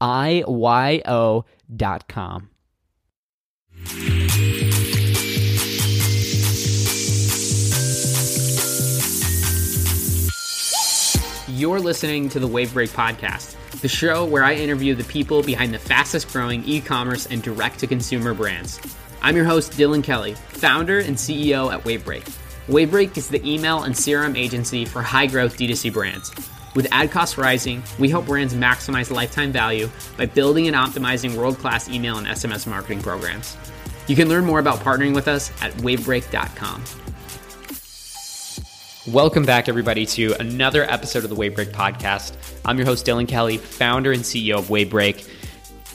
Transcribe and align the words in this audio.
IYO 0.00 1.44
dot 1.74 2.08
com. 2.08 2.50
You're 11.48 11.80
listening 11.80 12.30
to 12.30 12.40
the 12.40 12.48
Wavebreak 12.48 12.88
Podcast, 12.88 13.56
the 13.82 13.88
show 13.88 14.24
where 14.24 14.42
I 14.42 14.54
interview 14.54 14.94
the 14.94 15.04
people 15.04 15.42
behind 15.42 15.74
the 15.74 15.78
fastest 15.78 16.32
growing 16.32 16.64
e 16.64 16.80
commerce 16.80 17.26
and 17.26 17.42
direct 17.42 17.80
to 17.80 17.86
consumer 17.86 18.32
brands. 18.32 18.80
I'm 19.20 19.36
your 19.36 19.44
host, 19.44 19.72
Dylan 19.72 20.02
Kelly, 20.02 20.32
founder 20.32 21.00
and 21.00 21.16
CEO 21.16 21.70
at 21.70 21.84
Wavebreak. 21.84 22.22
Wavebreak 22.68 23.18
is 23.18 23.28
the 23.28 23.46
email 23.46 23.82
and 23.82 23.94
CRM 23.94 24.38
agency 24.38 24.86
for 24.86 25.02
high 25.02 25.26
growth 25.26 25.58
D2C 25.58 25.92
brands. 25.92 26.30
With 26.74 26.86
ad 26.92 27.10
costs 27.10 27.36
rising, 27.36 27.82
we 27.98 28.08
help 28.08 28.26
brands 28.26 28.54
maximize 28.54 29.10
lifetime 29.10 29.50
value 29.50 29.90
by 30.16 30.26
building 30.26 30.68
and 30.68 30.76
optimizing 30.76 31.36
world 31.36 31.58
class 31.58 31.88
email 31.88 32.16
and 32.16 32.26
SMS 32.28 32.64
marketing 32.66 33.02
programs. 33.02 33.56
You 34.06 34.14
can 34.14 34.28
learn 34.28 34.44
more 34.44 34.60
about 34.60 34.78
partnering 34.78 35.14
with 35.14 35.26
us 35.26 35.50
at 35.62 35.72
wavebreak.com. 35.78 36.84
Welcome 39.12 39.44
back, 39.44 39.68
everybody, 39.68 40.06
to 40.06 40.34
another 40.38 40.84
episode 40.84 41.24
of 41.24 41.30
the 41.30 41.36
Wavebreak 41.36 41.72
podcast. 41.72 42.34
I'm 42.64 42.76
your 42.76 42.86
host, 42.86 43.04
Dylan 43.04 43.26
Kelly, 43.26 43.56
founder 43.56 44.12
and 44.12 44.22
CEO 44.22 44.58
of 44.58 44.66
Wavebreak. 44.66 45.28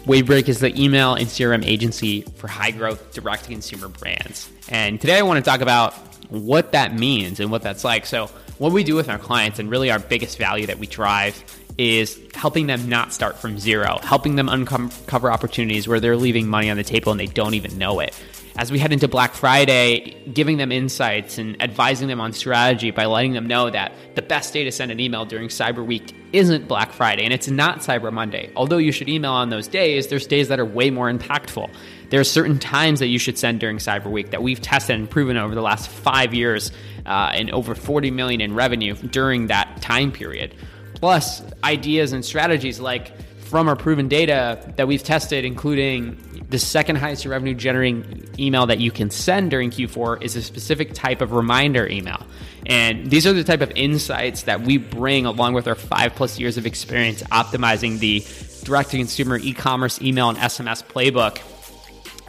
Wavebreak 0.05 0.49
is 0.49 0.59
the 0.59 0.77
email 0.77 1.13
and 1.13 1.27
CRM 1.27 1.65
agency 1.65 2.21
for 2.35 2.47
high 2.47 2.71
growth 2.71 3.13
direct 3.13 3.45
to 3.45 3.49
consumer 3.49 3.87
brands. 3.87 4.49
And 4.67 4.99
today 4.99 5.17
I 5.17 5.21
want 5.21 5.43
to 5.43 5.49
talk 5.49 5.61
about 5.61 6.14
what 6.29 6.71
that 6.71 6.95
means 6.95 7.39
and 7.39 7.51
what 7.51 7.61
that's 7.61 7.83
like. 7.83 8.05
So, 8.05 8.29
what 8.57 8.71
we 8.71 8.83
do 8.83 8.95
with 8.95 9.09
our 9.09 9.17
clients 9.17 9.59
and 9.59 9.69
really 9.69 9.91
our 9.91 9.99
biggest 9.99 10.37
value 10.37 10.67
that 10.67 10.79
we 10.79 10.87
drive 10.87 11.43
is 11.77 12.19
helping 12.33 12.67
them 12.67 12.87
not 12.87 13.13
start 13.13 13.37
from 13.37 13.59
zero, 13.59 13.99
helping 14.01 14.35
them 14.35 14.47
uncover 14.47 15.31
opportunities 15.31 15.87
where 15.87 15.99
they're 15.99 16.15
leaving 16.15 16.47
money 16.47 16.69
on 16.69 16.77
the 16.77 16.83
table 16.83 17.11
and 17.11 17.19
they 17.19 17.25
don't 17.25 17.53
even 17.53 17.77
know 17.77 17.99
it. 17.99 18.17
As 18.57 18.71
we 18.71 18.79
head 18.79 18.93
into 18.93 19.09
Black 19.09 19.33
Friday, 19.33 20.15
giving 20.31 20.55
them 20.55 20.71
insights 20.71 21.37
and 21.37 21.61
advising 21.61 22.07
them 22.07 22.21
on 22.21 22.31
strategy 22.31 22.91
by 22.91 23.05
letting 23.05 23.33
them 23.33 23.47
know 23.47 23.69
that 23.69 23.91
the 24.15 24.21
best 24.21 24.53
day 24.53 24.63
to 24.63 24.71
send 24.71 24.93
an 24.93 25.01
email 25.01 25.25
during 25.25 25.49
Cyber 25.49 25.85
Week 25.85 26.15
isn't 26.31 26.65
Black 26.65 26.93
Friday 26.93 27.25
and 27.25 27.33
it's 27.33 27.49
not 27.49 27.79
Cyber 27.79 28.13
Monday. 28.13 28.51
Although 28.55 28.77
you 28.77 28.93
should 28.93 29.09
email 29.09 29.33
on 29.33 29.49
those 29.49 29.67
days, 29.67 30.07
there's 30.07 30.25
days 30.25 30.47
that 30.47 30.59
are 30.61 30.65
way 30.65 30.89
more 30.89 31.11
impactful. 31.11 31.69
There 32.09 32.19
are 32.19 32.25
certain 32.25 32.59
times 32.59 32.99
that 32.99 33.07
you 33.07 33.19
should 33.19 33.37
send 33.37 33.59
during 33.59 33.77
Cyber 33.77 34.09
Week 34.09 34.31
that 34.31 34.43
we've 34.43 34.61
tested 34.61 34.95
and 34.95 35.09
proven 35.09 35.37
over 35.37 35.55
the 35.55 35.61
last 35.61 35.89
five 35.89 36.33
years 36.33 36.71
uh, 37.05 37.31
and 37.33 37.51
over 37.51 37.75
40 37.75 38.11
million 38.11 38.41
in 38.41 38.53
revenue 38.53 38.95
during 38.95 39.47
that 39.47 39.81
time 39.81 40.11
period. 40.11 40.55
Plus, 40.95 41.41
ideas 41.63 42.13
and 42.13 42.23
strategies 42.23 42.79
like 42.79 43.19
from 43.41 43.67
our 43.67 43.75
proven 43.75 44.07
data 44.07 44.73
that 44.75 44.87
we've 44.87 45.03
tested, 45.03 45.45
including 45.45 46.45
the 46.49 46.59
second 46.59 46.97
highest 46.97 47.25
revenue 47.25 47.53
generating 47.53 48.27
email 48.39 48.65
that 48.67 48.79
you 48.79 48.91
can 48.91 49.09
send 49.09 49.51
during 49.51 49.71
Q4 49.71 50.23
is 50.23 50.35
a 50.35 50.41
specific 50.41 50.93
type 50.93 51.21
of 51.21 51.31
reminder 51.31 51.87
email. 51.87 52.25
And 52.65 53.09
these 53.09 53.27
are 53.27 53.33
the 53.33 53.43
type 53.43 53.61
of 53.61 53.71
insights 53.75 54.43
that 54.43 54.61
we 54.61 54.77
bring 54.77 55.25
along 55.25 55.53
with 55.53 55.67
our 55.67 55.75
five 55.75 56.15
plus 56.15 56.39
years 56.39 56.57
of 56.57 56.65
experience 56.65 57.21
optimizing 57.23 57.99
the 57.99 58.25
direct 58.63 58.91
to 58.91 58.97
consumer 58.97 59.37
e 59.37 59.53
commerce 59.53 60.01
email 60.01 60.29
and 60.29 60.37
SMS 60.37 60.83
playbook 60.83 61.39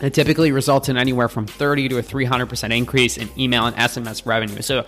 it 0.01 0.13
typically 0.13 0.53
results 0.53 0.89
in 0.89 0.97
anywhere 0.97 1.29
from 1.29 1.47
30 1.47 1.89
to 1.89 1.99
a 1.99 2.03
300% 2.03 2.77
increase 2.77 3.17
in 3.17 3.29
email 3.39 3.67
and 3.67 3.77
SMS 3.77 4.27
revenue. 4.27 4.61
So 4.61 4.85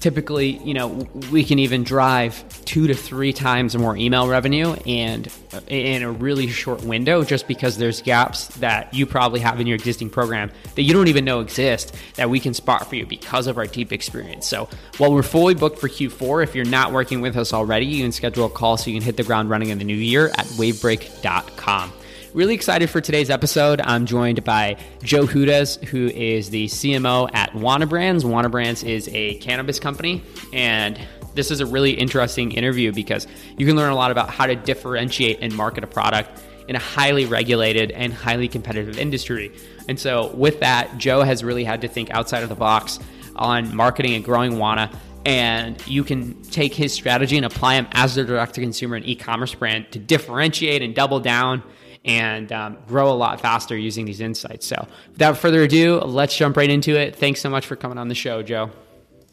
typically, 0.00 0.58
you 0.58 0.72
know, 0.72 1.06
we 1.30 1.44
can 1.44 1.58
even 1.58 1.84
drive 1.84 2.44
two 2.64 2.86
to 2.86 2.94
three 2.94 3.32
times 3.32 3.76
more 3.76 3.96
email 3.96 4.28
revenue 4.28 4.72
and 4.86 5.30
in 5.68 6.02
a 6.02 6.10
really 6.10 6.48
short 6.48 6.82
window 6.84 7.22
just 7.22 7.46
because 7.46 7.76
there's 7.76 8.00
gaps 8.00 8.48
that 8.56 8.92
you 8.94 9.06
probably 9.06 9.40
have 9.40 9.60
in 9.60 9.66
your 9.66 9.74
existing 9.74 10.08
program 10.08 10.50
that 10.74 10.82
you 10.82 10.92
don't 10.92 11.08
even 11.08 11.24
know 11.24 11.40
exist 11.40 11.94
that 12.14 12.30
we 12.30 12.40
can 12.40 12.54
spot 12.54 12.88
for 12.88 12.96
you 12.96 13.06
because 13.06 13.46
of 13.46 13.58
our 13.58 13.66
deep 13.66 13.92
experience. 13.92 14.46
So 14.46 14.68
while 14.96 15.12
we're 15.12 15.22
fully 15.22 15.54
booked 15.54 15.78
for 15.78 15.88
Q4, 15.88 16.42
if 16.42 16.54
you're 16.54 16.64
not 16.64 16.92
working 16.92 17.20
with 17.20 17.36
us 17.36 17.52
already, 17.52 17.86
you 17.86 18.02
can 18.02 18.12
schedule 18.12 18.46
a 18.46 18.50
call 18.50 18.76
so 18.76 18.90
you 18.90 18.96
can 18.96 19.04
hit 19.04 19.16
the 19.16 19.22
ground 19.22 19.50
running 19.50 19.68
in 19.68 19.78
the 19.78 19.84
new 19.84 19.94
year 19.94 20.28
at 20.28 20.46
wavebreak.com. 20.56 21.92
Really 22.36 22.52
excited 22.52 22.90
for 22.90 23.00
today's 23.00 23.30
episode. 23.30 23.80
I'm 23.80 24.04
joined 24.04 24.44
by 24.44 24.76
Joe 25.02 25.24
Hodas, 25.24 25.82
who 25.82 26.08
is 26.08 26.50
the 26.50 26.66
CMO 26.66 27.30
at 27.32 27.50
Wana 27.52 27.88
Brands. 27.88 28.24
Wana 28.24 28.50
Brands 28.50 28.84
is 28.84 29.08
a 29.10 29.36
cannabis 29.36 29.80
company, 29.80 30.22
and 30.52 31.00
this 31.34 31.50
is 31.50 31.60
a 31.60 31.66
really 31.66 31.92
interesting 31.92 32.52
interview 32.52 32.92
because 32.92 33.26
you 33.56 33.64
can 33.64 33.74
learn 33.74 33.90
a 33.90 33.94
lot 33.94 34.10
about 34.10 34.28
how 34.28 34.44
to 34.44 34.54
differentiate 34.54 35.38
and 35.40 35.56
market 35.56 35.82
a 35.82 35.86
product 35.86 36.42
in 36.68 36.76
a 36.76 36.78
highly 36.78 37.24
regulated 37.24 37.90
and 37.92 38.12
highly 38.12 38.48
competitive 38.48 38.98
industry. 38.98 39.50
And 39.88 39.98
so, 39.98 40.30
with 40.34 40.60
that, 40.60 40.98
Joe 40.98 41.22
has 41.22 41.42
really 41.42 41.64
had 41.64 41.80
to 41.80 41.88
think 41.88 42.10
outside 42.10 42.42
of 42.42 42.50
the 42.50 42.54
box 42.54 42.98
on 43.36 43.74
marketing 43.74 44.12
and 44.12 44.22
growing 44.22 44.56
Wana. 44.56 44.94
And 45.24 45.82
you 45.86 46.04
can 46.04 46.42
take 46.42 46.74
his 46.74 46.92
strategy 46.92 47.38
and 47.38 47.46
apply 47.46 47.76
him 47.76 47.88
as 47.92 48.14
a 48.18 48.24
direct 48.24 48.56
to 48.56 48.60
consumer 48.60 48.96
and 48.96 49.06
e 49.06 49.16
commerce 49.16 49.54
brand 49.54 49.90
to 49.92 49.98
differentiate 49.98 50.82
and 50.82 50.94
double 50.94 51.18
down 51.18 51.62
and 52.06 52.50
um, 52.52 52.78
grow 52.86 53.10
a 53.10 53.14
lot 53.14 53.40
faster 53.40 53.76
using 53.76 54.06
these 54.06 54.20
insights. 54.20 54.66
So, 54.66 54.86
without 55.12 55.36
further 55.36 55.62
ado, 55.62 55.98
let's 56.00 56.36
jump 56.36 56.56
right 56.56 56.70
into 56.70 56.98
it. 56.98 57.16
Thanks 57.16 57.40
so 57.40 57.50
much 57.50 57.66
for 57.66 57.76
coming 57.76 57.98
on 57.98 58.08
the 58.08 58.14
show, 58.14 58.42
Joe. 58.42 58.70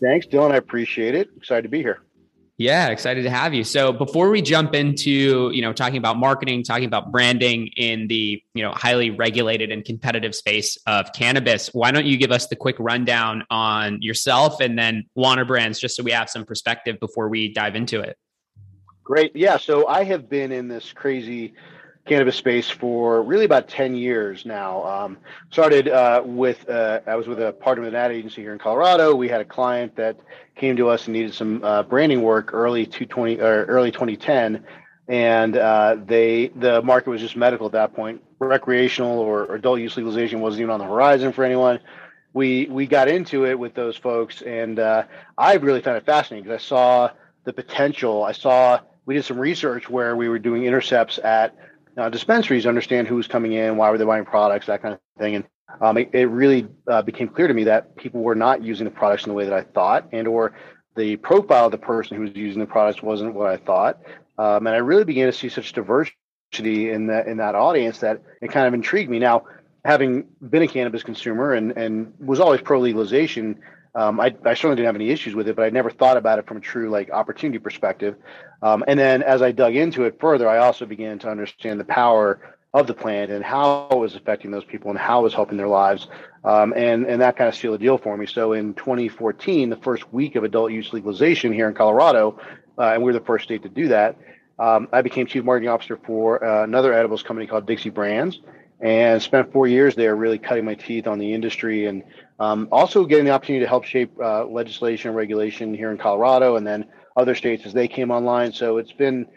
Thanks, 0.01 0.27
Dylan. 0.27 0.51
I 0.51 0.57
appreciate 0.57 1.15
it. 1.15 1.29
Excited 1.37 1.61
to 1.61 1.69
be 1.69 1.79
here. 1.79 2.01
Yeah, 2.57 2.89
excited 2.89 3.23
to 3.23 3.31
have 3.31 3.53
you. 3.53 3.63
So 3.63 3.91
before 3.91 4.29
we 4.29 4.41
jump 4.41 4.75
into, 4.75 5.49
you 5.51 5.61
know, 5.61 5.73
talking 5.73 5.97
about 5.97 6.17
marketing, 6.17 6.63
talking 6.63 6.85
about 6.85 7.11
branding 7.11 7.67
in 7.75 8.07
the, 8.07 8.43
you 8.53 8.63
know, 8.63 8.71
highly 8.71 9.09
regulated 9.09 9.71
and 9.71 9.83
competitive 9.83 10.35
space 10.35 10.77
of 10.85 11.11
cannabis, 11.13 11.69
why 11.73 11.91
don't 11.91 12.05
you 12.05 12.15
give 12.15 12.31
us 12.31 12.47
the 12.47 12.55
quick 12.55 12.75
rundown 12.77 13.43
on 13.49 14.01
yourself 14.03 14.59
and 14.61 14.77
then 14.77 15.03
Wana 15.17 15.47
Brands 15.47 15.79
just 15.79 15.95
so 15.95 16.03
we 16.03 16.11
have 16.11 16.29
some 16.29 16.45
perspective 16.45 16.99
before 16.99 17.27
we 17.27 17.51
dive 17.51 17.75
into 17.75 18.01
it? 18.01 18.17
Great. 19.03 19.35
Yeah, 19.35 19.57
so 19.57 19.87
I 19.87 20.03
have 20.03 20.29
been 20.29 20.51
in 20.51 20.67
this 20.67 20.93
crazy 20.93 21.55
cannabis 22.05 22.35
space 22.35 22.69
for 22.69 23.21
really 23.23 23.45
about 23.45 23.69
10 23.69 23.95
years 23.95 24.45
now. 24.45 24.83
Um, 24.83 25.17
started 25.51 25.87
uh, 25.87 26.21
with, 26.25 26.69
uh, 26.69 26.99
I 27.07 27.15
was 27.15 27.27
with 27.27 27.41
a 27.41 27.53
partner 27.53 27.83
with 27.83 27.93
an 27.93 27.99
ad 27.99 28.11
agency 28.11 28.41
here 28.41 28.51
in 28.51 28.59
Colorado. 28.59 29.15
We 29.15 29.29
had 29.29 29.41
a 29.41 29.45
client 29.45 29.95
that 29.95 30.17
came 30.55 30.75
to 30.77 30.89
us 30.89 31.05
and 31.05 31.13
needed 31.13 31.33
some 31.33 31.63
uh, 31.63 31.83
branding 31.83 32.21
work 32.21 32.53
early 32.53 32.85
2020 32.85 33.39
or 33.39 33.65
early 33.65 33.91
2010. 33.91 34.65
And 35.07 35.57
uh, 35.57 35.97
they, 36.05 36.47
the 36.47 36.81
market 36.81 37.09
was 37.09 37.21
just 37.21 37.35
medical 37.35 37.67
at 37.67 37.73
that 37.73 37.93
point. 37.93 38.21
Recreational 38.39 39.19
or, 39.19 39.45
or 39.45 39.55
adult 39.55 39.79
use 39.79 39.95
legalization 39.95 40.41
wasn't 40.41 40.61
even 40.61 40.71
on 40.71 40.79
the 40.79 40.85
horizon 40.85 41.31
for 41.31 41.45
anyone. 41.45 41.79
We 42.33 42.65
we 42.65 42.87
got 42.87 43.07
into 43.07 43.45
it 43.45 43.57
with 43.57 43.75
those 43.75 43.95
folks, 43.95 44.41
and 44.41 44.79
uh, 44.79 45.03
I 45.37 45.53
really 45.55 45.81
found 45.81 45.97
it 45.97 46.05
fascinating 46.05 46.43
because 46.43 46.61
I 46.61 46.65
saw 46.65 47.09
the 47.43 47.53
potential. 47.53 48.23
I 48.23 48.31
saw 48.31 48.79
we 49.05 49.13
did 49.13 49.23
some 49.23 49.37
research 49.37 49.89
where 49.89 50.15
we 50.15 50.27
were 50.27 50.39
doing 50.39 50.65
intercepts 50.65 51.19
at 51.19 51.55
uh, 51.97 52.09
dispensaries 52.09 52.65
understand 52.65 53.07
who's 53.07 53.27
coming 53.27 53.53
in, 53.53 53.77
why 53.77 53.89
were 53.89 53.97
they 53.97 54.05
buying 54.05 54.25
products, 54.25 54.67
that 54.67 54.81
kind 54.81 54.93
of 54.93 54.99
thing. 55.17 55.35
And 55.35 55.45
um, 55.81 55.97
it, 55.97 56.09
it, 56.13 56.25
really 56.25 56.67
uh, 56.87 57.01
became 57.01 57.27
clear 57.27 57.47
to 57.47 57.53
me 57.53 57.65
that 57.65 57.95
people 57.95 58.21
were 58.21 58.35
not 58.35 58.63
using 58.63 58.85
the 58.85 58.91
products 58.91 59.23
in 59.25 59.29
the 59.29 59.35
way 59.35 59.45
that 59.45 59.53
I 59.53 59.61
thought, 59.61 60.09
and 60.11 60.27
or 60.27 60.53
the 60.95 61.15
profile 61.17 61.65
of 61.65 61.71
the 61.71 61.77
person 61.77 62.17
who 62.17 62.23
was 62.23 62.35
using 62.35 62.59
the 62.59 62.67
products 62.67 63.01
wasn't 63.01 63.33
what 63.33 63.47
I 63.47 63.57
thought. 63.57 63.99
Um, 64.37 64.67
and 64.67 64.75
I 64.75 64.79
really 64.79 65.03
began 65.03 65.27
to 65.27 65.33
see 65.33 65.49
such 65.49 65.73
diversity 65.73 66.13
in 66.91 67.07
that 67.07 67.27
in 67.27 67.37
that 67.37 67.55
audience 67.55 67.99
that 67.99 68.21
it 68.41 68.51
kind 68.51 68.67
of 68.67 68.73
intrigued 68.73 69.09
me. 69.09 69.19
Now, 69.19 69.45
having 69.83 70.25
been 70.41 70.63
a 70.63 70.67
cannabis 70.67 71.03
consumer 71.03 71.53
and 71.53 71.71
and 71.77 72.13
was 72.19 72.39
always 72.39 72.61
pro 72.61 72.79
legalization, 72.79 73.59
um, 73.95 74.19
I, 74.19 74.35
I, 74.43 74.53
certainly 74.55 74.77
didn't 74.77 74.87
have 74.87 74.95
any 74.95 75.09
issues 75.09 75.35
with 75.35 75.47
it, 75.47 75.55
but 75.55 75.63
I 75.63 75.69
never 75.69 75.91
thought 75.91 76.17
about 76.17 76.39
it 76.39 76.47
from 76.47 76.57
a 76.57 76.61
true 76.61 76.89
like 76.89 77.11
opportunity 77.11 77.59
perspective. 77.59 78.15
Um, 78.61 78.83
and 78.87 78.99
then 78.99 79.21
as 79.21 79.41
I 79.41 79.51
dug 79.51 79.75
into 79.75 80.05
it 80.05 80.19
further, 80.19 80.49
I 80.49 80.57
also 80.57 80.85
began 80.85 81.19
to 81.19 81.29
understand 81.29 81.79
the 81.79 81.85
power 81.85 82.55
of 82.73 82.87
the 82.87 82.93
plant 82.93 83.29
and 83.31 83.43
how 83.43 83.87
it 83.91 83.97
was 83.97 84.15
affecting 84.15 84.49
those 84.49 84.63
people 84.63 84.89
and 84.89 84.97
how 84.97 85.19
it 85.19 85.23
was 85.23 85.33
helping 85.33 85.57
their 85.57 85.67
lives. 85.67 86.07
Um, 86.43 86.73
and 86.75 87.05
and 87.05 87.21
that 87.21 87.37
kind 87.37 87.47
of 87.47 87.55
sealed 87.55 87.75
the 87.75 87.77
deal 87.77 87.97
for 87.97 88.17
me. 88.17 88.25
So 88.25 88.53
in 88.53 88.73
2014, 88.73 89.69
the 89.69 89.75
first 89.77 90.11
week 90.11 90.35
of 90.35 90.43
adult 90.43 90.71
use 90.71 90.91
legalization 90.91 91.53
here 91.53 91.67
in 91.67 91.75
Colorado, 91.75 92.39
uh, 92.77 92.93
and 92.93 93.03
we 93.03 93.11
are 93.11 93.13
the 93.13 93.25
first 93.25 93.45
state 93.45 93.63
to 93.63 93.69
do 93.69 93.89
that. 93.89 94.17
Um, 94.57 94.87
I 94.91 95.01
became 95.01 95.27
chief 95.27 95.43
marketing 95.43 95.69
officer 95.69 95.97
for 95.97 96.43
uh, 96.43 96.63
another 96.63 96.93
edibles 96.93 97.23
company 97.23 97.47
called 97.47 97.67
Dixie 97.67 97.89
Brands, 97.89 98.41
and 98.79 99.21
spent 99.21 99.53
four 99.53 99.67
years 99.67 99.95
there, 99.95 100.15
really 100.15 100.39
cutting 100.39 100.65
my 100.65 100.75
teeth 100.75 101.07
on 101.07 101.19
the 101.19 101.33
industry 101.33 101.85
and 101.85 102.03
um, 102.39 102.67
also 102.71 103.05
getting 103.05 103.25
the 103.25 103.31
opportunity 103.31 103.63
to 103.63 103.69
help 103.69 103.85
shape 103.85 104.11
uh, 104.19 104.45
legislation 104.45 105.09
and 105.09 105.17
regulation 105.17 105.73
here 105.73 105.91
in 105.91 105.97
Colorado 105.97 106.55
and 106.55 106.65
then 106.65 106.85
other 107.15 107.35
states 107.35 107.65
as 107.65 107.73
they 107.73 107.87
came 107.87 108.11
online. 108.11 108.51
So 108.51 108.77
it's 108.77 108.91
been, 108.91 109.27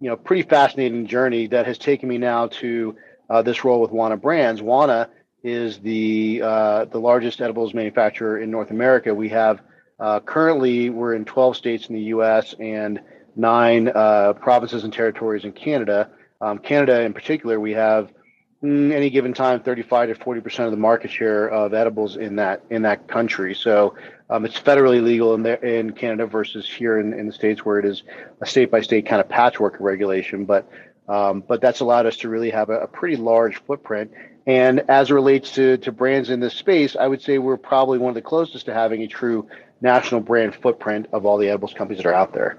you 0.00 0.10
know, 0.10 0.16
pretty 0.16 0.42
fascinating 0.42 1.06
journey 1.06 1.46
that 1.48 1.66
has 1.66 1.78
taken 1.78 2.08
me 2.08 2.18
now 2.18 2.48
to 2.48 2.96
uh, 3.30 3.42
this 3.42 3.64
role 3.64 3.80
with 3.80 3.90
Wana 3.90 4.20
Brands. 4.20 4.60
Wana 4.60 5.08
is 5.42 5.78
the 5.78 6.40
uh, 6.44 6.84
the 6.86 6.98
largest 6.98 7.40
edibles 7.40 7.74
manufacturer 7.74 8.38
in 8.38 8.50
North 8.50 8.70
America. 8.70 9.14
We 9.14 9.30
have 9.30 9.60
uh, 9.98 10.20
currently 10.20 10.90
we're 10.90 11.14
in 11.14 11.24
12 11.24 11.56
states 11.56 11.86
in 11.86 11.94
the 11.94 12.02
U.S. 12.02 12.54
and 12.60 13.00
nine 13.34 13.88
uh, 13.88 14.34
provinces 14.34 14.84
and 14.84 14.92
territories 14.92 15.44
in 15.44 15.52
Canada. 15.52 16.10
Um, 16.40 16.58
Canada, 16.58 17.00
in 17.02 17.12
particular, 17.12 17.58
we 17.58 17.72
have 17.72 18.12
any 18.62 19.10
given 19.10 19.34
time 19.34 19.60
35 19.60 20.10
to 20.10 20.14
40 20.14 20.40
percent 20.40 20.66
of 20.66 20.70
the 20.70 20.78
market 20.78 21.10
share 21.10 21.48
of 21.48 21.74
edibles 21.74 22.16
in 22.16 22.36
that 22.36 22.62
in 22.70 22.82
that 22.82 23.08
country. 23.08 23.54
So 23.54 23.96
um, 24.30 24.44
it's 24.44 24.58
federally 24.58 25.02
legal 25.02 25.34
in 25.34 25.42
there 25.42 25.62
in 25.64 25.92
canada 25.92 26.26
versus 26.26 26.68
here 26.68 26.98
in, 26.98 27.12
in 27.12 27.26
the 27.26 27.32
states 27.32 27.64
where 27.64 27.78
it 27.78 27.84
is 27.84 28.04
a 28.40 28.46
state 28.46 28.70
by 28.70 28.80
state 28.80 29.06
kind 29.06 29.20
of 29.20 29.28
patchwork 29.28 29.76
regulation. 29.80 30.44
But 30.44 30.70
um, 31.08 31.42
but 31.46 31.60
that's 31.60 31.80
allowed 31.80 32.06
us 32.06 32.18
to 32.18 32.28
really 32.28 32.50
have 32.50 32.70
a, 32.70 32.82
a, 32.82 32.86
pretty 32.86 33.16
large 33.16 33.60
footprint. 33.64 34.12
And 34.46 34.84
as 34.88 35.10
it 35.10 35.14
relates 35.14 35.52
to 35.54 35.76
to 35.78 35.90
brands 35.90 36.30
in 36.30 36.40
this 36.40 36.54
space 36.54 36.96
i 36.96 37.06
would 37.06 37.22
say 37.22 37.38
we're 37.38 37.56
probably 37.56 37.98
one 37.98 38.10
of 38.10 38.14
the 38.14 38.22
closest 38.22 38.66
to 38.66 38.74
having 38.74 39.02
a 39.02 39.08
true 39.08 39.48
national 39.80 40.20
brand 40.20 40.54
footprint 40.54 41.08
of 41.12 41.26
all 41.26 41.38
the 41.38 41.48
edibles 41.48 41.74
companies 41.74 42.02
that 42.02 42.08
are 42.08 42.14
out 42.14 42.32
there 42.32 42.58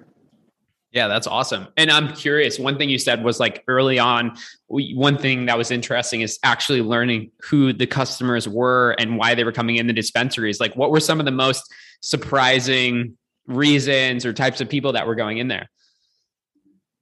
yeah, 0.94 1.08
that's 1.08 1.26
awesome. 1.26 1.68
And 1.76 1.90
I'm 1.90 2.14
curious, 2.14 2.60
one 2.60 2.78
thing 2.78 2.88
you 2.88 3.00
said 3.00 3.24
was 3.24 3.40
like 3.40 3.64
early 3.68 3.98
on, 3.98 4.38
one 4.68 5.18
thing 5.18 5.48
that 5.48 5.58
was 5.58 5.72
interesting 5.72 6.22
is 6.22 6.38
actually 6.44 6.82
learning 6.82 7.32
who 7.42 7.74
the 7.74 7.88
customers 7.88 8.48
were 8.48 8.96
and 9.00 9.18
why 9.18 9.34
they 9.34 9.44
were 9.44 9.52
coming 9.52 9.78
in 9.78 9.88
the 9.88 9.94
dispensaries. 9.94 10.60
Like, 10.60 10.76
what 10.76 10.92
were 10.92 11.00
some 11.00 11.20
of 11.20 11.26
the 11.26 11.32
most 11.32 11.74
surprising 12.02 13.18
reasons 13.48 14.24
or 14.24 14.34
types 14.34 14.62
of 14.62 14.70
people 14.70 14.94
that 14.94 15.08
were 15.08 15.16
going 15.16 15.40
in 15.40 15.48
there? 15.48 15.68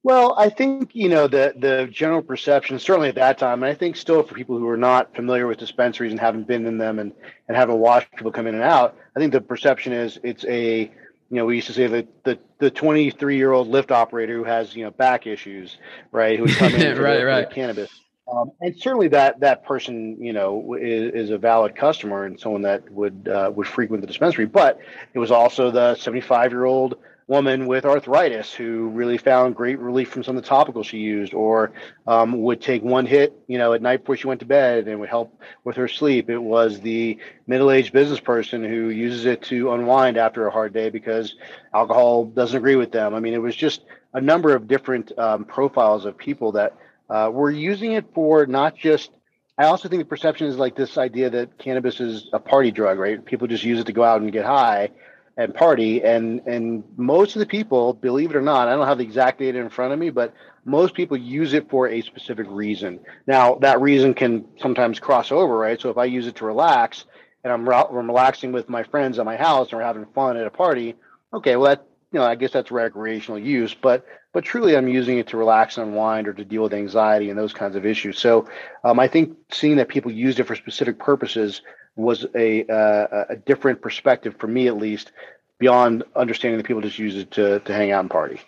Well, 0.04 0.36
I 0.38 0.50
think 0.50 0.96
you 0.96 1.10
know 1.10 1.28
the 1.28 1.54
the 1.58 1.88
general 1.92 2.24
perception, 2.24 2.80
certainly 2.80 3.10
at 3.10 3.16
that 3.16 3.38
time, 3.38 3.62
and 3.62 3.72
I 3.72 3.76
think 3.76 3.96
still 3.96 4.24
for 4.24 4.34
people 4.34 4.58
who 4.58 4.68
are 4.68 4.78
not 4.78 5.14
familiar 5.16 5.46
with 5.46 5.60
dispensaries 5.60 6.12
and 6.12 6.20
haven't 6.20 6.48
been 6.48 6.66
in 6.66 6.78
them 6.80 6.98
and 6.98 7.12
and 7.48 7.58
haven't 7.58 7.78
watched 7.78 8.16
people 8.16 8.32
come 8.32 8.48
in 8.48 8.56
and 8.56 8.64
out, 8.64 8.98
I 9.16 9.20
think 9.20 9.32
the 9.32 9.42
perception 9.42 9.94
is 9.94 10.18
it's 10.24 10.46
a 10.46 10.92
you 11.32 11.38
know, 11.38 11.46
we 11.46 11.56
used 11.56 11.68
to 11.68 11.74
say 11.74 11.88
that 11.88 12.24
the 12.26 12.38
the 12.60 12.70
23 12.70 13.38
year 13.38 13.54
old 13.54 13.70
lift 13.70 13.90
operator 13.90 14.36
who 14.36 14.44
has 14.44 14.76
you 14.76 14.84
know 14.84 14.92
back 14.92 15.26
issues, 15.26 15.78
right? 16.12 16.38
Who 16.38 16.44
would 16.44 16.56
come 16.56 16.74
in 16.76 17.00
right, 17.00 17.20
the, 17.20 17.26
right. 17.26 17.50
cannabis. 17.50 17.90
Um, 18.32 18.52
and 18.60 18.78
certainly 18.78 19.08
that 19.10 19.40
that 19.40 19.66
person, 19.66 20.22
you 20.22 20.34
know, 20.34 20.76
is, 20.76 21.14
is, 21.14 21.30
a 21.32 21.38
valid 21.38 21.76
customer 21.76 22.26
and 22.26 22.40
someone 22.40 22.62
that 22.64 22.90
would 22.92 23.30
uh, 23.30 23.50
would 23.56 23.66
frequent 23.66 24.02
the 24.02 24.08
dispensary. 24.08 24.46
But 24.46 24.80
it 25.14 25.20
was 25.20 25.32
also 25.32 25.72
the 25.72 25.96
75 25.96 26.52
year 26.52 26.66
old 26.66 26.98
woman 27.28 27.66
with 27.66 27.86
arthritis 27.86 28.54
who 28.54 28.90
really 28.90 29.18
found 29.18 29.56
great 29.56 29.80
relief 29.80 30.10
from 30.10 30.24
some 30.24 30.36
of 30.38 30.44
the 30.44 30.50
topicals 30.50 30.86
she 30.86 30.98
used, 30.98 31.34
or 31.34 31.72
um, 32.08 32.42
would 32.42 32.62
take 32.62 32.84
one 32.84 33.06
hit, 33.06 33.34
you 33.48 33.58
know, 33.58 33.74
at 33.74 33.82
night 33.82 34.02
before 34.02 34.18
she 34.18 34.28
went 34.28 34.40
to 34.40 34.46
bed 34.46 34.88
and 34.88 35.00
would 35.00 35.10
help 35.10 35.40
with 35.64 35.76
her 35.78 35.88
sleep. 35.88 36.30
It 36.30 36.40
was 36.40 36.82
the 36.82 37.18
middle-aged 37.48 37.94
business 37.94 38.20
person 38.20 38.64
who 38.64 38.90
uses 38.90 39.26
it 39.26 39.44
to 39.44 39.72
unwind 39.72 40.18
after 40.18 40.46
a 40.48 40.52
hard 40.52 40.74
day 40.74 40.90
because 40.90 41.36
alcohol 41.74 42.26
doesn't 42.26 42.58
agree 42.58 42.76
with 42.76 42.92
them. 42.92 43.14
I 43.14 43.20
mean, 43.20 43.34
it 43.34 43.42
was 43.42 43.56
just 43.56 43.82
a 44.14 44.22
number 44.22 44.56
of 44.56 44.68
different 44.68 45.18
um, 45.18 45.46
profiles 45.46 46.06
of 46.06 46.18
people 46.18 46.54
that 46.54 46.76
uh, 47.10 47.30
were 47.32 47.52
using 47.52 47.94
it 47.94 48.06
for 48.14 48.46
not 48.46 48.76
just 48.76 49.12
I 49.58 49.66
also 49.66 49.90
think 49.90 50.02
the 50.02 50.06
perception 50.08 50.48
is 50.48 50.58
like 50.58 50.76
this 50.76 50.98
idea 50.98 51.30
that 51.30 51.58
cannabis 51.60 52.00
is 52.00 52.30
a 52.34 52.40
party 52.40 52.72
drug, 52.72 52.98
right? 52.98 53.24
People 53.24 53.48
just 53.48 53.64
use 53.64 53.80
it 53.80 53.86
to 53.88 53.94
go 53.94 54.02
out 54.04 54.22
and 54.22 54.32
get 54.32 54.44
high 54.44 54.90
and 55.38 55.56
party 55.56 56.04
and 56.04 56.42
and 56.46 56.84
most 56.98 57.36
of 57.36 57.40
the 57.40 57.46
people 57.46 57.94
believe 57.94 58.30
it 58.32 58.36
or 58.36 58.42
not 58.42 58.68
i 58.68 58.76
don't 58.76 58.88
have 58.88 58.98
the 58.98 59.04
exact 59.04 59.40
data 59.40 59.58
in 59.58 59.70
front 59.70 59.94
of 59.94 60.00
me 60.00 60.10
but 60.10 60.34
most 60.66 60.94
people 60.94 61.18
use 61.18 61.54
it 61.54 61.70
for 61.70 61.88
a 61.88 62.02
specific 62.02 62.46
reason. 62.50 63.00
Now 63.26 63.56
that 63.56 63.82
reason 63.82 64.14
can 64.14 64.46
sometimes 64.60 65.00
cross 65.00 65.32
over 65.32 65.58
right? 65.58 65.80
So 65.80 65.90
if 65.90 65.98
i 65.98 66.06
use 66.06 66.28
it 66.28 66.36
to 66.38 66.46
relax 66.46 67.06
and 67.44 67.52
i'm, 67.52 67.68
I'm 67.68 68.08
relaxing 68.08 68.52
with 68.52 68.70
my 68.70 68.84
friends 68.84 69.20
at 69.20 69.26
my 69.26 69.38
house 69.38 69.72
and 69.72 69.80
we're 69.80 69.86
having 69.86 70.06
fun 70.14 70.38
at 70.38 70.46
a 70.46 70.52
party 70.52 70.96
okay 71.34 71.56
well 71.56 71.70
that 71.70 71.86
you 72.12 72.20
know 72.20 72.26
i 72.26 72.36
guess 72.36 72.52
that's 72.52 72.72
recreational 72.72 73.40
use 73.40 73.74
but 73.74 74.06
but 74.34 74.44
truly 74.44 74.76
i'm 74.76 74.88
using 74.88 75.18
it 75.18 75.28
to 75.28 75.38
relax 75.38 75.78
and 75.78 75.88
unwind 75.88 76.28
or 76.28 76.34
to 76.34 76.46
deal 76.46 76.64
with 76.64 76.74
anxiety 76.74 77.30
and 77.30 77.40
those 77.40 77.54
kinds 77.54 77.76
of 77.76 77.86
issues. 77.86 78.20
So 78.20 78.48
um, 78.84 79.00
i 79.00 79.08
think 79.08 79.38
seeing 79.52 79.78
that 79.78 79.88
people 79.88 80.12
use 80.12 80.40
it 80.40 80.48
for 80.48 80.56
specific 80.56 81.00
purposes 81.00 81.62
was 81.96 82.26
a 82.36 82.66
uh, 82.66 83.26
a 83.30 83.36
different 83.36 83.82
perspective 83.82 84.36
for 84.40 84.48
me 84.48 84.68
at 84.68 84.78
least 84.78 85.12
beyond 85.60 86.04
understanding 86.16 86.58
that 86.58 86.66
people 86.66 86.82
just 86.82 87.00
use 87.00 87.16
it 87.16 87.32
to 87.32 87.60
to 87.62 87.74
hang 87.74 87.92
out 87.92 88.02
and 88.02 88.10
party. 88.10 88.40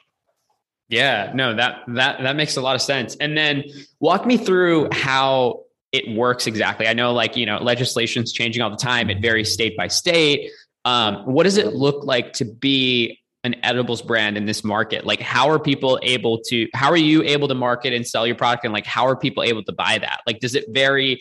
Yeah, 0.89 1.31
no, 1.33 1.55
that 1.55 1.81
that 1.87 2.21
that 2.21 2.35
makes 2.35 2.57
a 2.57 2.61
lot 2.61 2.75
of 2.75 2.81
sense. 2.81 3.15
And 3.19 3.37
then 3.37 3.63
walk 3.99 4.25
me 4.25 4.37
through 4.37 4.89
how 4.91 5.63
it 5.91 6.15
works 6.15 6.47
exactly. 6.47 6.87
I 6.87 6.93
know 6.93 7.13
like, 7.13 7.37
you 7.37 7.45
know, 7.45 7.57
legislation's 7.57 8.33
changing 8.33 8.61
all 8.61 8.71
the 8.71 8.75
time. 8.75 9.09
It 9.09 9.21
varies 9.21 9.53
state 9.53 9.77
by 9.77 9.87
state. 9.87 10.51
Um, 10.85 11.17
what 11.25 11.43
does 11.43 11.57
it 11.57 11.73
look 11.73 12.03
like 12.03 12.33
to 12.33 12.45
be 12.45 13.19
an 13.43 13.55
edibles 13.63 14.01
brand 14.01 14.35
in 14.35 14.45
this 14.45 14.63
market? 14.63 15.05
Like 15.05 15.21
how 15.21 15.49
are 15.49 15.59
people 15.59 15.99
able 16.01 16.39
to 16.47 16.67
how 16.73 16.89
are 16.89 16.97
you 16.97 17.21
able 17.23 17.47
to 17.47 17.55
market 17.55 17.93
and 17.93 18.05
sell 18.05 18.25
your 18.25 18.35
product 18.35 18.65
and 18.65 18.73
like 18.73 18.85
how 18.85 19.05
are 19.05 19.15
people 19.15 19.43
able 19.43 19.63
to 19.63 19.71
buy 19.71 19.99
that? 19.99 20.21
Like 20.25 20.39
does 20.39 20.55
it 20.55 20.65
vary 20.69 21.19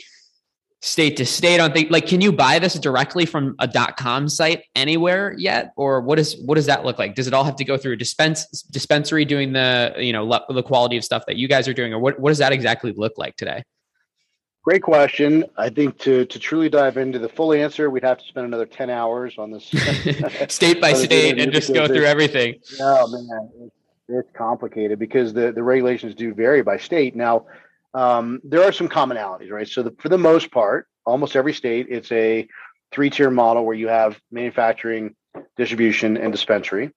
state 0.83 1.17
to 1.17 1.25
state 1.25 1.61
on 1.61 1.73
things 1.73 1.89
like 1.91 2.09
can 2.09 2.21
you 2.21 2.33
buy 2.33 2.59
this 2.59 2.75
directly 2.75 3.25
from 3.25 3.55
a 3.61 3.69
dot 3.69 3.97
com 3.97 4.29
site 4.29 4.65
anywhere 4.75 5.33
yet 5.39 5.73
or 5.77 6.01
what 6.01 6.19
is 6.19 6.37
what 6.45 6.57
does 6.57 6.67
that 6.67 6.85
look 6.85 6.99
like 6.99 7.15
does 7.15 7.29
it 7.29 7.33
all 7.33 7.45
have 7.45 7.55
to 7.55 7.65
go 7.65 7.79
through 7.79 7.93
a 7.93 7.97
dispense 7.97 8.63
dispensary 8.63 9.25
doing 9.25 9.53
the 9.53 9.95
you 9.97 10.13
know 10.13 10.29
the 10.49 10.63
quality 10.63 10.97
of 10.97 11.05
stuff 11.05 11.23
that 11.27 11.37
you 11.37 11.47
guys 11.47 11.69
are 11.69 11.73
doing 11.73 11.95
or 11.95 12.01
what, 12.01 12.19
what 12.19 12.31
does 12.31 12.39
that 12.39 12.53
exactly 12.53 12.93
look 12.93 13.17
like 13.17 13.37
today 13.37 13.63
Great 14.65 14.83
question. 14.83 15.45
I 15.57 15.71
think 15.71 15.99
to 15.99 16.25
to 16.25 16.39
truly 16.39 16.69
dive 16.69 16.97
into 16.97 17.19
the 17.19 17.29
full 17.29 17.53
answer, 17.53 17.91
we'd 17.91 18.05
have 18.05 18.19
to 18.19 18.25
spend 18.25 18.47
another 18.47 18.65
ten 18.65 18.91
hours 18.91 19.37
on 19.37 19.51
this 19.51 19.65
state 20.49 20.81
by 20.81 20.93
state 20.93 21.41
and 21.41 21.53
just 21.53 21.75
go 21.75 21.89
through 21.89 22.05
everything. 22.05 22.55
Oh 22.79 23.09
man, 23.09 23.51
it's, 23.61 23.75
it's 24.09 24.37
complicated 24.37 25.01
because 25.01 25.33
the 25.33 25.51
the 25.51 25.65
regulations 25.65 26.15
do 26.15 26.33
vary 26.33 26.63
by 26.63 26.77
state. 26.77 27.17
Now, 27.17 27.47
um, 27.95 28.41
there 28.45 28.63
are 28.63 28.73
some 28.73 28.89
commonalities, 28.89 29.51
right? 29.51 29.69
So 29.69 29.83
the, 29.83 29.95
for 29.99 30.09
the 30.09 30.19
most 30.19 30.51
part, 30.51 30.87
almost 31.05 31.37
every 31.37 31.53
state, 31.53 31.87
it's 31.91 32.11
a 32.13 32.49
three 32.93 33.11
tier 33.11 33.31
model 33.31 33.65
where 33.65 33.77
you 33.77 33.89
have 33.89 34.19
manufacturing, 34.31 35.15
distribution, 35.57 36.17
and 36.17 36.33
dispensary 36.33 36.91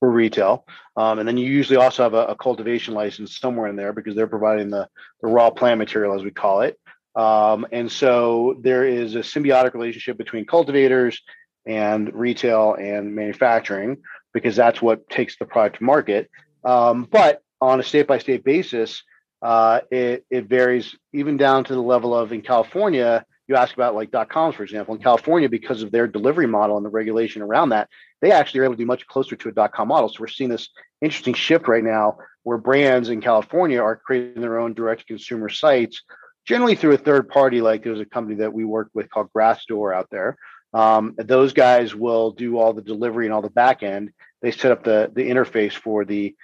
for 0.00 0.10
retail. 0.10 0.64
Um, 0.96 1.18
and 1.18 1.26
then 1.26 1.36
you 1.36 1.50
usually 1.50 1.76
also 1.76 2.02
have 2.04 2.14
a, 2.14 2.26
a, 2.26 2.36
cultivation 2.36 2.94
license 2.94 3.38
somewhere 3.38 3.68
in 3.68 3.76
there 3.76 3.92
because 3.92 4.14
they're 4.14 4.28
providing 4.28 4.70
the, 4.70 4.88
the 5.20 5.28
raw 5.28 5.50
plant 5.50 5.78
material, 5.78 6.14
as 6.14 6.22
we 6.22 6.30
call 6.30 6.60
it. 6.60 6.78
Um, 7.16 7.66
and 7.72 7.90
so 7.90 8.58
there 8.62 8.84
is 8.84 9.16
a 9.16 9.20
symbiotic 9.20 9.74
relationship 9.74 10.16
between 10.18 10.44
cultivators 10.44 11.20
and 11.66 12.14
retail 12.14 12.74
and 12.74 13.14
manufacturing 13.14 13.98
because 14.32 14.54
that's 14.54 14.80
what 14.80 15.08
takes 15.10 15.36
the 15.36 15.46
product 15.46 15.78
to 15.78 15.84
market. 15.84 16.30
Um, 16.64 17.08
but 17.10 17.42
on 17.60 17.80
a 17.80 17.82
state 17.82 18.06
by 18.06 18.18
state 18.18 18.44
basis, 18.44 19.02
uh, 19.42 19.80
it, 19.90 20.24
it 20.30 20.46
varies 20.46 20.96
even 21.12 21.36
down 21.36 21.64
to 21.64 21.74
the 21.74 21.82
level 21.82 22.14
of 22.14 22.32
in 22.32 22.42
California, 22.42 23.24
you 23.46 23.56
ask 23.56 23.72
about 23.74 23.94
like 23.94 24.10
dot 24.10 24.28
coms, 24.28 24.54
for 24.54 24.62
example, 24.62 24.94
in 24.94 25.02
California, 25.02 25.48
because 25.48 25.82
of 25.82 25.90
their 25.90 26.06
delivery 26.06 26.46
model 26.46 26.76
and 26.76 26.84
the 26.84 26.90
regulation 26.90 27.40
around 27.40 27.70
that, 27.70 27.88
they 28.20 28.30
actually 28.30 28.60
are 28.60 28.64
able 28.64 28.74
to 28.74 28.78
be 28.78 28.84
much 28.84 29.06
closer 29.06 29.36
to 29.36 29.48
a 29.48 29.52
dot 29.52 29.72
com 29.72 29.88
model. 29.88 30.08
So 30.08 30.16
we're 30.20 30.28
seeing 30.28 30.50
this 30.50 30.68
interesting 31.00 31.34
shift 31.34 31.68
right 31.68 31.84
now 31.84 32.18
where 32.42 32.58
brands 32.58 33.08
in 33.08 33.20
California 33.20 33.80
are 33.80 33.96
creating 33.96 34.42
their 34.42 34.58
own 34.58 34.74
direct 34.74 35.06
consumer 35.06 35.48
sites, 35.48 36.02
generally 36.44 36.74
through 36.74 36.92
a 36.92 36.98
third 36.98 37.28
party. 37.28 37.60
Like 37.60 37.82
there's 37.82 38.00
a 38.00 38.04
company 38.04 38.36
that 38.36 38.52
we 38.52 38.64
work 38.64 38.90
with 38.92 39.08
called 39.08 39.32
Grassdoor 39.32 39.94
out 39.94 40.08
there. 40.10 40.36
Um, 40.74 41.14
those 41.16 41.54
guys 41.54 41.94
will 41.94 42.32
do 42.32 42.58
all 42.58 42.74
the 42.74 42.82
delivery 42.82 43.24
and 43.24 43.32
all 43.32 43.42
the 43.42 43.48
back 43.48 43.82
end. 43.82 44.12
They 44.42 44.50
set 44.50 44.72
up 44.72 44.84
the 44.84 45.10
the 45.14 45.28
interface 45.30 45.72
for 45.72 46.04
the 46.04 46.34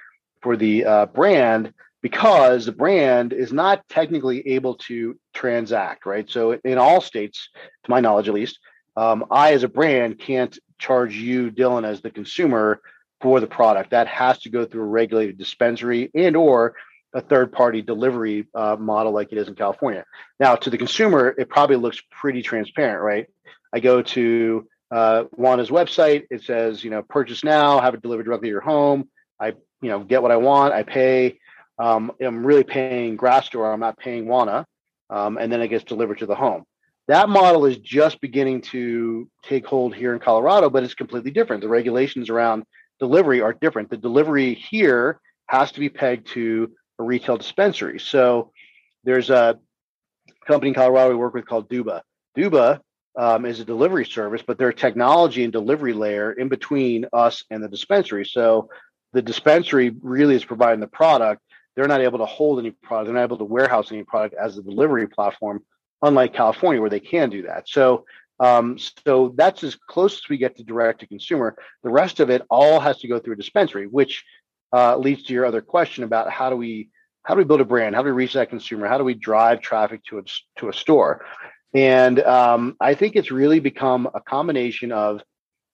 for 0.41 0.57
the 0.57 0.85
uh, 0.87 1.07
brand 1.07 1.75
because 2.05 2.67
the 2.67 2.73
brand 2.73 3.33
is 3.33 3.51
not 3.51 3.83
technically 3.89 4.47
able 4.49 4.75
to 4.75 5.19
transact, 5.33 6.05
right? 6.05 6.29
So 6.29 6.53
in 6.53 6.77
all 6.77 7.01
states, 7.01 7.49
to 7.55 7.91
my 7.91 8.01
knowledge 8.01 8.29
at 8.29 8.35
least, 8.35 8.59
um, 8.95 9.25
I 9.31 9.55
as 9.55 9.63
a 9.63 9.69
brand 9.69 10.19
can't 10.19 10.57
charge 10.79 11.17
you, 11.17 11.51
Dylan, 11.51 11.87
as 11.87 12.03
the 12.03 12.11
consumer 12.11 12.83
for 13.23 13.41
the 13.41 13.47
product. 13.47 13.93
That 13.93 14.07
has 14.09 14.39
to 14.41 14.51
go 14.51 14.67
through 14.67 14.83
a 14.83 14.85
regulated 14.85 15.39
dispensary 15.39 16.11
and 16.15 16.37
or 16.37 16.75
a 17.15 17.23
third 17.23 17.53
party 17.53 17.81
delivery 17.81 18.49
uh, 18.55 18.77
model 18.79 19.13
like 19.13 19.33
it 19.33 19.39
is 19.39 19.49
in 19.49 19.55
California. 19.55 20.05
Now, 20.39 20.57
to 20.57 20.69
the 20.69 20.77
consumer, 20.77 21.35
it 21.39 21.49
probably 21.49 21.77
looks 21.77 22.03
pretty 22.11 22.43
transparent, 22.43 23.03
right? 23.03 23.29
I 23.73 23.81
go 23.81 24.03
to 24.03 24.69
uh, 24.91 25.25
Wana 25.39 25.67
website. 25.71 26.25
It 26.31 26.43
says, 26.43 26.85
you 26.85 26.91
know, 26.91 27.01
purchase 27.01 27.43
now, 27.43 27.81
have 27.81 27.95
it 27.95 28.03
delivered 28.03 28.25
directly 28.25 28.49
to 28.49 28.53
your 28.53 28.61
home. 28.61 29.09
I, 29.41 29.55
you 29.81 29.89
know, 29.89 30.01
get 30.01 30.21
what 30.21 30.33
I 30.33 30.37
want. 30.37 30.75
I 30.75 30.83
pay 30.83 31.39
um, 31.79 32.13
I'm 32.21 32.47
really 32.47 32.65
paying 32.65 33.17
Grassdoor. 33.17 33.73
I'm 33.73 33.81
not 33.81 33.99
paying 33.99 34.27
Wana, 34.27 34.65
um, 35.11 35.39
and 35.39 35.53
then 35.53 35.61
it 35.61 35.69
gets 35.69 35.85
delivered 35.85 36.19
to 36.19 36.27
the 36.27 36.35
home. 36.35 36.65
That 37.09 37.29
model 37.29 37.67
is 37.67 37.77
just 37.79 38.21
beginning 38.21 38.63
to 38.73 39.29
take 39.43 39.67
hold 39.67 39.95
here 39.95 40.15
in 40.15 40.21
Colorado, 40.21 40.71
but 40.71 40.85
it's 40.85 40.95
completely 40.95 41.31
different. 41.31 41.63
The 41.63 41.69
regulations 41.69 42.31
around 42.31 42.65
delivery 42.99 43.43
are 43.43 43.53
different. 43.53 43.91
The 43.91 43.97
delivery 43.97 44.55
here 44.55 45.21
has 45.49 45.73
to 45.73 45.81
be 45.81 45.91
pegged 45.91 46.29
to 46.29 46.73
a 46.99 47.03
retail 47.03 47.37
dispensary. 47.37 47.99
So 47.99 48.53
there's 49.03 49.29
a 49.29 49.59
company 50.47 50.69
in 50.69 50.75
Colorado 50.75 51.11
we 51.11 51.17
work 51.17 51.35
with 51.35 51.47
called 51.47 51.69
Dooba. 51.69 52.01
Dooba 52.37 52.81
um, 53.19 53.45
is 53.45 53.61
a 53.61 53.65
delivery 53.65 54.07
service, 54.07 54.43
but 54.47 54.59
they're 54.59 54.73
technology 54.73 55.45
and 55.45 55.53
delivery 55.53 55.93
layer 55.93 56.33
in 56.33 56.49
between 56.49 57.07
us 57.13 57.45
and 57.51 57.63
the 57.63 57.69
dispensary. 57.69 58.25
So 58.25 58.69
the 59.13 59.23
dispensary 59.23 59.95
really 60.03 60.35
is 60.35 60.45
providing 60.45 60.81
the 60.81 60.87
product 60.87 61.43
they're 61.75 61.89
not 61.89 62.01
able 62.01 62.19
to 62.19 62.27
hold 62.27 62.59
any 62.59 62.71
product. 62.71 63.07
They're 63.07 63.15
not 63.15 63.25
able 63.25 63.39
to 63.39 63.45
warehouse 63.45 63.91
any 63.91 64.05
product 64.05 64.35
as 64.35 64.57
a 64.59 64.63
delivery 64.63 65.09
platform, 65.09 65.63
unlike 66.03 66.35
California 66.35 66.81
where 66.81 66.91
they 66.91 67.01
can 67.01 67.31
do 67.31 67.43
that. 67.43 67.69
So, 67.69 68.05
um, 68.41 68.79
so 69.07 69.33
that's 69.37 69.63
as 69.65 69.77
close 69.77 70.17
as 70.17 70.29
we 70.29 70.39
get 70.39 70.57
to 70.57 70.65
direct 70.65 71.01
to 71.01 71.07
consumer. 71.07 71.57
The 71.83 71.91
rest 71.91 72.21
of 72.21 72.31
it 72.31 72.43
all 72.51 72.81
has 72.81 72.99
to 72.99 73.09
go 73.09 73.19
through 73.19 73.35
a 73.35 73.37
dispensary, 73.37 73.87
which 73.87 74.25
uh, 74.73 74.97
leads 74.97 75.23
to 75.25 75.33
your 75.33 75.47
other 75.47 75.61
question 75.61 76.05
about 76.05 76.31
how 76.31 76.51
do 76.51 76.57
we 76.57 76.91
how 77.23 77.35
do 77.35 77.39
we 77.39 77.45
build 77.45 77.63
a 77.63 77.65
brand? 77.65 77.95
How 77.95 78.03
do 78.03 78.07
we 78.07 78.13
reach 78.13 78.35
that 78.35 78.51
consumer? 78.51 78.87
How 78.87 78.99
do 78.99 79.05
we 79.05 79.15
drive 79.15 79.61
traffic 79.61 80.05
to 80.05 80.19
a 80.19 80.23
to 80.59 80.69
a 80.69 80.73
store? 80.73 81.25
And 81.73 82.21
um, 82.21 82.77
I 82.81 82.95
think 82.95 83.17
it's 83.17 83.31
really 83.31 83.61
become 83.61 84.09
a 84.15 84.21
combination 84.21 84.93
of 84.93 85.23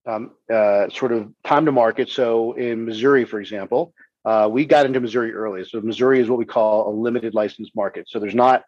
um, 0.07 0.33
uh, 0.53 0.89
sort 0.89 1.13
of 1.13 1.33
time 1.45 1.67
to 1.67 1.73
market. 1.73 2.09
So 2.09 2.53
in 2.53 2.87
Missouri, 2.87 3.25
for 3.25 3.41
example, 3.41 3.93
uh, 4.25 4.49
we 4.51 4.67
got 4.67 4.87
into 4.87 5.01
Missouri 5.01 5.33
early. 5.33 5.65
So 5.65 5.81
Missouri 5.81 6.21
is 6.21 6.29
what 6.29 6.39
we 6.39 6.45
call 6.45 6.89
a 6.89 6.93
limited 6.95 7.35
license 7.35 7.71
market. 7.75 8.09
So 8.09 8.19
there's 8.19 8.35
not, 8.35 8.65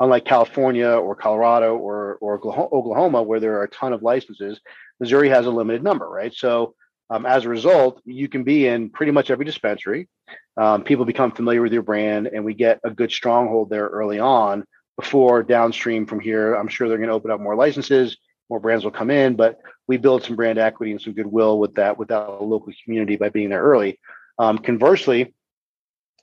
unlike 0.00 0.24
California 0.24 0.88
or 0.88 1.14
Colorado 1.14 1.76
or, 1.76 2.18
or 2.20 2.34
Oklahoma, 2.36 3.22
where 3.22 3.40
there 3.40 3.58
are 3.58 3.64
a 3.64 3.70
ton 3.70 3.92
of 3.92 4.02
licenses, 4.02 4.60
Missouri 5.00 5.28
has 5.28 5.46
a 5.46 5.50
limited 5.50 5.82
number, 5.82 6.08
right? 6.08 6.34
So 6.34 6.74
um, 7.10 7.26
as 7.26 7.44
a 7.44 7.48
result, 7.48 8.02
you 8.04 8.28
can 8.28 8.44
be 8.44 8.66
in 8.66 8.90
pretty 8.90 9.12
much 9.12 9.30
every 9.30 9.44
dispensary. 9.44 10.08
Um, 10.56 10.82
people 10.82 11.04
become 11.04 11.30
familiar 11.30 11.62
with 11.62 11.72
your 11.72 11.82
brand, 11.82 12.26
and 12.26 12.44
we 12.44 12.54
get 12.54 12.80
a 12.84 12.90
good 12.90 13.12
stronghold 13.12 13.70
there 13.70 13.86
early 13.86 14.18
on. 14.18 14.64
Before 14.96 15.44
downstream 15.44 16.06
from 16.06 16.18
here, 16.18 16.54
I'm 16.54 16.66
sure 16.66 16.88
they're 16.88 16.98
going 16.98 17.08
to 17.08 17.14
open 17.14 17.30
up 17.30 17.40
more 17.40 17.54
licenses, 17.54 18.16
more 18.50 18.58
brands 18.58 18.84
will 18.84 18.90
come 18.90 19.10
in, 19.10 19.36
but 19.36 19.58
we 19.86 19.96
build 19.96 20.24
some 20.24 20.36
brand 20.36 20.58
equity 20.58 20.90
and 20.90 21.00
some 21.00 21.12
goodwill 21.12 21.58
with 21.58 21.74
that 21.76 21.98
with 21.98 22.08
that 22.08 22.42
local 22.42 22.72
community 22.84 23.16
by 23.16 23.28
being 23.28 23.50
there 23.50 23.62
early. 23.62 24.00
Um, 24.38 24.58
conversely, 24.58 25.34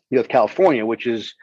you 0.10 0.18
have 0.18 0.28
California, 0.28 0.86
which 0.86 1.08
is, 1.08 1.34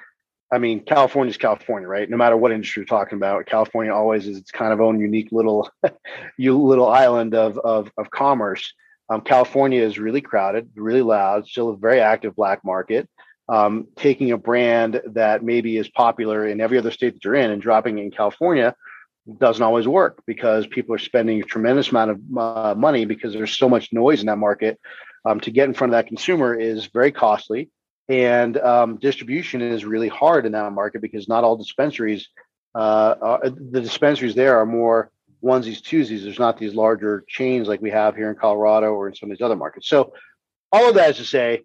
I 0.52 0.58
mean, 0.58 0.80
California 0.80 1.30
is 1.30 1.36
California, 1.36 1.88
right? 1.88 2.08
No 2.08 2.16
matter 2.16 2.36
what 2.36 2.52
industry 2.52 2.80
you're 2.80 2.86
talking 2.86 3.16
about, 3.16 3.46
California 3.46 3.92
always 3.92 4.26
is 4.26 4.38
its 4.38 4.50
kind 4.50 4.72
of 4.72 4.80
own 4.80 5.00
unique 5.00 5.28
little, 5.32 5.70
you 6.38 6.58
little 6.58 6.88
island 6.88 7.34
of 7.34 7.58
of, 7.58 7.90
of 7.96 8.10
commerce. 8.10 8.72
Um, 9.08 9.20
California 9.20 9.82
is 9.82 9.98
really 9.98 10.20
crowded, 10.20 10.70
really 10.74 11.02
loud, 11.02 11.46
still 11.46 11.70
a 11.70 11.76
very 11.76 12.00
active 12.00 12.34
black 12.36 12.64
market. 12.64 13.08
Um, 13.48 13.88
taking 13.96 14.30
a 14.30 14.38
brand 14.38 15.02
that 15.06 15.42
maybe 15.42 15.76
is 15.76 15.88
popular 15.88 16.46
in 16.46 16.60
every 16.60 16.78
other 16.78 16.92
state 16.92 17.14
that 17.14 17.24
you're 17.24 17.34
in 17.34 17.50
and 17.50 17.60
dropping 17.60 17.98
it 17.98 18.02
in 18.02 18.10
California 18.10 18.74
doesn't 19.38 19.62
always 19.62 19.86
work 19.86 20.22
because 20.26 20.66
people 20.66 20.94
are 20.94 20.98
spending 20.98 21.40
a 21.40 21.44
tremendous 21.44 21.90
amount 21.90 22.12
of 22.12 22.38
uh, 22.38 22.74
money 22.76 23.04
because 23.04 23.32
there's 23.32 23.56
so 23.56 23.68
much 23.68 23.92
noise 23.92 24.20
in 24.20 24.26
that 24.26 24.38
market 24.38 24.80
um, 25.24 25.40
to 25.40 25.50
get 25.50 25.68
in 25.68 25.74
front 25.74 25.92
of 25.92 25.98
that 25.98 26.08
consumer 26.08 26.54
is 26.54 26.86
very 26.86 27.12
costly. 27.12 27.70
And 28.08 28.58
um, 28.58 28.96
distribution 28.96 29.62
is 29.62 29.84
really 29.84 30.08
hard 30.08 30.44
in 30.44 30.52
that 30.52 30.72
market 30.72 31.02
because 31.02 31.28
not 31.28 31.44
all 31.44 31.56
dispensaries, 31.56 32.28
uh, 32.74 33.14
are, 33.20 33.40
the 33.50 33.80
dispensaries 33.80 34.34
there 34.34 34.58
are 34.58 34.66
more 34.66 35.10
onesies, 35.42 35.80
twosies. 35.80 36.22
There's 36.22 36.38
not 36.38 36.58
these 36.58 36.74
larger 36.74 37.24
chains 37.28 37.68
like 37.68 37.80
we 37.80 37.90
have 37.90 38.16
here 38.16 38.30
in 38.30 38.36
Colorado 38.36 38.92
or 38.92 39.08
in 39.08 39.14
some 39.14 39.30
of 39.30 39.36
these 39.36 39.44
other 39.44 39.56
markets. 39.56 39.88
So, 39.88 40.14
all 40.72 40.88
of 40.88 40.94
that 40.94 41.10
is 41.10 41.16
to 41.18 41.24
say, 41.24 41.64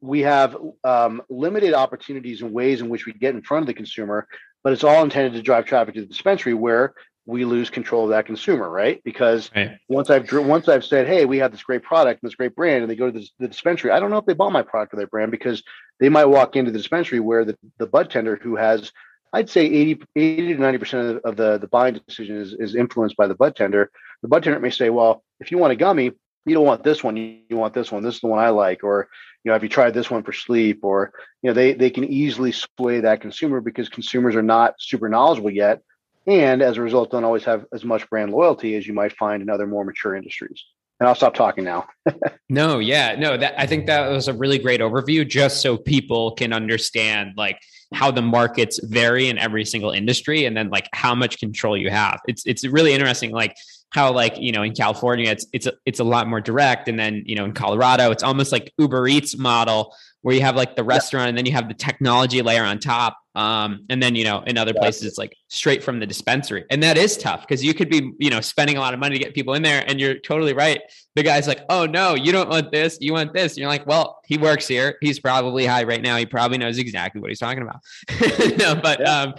we 0.00 0.20
have 0.20 0.56
um, 0.84 1.22
limited 1.28 1.74
opportunities 1.74 2.42
and 2.42 2.52
ways 2.52 2.80
in 2.80 2.88
which 2.88 3.06
we 3.06 3.12
get 3.12 3.34
in 3.34 3.42
front 3.42 3.62
of 3.62 3.66
the 3.66 3.74
consumer, 3.74 4.26
but 4.62 4.72
it's 4.72 4.84
all 4.84 5.02
intended 5.02 5.34
to 5.34 5.42
drive 5.42 5.66
traffic 5.66 5.94
to 5.94 6.00
the 6.02 6.06
dispensary 6.06 6.54
where 6.54 6.94
we 7.26 7.44
lose 7.44 7.70
control 7.70 8.04
of 8.04 8.10
that 8.10 8.24
consumer, 8.24 8.70
right? 8.70 9.02
Because 9.04 9.50
right. 9.54 9.78
once 9.88 10.10
I've 10.10 10.32
once 10.32 10.68
I've 10.68 10.84
said, 10.84 11.08
"Hey, 11.08 11.24
we 11.24 11.38
have 11.38 11.50
this 11.50 11.62
great 11.62 11.82
product 11.82 12.22
and 12.22 12.28
this 12.28 12.36
great 12.36 12.54
brand," 12.54 12.82
and 12.82 12.90
they 12.90 12.96
go 12.96 13.10
to 13.10 13.18
the, 13.18 13.28
the, 13.40 13.48
dispensary, 13.48 13.90
I 13.90 13.98
don't 13.98 14.10
know 14.10 14.18
if 14.18 14.26
they 14.26 14.32
bought 14.32 14.52
my 14.52 14.62
product 14.62 14.94
or 14.94 14.96
their 14.96 15.08
brand 15.08 15.32
because 15.32 15.62
they 15.98 16.08
might 16.08 16.26
walk 16.26 16.54
into 16.54 16.70
the 16.70 16.78
dispensary 16.78 17.18
where 17.18 17.44
the, 17.44 17.58
the 17.78 17.86
bud 17.86 18.10
tender 18.10 18.36
who 18.40 18.54
has, 18.54 18.92
I'd 19.32 19.50
say 19.50 19.66
80, 19.66 20.02
80 20.14 20.54
to 20.54 20.60
ninety 20.60 20.78
percent 20.78 21.20
of 21.24 21.36
the 21.36 21.58
the 21.58 21.66
buying 21.66 22.00
decision 22.06 22.36
is 22.36 22.54
is 22.54 22.76
influenced 22.76 23.16
by 23.16 23.26
the 23.26 23.34
bud 23.34 23.56
tender. 23.56 23.90
The 24.22 24.28
bud 24.28 24.44
tender 24.44 24.60
may 24.60 24.70
say, 24.70 24.90
"Well, 24.90 25.24
if 25.40 25.50
you 25.50 25.58
want 25.58 25.72
a 25.72 25.76
gummy, 25.76 26.12
you 26.44 26.54
don't 26.54 26.64
want 26.64 26.84
this 26.84 27.02
one. 27.02 27.16
You, 27.16 27.40
you 27.48 27.56
want 27.56 27.74
this 27.74 27.90
one. 27.90 28.04
This 28.04 28.14
is 28.14 28.20
the 28.20 28.28
one 28.28 28.38
I 28.38 28.50
like." 28.50 28.84
Or 28.84 29.08
you 29.42 29.48
know, 29.48 29.54
have 29.54 29.64
you 29.64 29.68
tried 29.68 29.94
this 29.94 30.12
one 30.12 30.22
for 30.22 30.32
sleep? 30.32 30.84
Or 30.84 31.12
you 31.42 31.50
know, 31.50 31.54
they 31.54 31.72
they 31.72 31.90
can 31.90 32.04
easily 32.04 32.52
sway 32.52 33.00
that 33.00 33.20
consumer 33.20 33.60
because 33.60 33.88
consumers 33.88 34.36
are 34.36 34.42
not 34.42 34.74
super 34.78 35.08
knowledgeable 35.08 35.50
yet 35.50 35.80
and 36.26 36.62
as 36.62 36.76
a 36.76 36.82
result 36.82 37.10
don't 37.10 37.24
always 37.24 37.44
have 37.44 37.64
as 37.72 37.84
much 37.84 38.08
brand 38.10 38.32
loyalty 38.32 38.74
as 38.76 38.86
you 38.86 38.92
might 38.92 39.12
find 39.12 39.42
in 39.42 39.50
other 39.50 39.66
more 39.66 39.84
mature 39.84 40.14
industries 40.14 40.64
and 40.98 41.08
I'll 41.08 41.14
stop 41.14 41.34
talking 41.34 41.64
now. 41.64 41.86
no, 42.48 42.78
yeah, 42.78 43.16
no, 43.18 43.36
that 43.36 43.54
I 43.58 43.66
think 43.66 43.86
that 43.86 44.08
was 44.08 44.28
a 44.28 44.32
really 44.32 44.58
great 44.58 44.80
overview 44.80 45.28
just 45.28 45.60
so 45.60 45.76
people 45.76 46.32
can 46.32 46.52
understand 46.52 47.32
like 47.36 47.60
how 47.92 48.10
the 48.10 48.22
markets 48.22 48.80
vary 48.82 49.28
in 49.28 49.38
every 49.38 49.64
single 49.64 49.90
industry 49.90 50.46
and 50.46 50.56
then 50.56 50.70
like 50.70 50.88
how 50.92 51.14
much 51.14 51.38
control 51.38 51.76
you 51.76 51.90
have. 51.90 52.20
It's 52.26 52.44
it's 52.46 52.66
really 52.66 52.92
interesting 52.94 53.30
like 53.30 53.54
how 53.90 54.12
like 54.12 54.38
you 54.38 54.52
know 54.52 54.62
in 54.62 54.72
California 54.74 55.30
it's 55.30 55.46
it's 55.52 55.66
a, 55.66 55.72
it's 55.84 56.00
a 56.00 56.04
lot 56.04 56.28
more 56.28 56.40
direct, 56.40 56.88
and 56.88 56.98
then 56.98 57.22
you 57.26 57.36
know 57.36 57.44
in 57.44 57.52
Colorado 57.52 58.10
it's 58.10 58.22
almost 58.22 58.50
like 58.50 58.72
Uber 58.78 59.06
Eats 59.06 59.36
model 59.36 59.94
where 60.26 60.34
you 60.34 60.40
have 60.40 60.56
like 60.56 60.74
the 60.74 60.82
restaurant 60.82 61.28
and 61.28 61.38
then 61.38 61.46
you 61.46 61.52
have 61.52 61.68
the 61.68 61.74
technology 61.74 62.42
layer 62.42 62.64
on 62.64 62.80
top. 62.80 63.16
Um, 63.36 63.84
and 63.88 64.02
then 64.02 64.16
you 64.16 64.24
know 64.24 64.40
in 64.40 64.58
other 64.58 64.74
places 64.74 65.04
it's 65.04 65.18
like 65.18 65.36
straight 65.46 65.84
from 65.84 66.00
the 66.00 66.06
dispensary, 66.06 66.64
and 66.68 66.82
that 66.82 66.98
is 66.98 67.16
tough 67.16 67.42
because 67.42 67.62
you 67.62 67.74
could 67.74 67.88
be 67.88 68.10
you 68.18 68.28
know 68.28 68.40
spending 68.40 68.76
a 68.76 68.80
lot 68.80 68.92
of 68.92 68.98
money 68.98 69.18
to 69.18 69.22
get 69.22 69.34
people 69.34 69.54
in 69.54 69.62
there, 69.62 69.84
and 69.86 70.00
you're 70.00 70.18
totally 70.18 70.52
right. 70.52 70.80
The 71.14 71.22
guy's 71.22 71.46
like, 71.46 71.60
"Oh 71.68 71.86
no, 71.86 72.14
you 72.14 72.32
don't 72.32 72.48
want 72.48 72.72
this, 72.72 72.98
you 73.00 73.12
want 73.12 73.34
this." 73.34 73.52
And 73.52 73.58
you're 73.58 73.68
like, 73.68 73.86
"Well, 73.86 74.18
he 74.26 74.36
works 74.36 74.66
here. 74.66 74.96
He's 75.00 75.20
probably 75.20 75.64
high 75.64 75.84
right 75.84 76.02
now. 76.02 76.16
He 76.16 76.26
probably 76.26 76.58
knows 76.58 76.78
exactly 76.78 77.20
what 77.20 77.30
he's 77.30 77.38
talking 77.38 77.62
about." 77.62 77.80
no, 78.58 78.74
but 78.74 78.98
yeah. 78.98 79.20
um, 79.20 79.34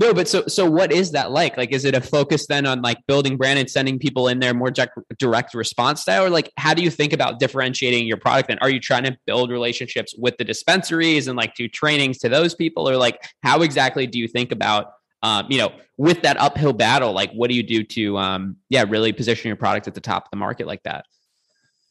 no, 0.00 0.14
but 0.14 0.28
so 0.28 0.46
so 0.46 0.70
what 0.70 0.92
is 0.92 1.10
that 1.12 1.32
like? 1.32 1.56
Like, 1.56 1.72
is 1.72 1.84
it 1.84 1.96
a 1.96 2.00
focus 2.00 2.46
then 2.46 2.66
on 2.66 2.82
like 2.82 2.98
building 3.08 3.36
brand 3.36 3.58
and 3.58 3.68
sending 3.68 3.98
people 3.98 4.28
in 4.28 4.38
there 4.38 4.54
more 4.54 4.70
direct 4.70 5.54
response 5.54 6.02
style, 6.02 6.24
or 6.24 6.30
like 6.30 6.52
how 6.56 6.72
do 6.72 6.82
you 6.82 6.90
think 6.90 7.12
about 7.12 7.40
differentiating 7.40 8.06
your 8.06 8.16
product? 8.16 8.48
And 8.48 8.60
are 8.62 8.70
you 8.70 8.78
trying 8.78 9.02
to 9.04 9.18
build 9.26 9.50
relationships 9.50 10.14
with 10.16 10.36
the 10.38 10.44
dispensaries 10.44 11.26
and 11.26 11.36
like 11.36 11.56
do 11.56 11.66
trainings 11.66 12.18
to 12.18 12.28
those 12.28 12.54
people, 12.54 12.88
or 12.88 12.96
like 12.96 13.20
how 13.42 13.62
exactly 13.62 14.06
do 14.06 14.20
you 14.20 14.28
think 14.28 14.52
about 14.52 14.92
um, 15.24 15.46
you 15.48 15.58
know 15.58 15.72
with 15.96 16.22
that 16.22 16.36
uphill 16.38 16.72
battle? 16.72 17.12
Like, 17.12 17.32
what 17.32 17.50
do 17.50 17.56
you 17.56 17.64
do 17.64 17.82
to 17.82 18.18
um, 18.18 18.56
yeah 18.68 18.84
really 18.88 19.12
position 19.12 19.48
your 19.48 19.56
product 19.56 19.88
at 19.88 19.94
the 19.94 20.00
top 20.00 20.26
of 20.26 20.30
the 20.30 20.36
market 20.36 20.68
like 20.68 20.84
that? 20.84 21.06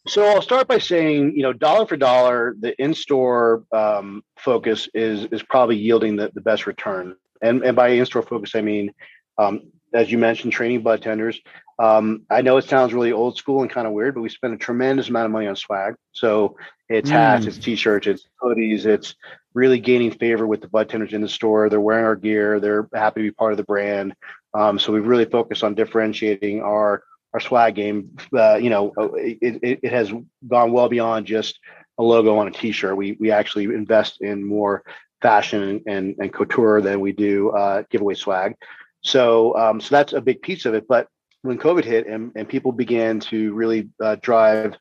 So 0.07 0.23
I'll 0.25 0.41
start 0.41 0.69
by 0.69 0.77
saying, 0.77 1.35
you 1.35 1.43
know, 1.43 1.51
dollar 1.51 1.85
for 1.85 1.97
dollar, 1.97 2.55
the 2.57 2.81
in-store 2.81 3.65
um, 3.73 4.23
focus 4.37 4.87
is 4.93 5.25
is 5.25 5.43
probably 5.43 5.75
yielding 5.75 6.15
the, 6.15 6.31
the 6.33 6.39
best 6.39 6.65
return. 6.65 7.17
And, 7.41 7.63
and 7.63 7.75
by 7.75 7.89
in-store 7.89 8.23
focus, 8.23 8.55
I 8.55 8.61
mean, 8.61 8.93
um, 9.37 9.71
as 9.93 10.11
you 10.11 10.17
mentioned, 10.17 10.53
training 10.53 10.81
bud 10.81 11.01
tenders. 11.01 11.39
Um, 11.79 12.23
I 12.29 12.41
know 12.41 12.57
it 12.57 12.65
sounds 12.65 12.93
really 12.93 13.11
old 13.11 13.37
school 13.37 13.61
and 13.61 13.69
kind 13.69 13.85
of 13.85 13.93
weird, 13.93 14.15
but 14.15 14.21
we 14.21 14.29
spend 14.29 14.53
a 14.53 14.57
tremendous 14.57 15.09
amount 15.09 15.27
of 15.27 15.31
money 15.31 15.47
on 15.47 15.55
swag. 15.55 15.95
So 16.11 16.57
it's 16.89 17.09
mm. 17.09 17.13
hats, 17.13 17.45
it's 17.45 17.57
t-shirts, 17.57 18.07
it's 18.07 18.27
hoodies, 18.41 18.85
it's 18.85 19.15
really 19.53 19.79
gaining 19.79 20.11
favor 20.11 20.47
with 20.47 20.61
the 20.61 20.67
bud 20.67 20.89
tenders 20.89 21.13
in 21.13 21.21
the 21.21 21.29
store. 21.29 21.69
They're 21.69 21.79
wearing 21.79 22.05
our 22.05 22.15
gear. 22.15 22.59
They're 22.59 22.89
happy 22.93 23.21
to 23.21 23.27
be 23.27 23.31
part 23.31 23.53
of 23.53 23.57
the 23.57 23.63
brand. 23.63 24.15
Um, 24.53 24.79
so 24.79 24.91
we've 24.91 25.05
really 25.05 25.25
focused 25.25 25.63
on 25.63 25.75
differentiating 25.75 26.61
our 26.61 27.03
our 27.33 27.39
swag 27.39 27.75
game. 27.75 28.17
Uh, 28.33 28.55
you 28.55 28.69
know, 28.69 28.93
it, 29.15 29.59
it, 29.61 29.79
it 29.83 29.91
has 29.91 30.11
gone 30.47 30.71
well 30.71 30.89
beyond 30.89 31.27
just 31.27 31.59
a 31.99 32.03
logo 32.03 32.37
on 32.37 32.47
a 32.47 32.51
t-shirt. 32.51 32.95
We 32.95 33.17
we 33.19 33.31
actually 33.31 33.65
invest 33.65 34.21
in 34.21 34.43
more 34.43 34.83
fashion 35.21 35.81
and, 35.87 36.15
and 36.19 36.33
couture 36.33 36.81
than 36.81 36.99
we 36.99 37.11
do 37.11 37.49
uh, 37.51 37.83
giveaway 37.89 38.13
swag. 38.13 38.55
So 39.01 39.57
um, 39.57 39.81
so 39.81 39.95
that's 39.95 40.13
a 40.13 40.21
big 40.21 40.41
piece 40.41 40.65
of 40.65 40.73
it. 40.73 40.87
But 40.87 41.07
when 41.41 41.57
COVID 41.57 41.83
hit 41.83 42.07
and, 42.07 42.31
and 42.35 42.47
people 42.47 42.71
began 42.71 43.19
to 43.21 43.53
really 43.53 43.89
uh, 44.03 44.17
drive 44.21 44.75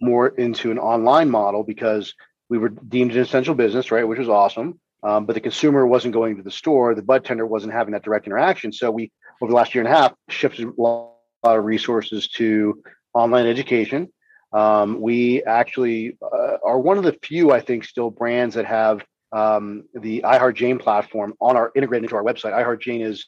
more 0.00 0.28
into 0.28 0.70
an 0.70 0.78
online 0.78 1.30
model 1.30 1.62
because 1.64 2.14
we 2.48 2.58
were 2.58 2.68
deemed 2.68 3.12
an 3.12 3.20
essential 3.20 3.54
business, 3.54 3.90
right, 3.90 4.06
which 4.06 4.18
was 4.18 4.28
awesome. 4.28 4.78
Um, 5.02 5.26
but 5.26 5.34
the 5.34 5.40
consumer 5.40 5.86
wasn't 5.86 6.14
going 6.14 6.36
to 6.36 6.42
the 6.42 6.50
store. 6.50 6.94
The 6.94 7.02
bud 7.02 7.24
tender 7.24 7.46
wasn't 7.46 7.72
having 7.72 7.92
that 7.92 8.04
direct 8.04 8.26
interaction. 8.26 8.72
So 8.72 8.90
we, 8.90 9.10
over 9.40 9.50
the 9.50 9.56
last 9.56 9.74
year 9.74 9.84
and 9.84 9.92
a 9.92 9.96
half, 9.96 10.14
shifted 10.28 10.66
a 10.66 10.80
lot 10.80 11.14
of 11.42 11.64
resources 11.64 12.28
to 12.28 12.82
online 13.14 13.46
education. 13.46 14.12
Um, 14.52 15.00
we 15.00 15.42
actually 15.42 16.18
uh, 16.22 16.58
are 16.64 16.78
one 16.78 16.98
of 16.98 17.04
the 17.04 17.16
few, 17.22 17.50
I 17.50 17.60
think, 17.60 17.84
still 17.84 18.10
brands 18.10 18.54
that 18.54 18.66
have 18.66 19.02
um, 19.32 19.84
the 19.94 20.22
iHeart 20.24 20.54
Jane 20.54 20.78
platform 20.78 21.34
on 21.40 21.56
our 21.56 21.72
integrated 21.74 22.04
into 22.04 22.16
our 22.16 22.24
website. 22.24 22.52
iHeart 22.52 22.80
Jane 22.80 23.00
is 23.00 23.26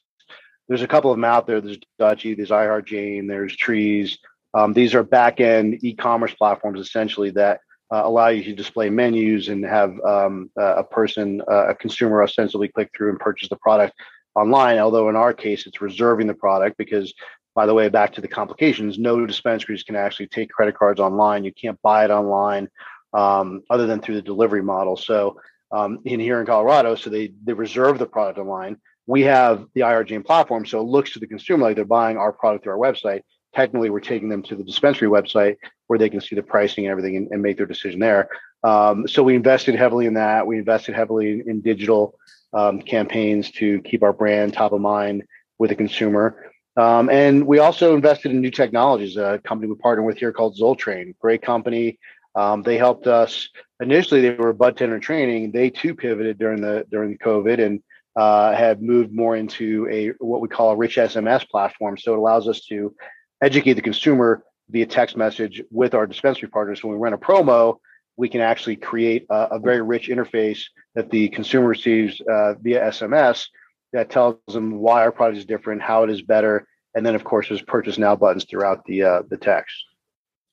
there's 0.69 0.83
a 0.83 0.89
couple 0.89 1.11
of 1.11 1.17
them 1.17 1.25
out 1.25 1.47
there. 1.47 1.61
There's 1.61 1.79
Dutchie, 2.01 2.37
there's 2.37 2.51
iHeart 2.51 2.87
Jane, 2.87 3.27
there's 3.27 3.57
Trees. 3.57 4.19
Um, 4.55 4.73
these 4.73 4.95
are 4.95 5.03
back 5.03 5.41
end 5.41 5.83
e-commerce 5.83 6.33
platforms 6.35 6.81
essentially 6.81 7.31
that 7.31 7.61
uh, 7.93 8.03
allow 8.05 8.29
you 8.29 8.43
to 8.45 8.55
display 8.55 8.89
menus 8.89 9.49
and 9.49 9.65
have 9.65 9.99
um, 10.01 10.51
a 10.57 10.83
person, 10.85 11.43
uh, 11.51 11.69
a 11.69 11.75
consumer, 11.75 12.23
ostensibly 12.23 12.69
click 12.69 12.91
through 12.97 13.11
and 13.11 13.19
purchase 13.19 13.49
the 13.49 13.57
product 13.57 13.95
online. 14.35 14.79
Although 14.79 15.09
in 15.09 15.17
our 15.17 15.33
case, 15.33 15.67
it's 15.67 15.81
reserving 15.81 16.27
the 16.27 16.35
product 16.35 16.77
because, 16.79 17.13
by 17.55 17.67
the 17.67 17.75
way, 17.75 17.89
back 17.89 18.13
to 18.15 18.21
the 18.21 18.29
complications, 18.29 18.99
no 18.99 19.27
dispensaries 19.27 19.83
can 19.83 19.97
actually 19.97 20.29
take 20.29 20.51
credit 20.51 20.77
cards 20.77 21.01
online. 21.01 21.45
You 21.45 21.53
can't 21.53 21.81
buy 21.83 22.05
it 22.05 22.11
online 22.11 22.69
um, 23.13 23.63
other 23.71 23.87
than 23.87 24.01
through 24.01 24.17
the 24.17 24.23
delivery 24.23 24.63
model. 24.63 24.97
So 24.97 25.37
um, 25.75 25.99
in 26.05 26.21
here 26.21 26.41
in 26.41 26.47
Colorado. 26.47 26.95
So 26.95 27.11
they 27.11 27.33
they 27.45 27.53
reserve 27.53 27.99
the 27.99 28.07
product 28.07 28.39
online. 28.39 28.77
We 29.07 29.23
have 29.23 29.67
the 29.75 30.05
Jane 30.07 30.23
platform, 30.23 30.65
so 30.65 30.81
it 30.81 30.85
looks 30.85 31.13
to 31.13 31.19
the 31.19 31.27
consumer 31.27 31.65
like 31.65 31.77
they're 31.77 31.85
buying 31.85 32.17
our 32.17 32.33
product 32.33 32.65
through 32.65 32.73
our 32.73 32.79
website. 32.79 33.23
Technically, 33.55 33.91
we're 33.91 34.01
taking 34.01 34.29
them 34.29 34.43
to 34.45 34.57
the 34.57 34.65
dispensary 34.65 35.09
website 35.09 35.57
where 35.89 35.99
they 35.99 36.09
can 36.09 36.21
see 36.21 36.35
the 36.35 36.43
pricing 36.43 36.87
and 36.87 36.91
everything 36.91 37.17
and, 37.17 37.29
and 37.31 37.43
make 37.43 37.57
their 37.57 37.67
decision 37.67 38.01
there. 38.01 38.29
Um, 38.63 39.07
so 39.07 39.23
we 39.23 39.35
invested 39.35 39.75
heavily 39.75 40.07
in 40.07 40.15
that. 40.15 40.47
We 40.47 40.59
invested 40.59 40.95
heavily 40.95 41.33
in, 41.33 41.51
in 41.51 41.61
digital 41.61 42.19
um, 42.55 42.81
campaigns 42.81 43.51
to 43.53 43.81
keep 43.83 44.03
our 44.03 44.13
brand 44.13 44.55
top 44.55 44.73
of 44.73 44.81
mind 44.81 45.25
with 45.59 45.71
the 45.71 45.77
consumer. 45.77 46.51
Um, 46.77 47.11
and 47.11 47.47
we 47.47 47.59
also 47.59 47.95
invested 47.95 48.33
in 48.33 48.41
new 48.41 48.51
technologies. 48.51 49.17
A 49.17 49.41
company 49.45 49.71
we 49.71 49.77
partner 49.77 50.03
with 50.03 50.19
here 50.19 50.33
called 50.33 50.57
Zoltrain, 50.57 51.15
great 51.21 51.43
company. 51.43 51.99
Um, 52.35 52.63
they 52.63 52.79
helped 52.79 53.07
us 53.07 53.49
initially. 53.85 54.21
They 54.21 54.31
were 54.31 54.53
bud 54.53 54.77
tender 54.77 54.99
training. 54.99 55.53
They 55.53 55.71
too 55.71 55.95
pivoted 55.95 56.39
during 56.39 56.61
the 56.61 56.85
during 56.91 57.17
COVID 57.19 57.65
and 57.65 57.83
uh, 58.17 58.55
have 58.55 58.81
moved 58.81 59.13
more 59.13 59.37
into 59.37 59.89
a 59.91 60.09
what 60.25 60.41
we 60.41 60.49
call 60.49 60.71
a 60.71 60.77
rich 60.77 60.97
SMS 60.97 61.49
platform. 61.49 61.97
So 61.99 62.15
it 62.15 62.19
allows 62.19 62.49
us 62.49 62.61
to 62.67 62.95
educate 63.43 63.75
the 63.75 63.83
consumer 63.83 64.45
via 64.71 64.87
text 64.87 65.17
message 65.17 65.63
with 65.71 65.95
our 65.95 66.07
dispensary 66.07 66.49
partners. 66.49 66.83
When 66.83 66.93
we 66.93 66.99
run 66.99 67.13
a 67.13 67.19
promo, 67.19 67.79
we 68.17 68.29
can 68.29 68.41
actually 68.41 68.77
create 68.77 69.27
a, 69.31 69.49
a 69.53 69.59
very 69.59 69.83
rich 69.83 70.09
interface 70.09 70.63
that 70.95 71.11
the 71.11 71.29
consumer 71.31 71.69
receives 71.69 72.21
uh, 72.21 72.55
via 72.55 72.89
SMS 72.89 73.47
that 73.93 74.11
tells 74.11 74.37
them 74.49 74.77
why 74.77 75.03
our 75.03 75.13
product 75.13 75.39
is 75.39 75.45
different, 75.45 75.83
how 75.83 76.05
it 76.05 76.11
is 76.11 76.23
better, 76.23 76.67
and 76.95 77.05
then 77.05 77.15
of 77.15 77.25
course 77.25 77.49
there's 77.49 77.63
purchase 77.63 77.99
now 77.99 78.17
buttons 78.17 78.45
throughout 78.45 78.85
the 78.87 79.03
uh, 79.03 79.23
the 79.29 79.37
text. 79.37 79.75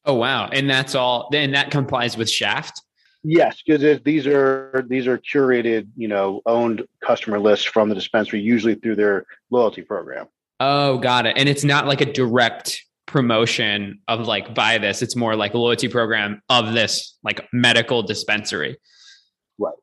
Oh 0.06 0.16
wow! 0.16 0.48
And 0.52 0.70
that's 0.70 0.96
all. 0.96 1.30
Then 1.32 1.52
that 1.52 1.70
complies 1.70 2.18
with 2.18 2.30
Shaft. 2.30 2.82
Yes, 3.24 3.62
because 3.66 4.02
these 4.04 4.26
are 4.26 4.84
these 4.88 5.06
are 5.06 5.18
curated, 5.18 5.88
you 5.96 6.08
know, 6.08 6.42
owned 6.46 6.84
customer 7.04 7.40
lists 7.40 7.66
from 7.66 7.90
the 7.90 7.96
dispensary, 7.96 8.42
usually 8.42 8.76
through 8.76 8.96
their 8.96 9.26
loyalty 9.52 9.84
program. 9.84 10.28
Oh, 10.60 10.98
got 10.98 11.26
it. 11.26 11.38
And 11.38 11.48
it's 11.48 11.64
not 11.64 11.86
like 11.86 12.02
a 12.02 12.12
direct 12.12 12.84
promotion 13.06 14.00
of 14.08 14.28
like 14.28 14.56
buy 14.56 14.78
this. 14.78 15.02
It's 15.02 15.16
more 15.16 15.36
like 15.36 15.54
a 15.54 15.58
loyalty 15.58 15.88
program 15.88 16.42
of 16.50 16.74
this 16.74 17.18
like 17.24 17.48
medical 17.54 18.02
dispensary. 18.02 18.78
Right. 19.60 19.74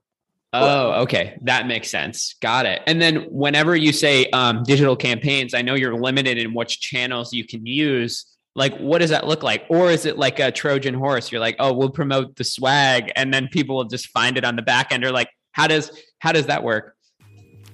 Oh, 0.53 1.03
okay. 1.03 1.39
That 1.43 1.67
makes 1.67 1.91
sense. 1.91 2.35
Got 2.41 2.67
it. 2.67 2.83
And 2.87 3.01
then 3.01 3.27
whenever 3.31 3.77
you 3.77 3.93
say 3.93 4.27
um, 4.31 4.63
digital 4.65 4.97
campaigns, 4.97 5.55
I 5.55 5.63
know 5.63 5.75
you're 5.75 6.01
limited 6.01 6.39
in 6.39 6.55
which 6.55 6.81
channels 6.81 7.33
you 7.33 7.47
can 7.47 7.67
use 7.67 8.25
like 8.59 8.77
what 8.79 8.99
does 8.99 9.11
that 9.11 9.27
look 9.27 9.43
like? 9.43 9.65
Or 9.69 9.91
is 9.91 10.05
it 10.05 10.19
like 10.19 10.39
a 10.39 10.53
trojan 10.53 10.95
horse? 10.95 11.33
You're 11.33 11.41
like 11.41 11.57
oh 11.59 11.73
we'll 11.73 11.91
promote 11.91 12.37
the 12.37 12.45
swag 12.45 13.11
and 13.17 13.33
then 13.33 13.49
people 13.49 13.77
will 13.77 13.85
just 13.85 14.09
find 14.09 14.37
it 14.37 14.45
on 14.45 14.57
the 14.57 14.63
back 14.63 14.93
end. 14.93 15.05
Or 15.05 15.13
like 15.13 15.31
how 15.53 15.67
does 15.67 15.91
how 16.19 16.33
does 16.33 16.47
that 16.47 16.63
work? 16.63 16.95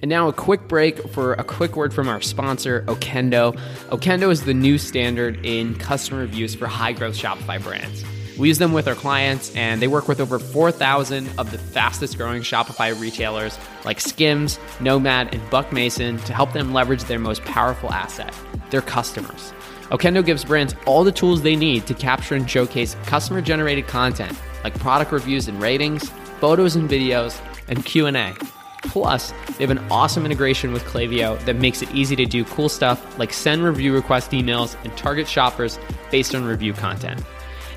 And 0.02 0.10
now 0.10 0.28
a 0.28 0.32
quick 0.32 0.68
break 0.68 1.08
for 1.10 1.32
a 1.32 1.44
quick 1.44 1.76
word 1.76 1.94
from 1.94 2.08
our 2.08 2.20
sponsor 2.20 2.82
okendo. 2.82 3.58
Okendo 3.88 4.30
is 4.30 4.44
the 4.44 4.52
new 4.52 4.76
standard 4.76 5.44
in 5.44 5.74
customer 5.76 6.20
reviews 6.20 6.54
for 6.54 6.66
high 6.66 6.92
growth 6.92 7.16
shopify 7.16 7.62
brands. 7.62 8.04
We 8.38 8.48
use 8.48 8.58
them 8.58 8.72
with 8.72 8.88
our 8.88 8.96
clients, 8.96 9.54
and 9.54 9.80
they 9.80 9.86
work 9.86 10.08
with 10.08 10.20
over 10.20 10.40
4,000 10.40 11.30
of 11.38 11.52
the 11.52 11.58
fastest 11.58 12.18
growing 12.18 12.42
Shopify 12.42 12.98
retailers 13.00 13.56
like 13.84 14.00
Skims, 14.00 14.58
Nomad, 14.80 15.32
and 15.32 15.50
Buck 15.50 15.72
Mason 15.72 16.18
to 16.18 16.32
help 16.32 16.52
them 16.52 16.72
leverage 16.72 17.04
their 17.04 17.20
most 17.20 17.44
powerful 17.44 17.92
asset, 17.92 18.34
their 18.70 18.82
customers. 18.82 19.52
Okendo 19.90 20.24
gives 20.24 20.44
brands 20.44 20.74
all 20.86 21.04
the 21.04 21.12
tools 21.12 21.42
they 21.42 21.56
need 21.56 21.86
to 21.86 21.94
capture 21.94 22.34
and 22.34 22.50
showcase 22.50 22.96
customer 23.06 23.40
generated 23.40 23.86
content 23.86 24.36
like 24.64 24.78
product 24.78 25.12
reviews 25.12 25.46
and 25.46 25.60
ratings, 25.60 26.08
photos 26.40 26.74
and 26.74 26.88
videos, 26.88 27.38
and 27.68 27.84
Q&A. 27.84 28.34
Plus, 28.82 29.32
they 29.56 29.64
have 29.64 29.70
an 29.70 29.84
awesome 29.90 30.24
integration 30.24 30.72
with 30.72 30.82
Klaviyo 30.84 31.42
that 31.44 31.56
makes 31.56 31.82
it 31.82 31.94
easy 31.94 32.16
to 32.16 32.26
do 32.26 32.44
cool 32.44 32.68
stuff 32.68 33.18
like 33.18 33.32
send 33.32 33.62
review 33.62 33.94
request 33.94 34.30
emails 34.30 34.76
and 34.84 34.96
target 34.96 35.28
shoppers 35.28 35.78
based 36.10 36.34
on 36.34 36.44
review 36.44 36.72
content. 36.72 37.22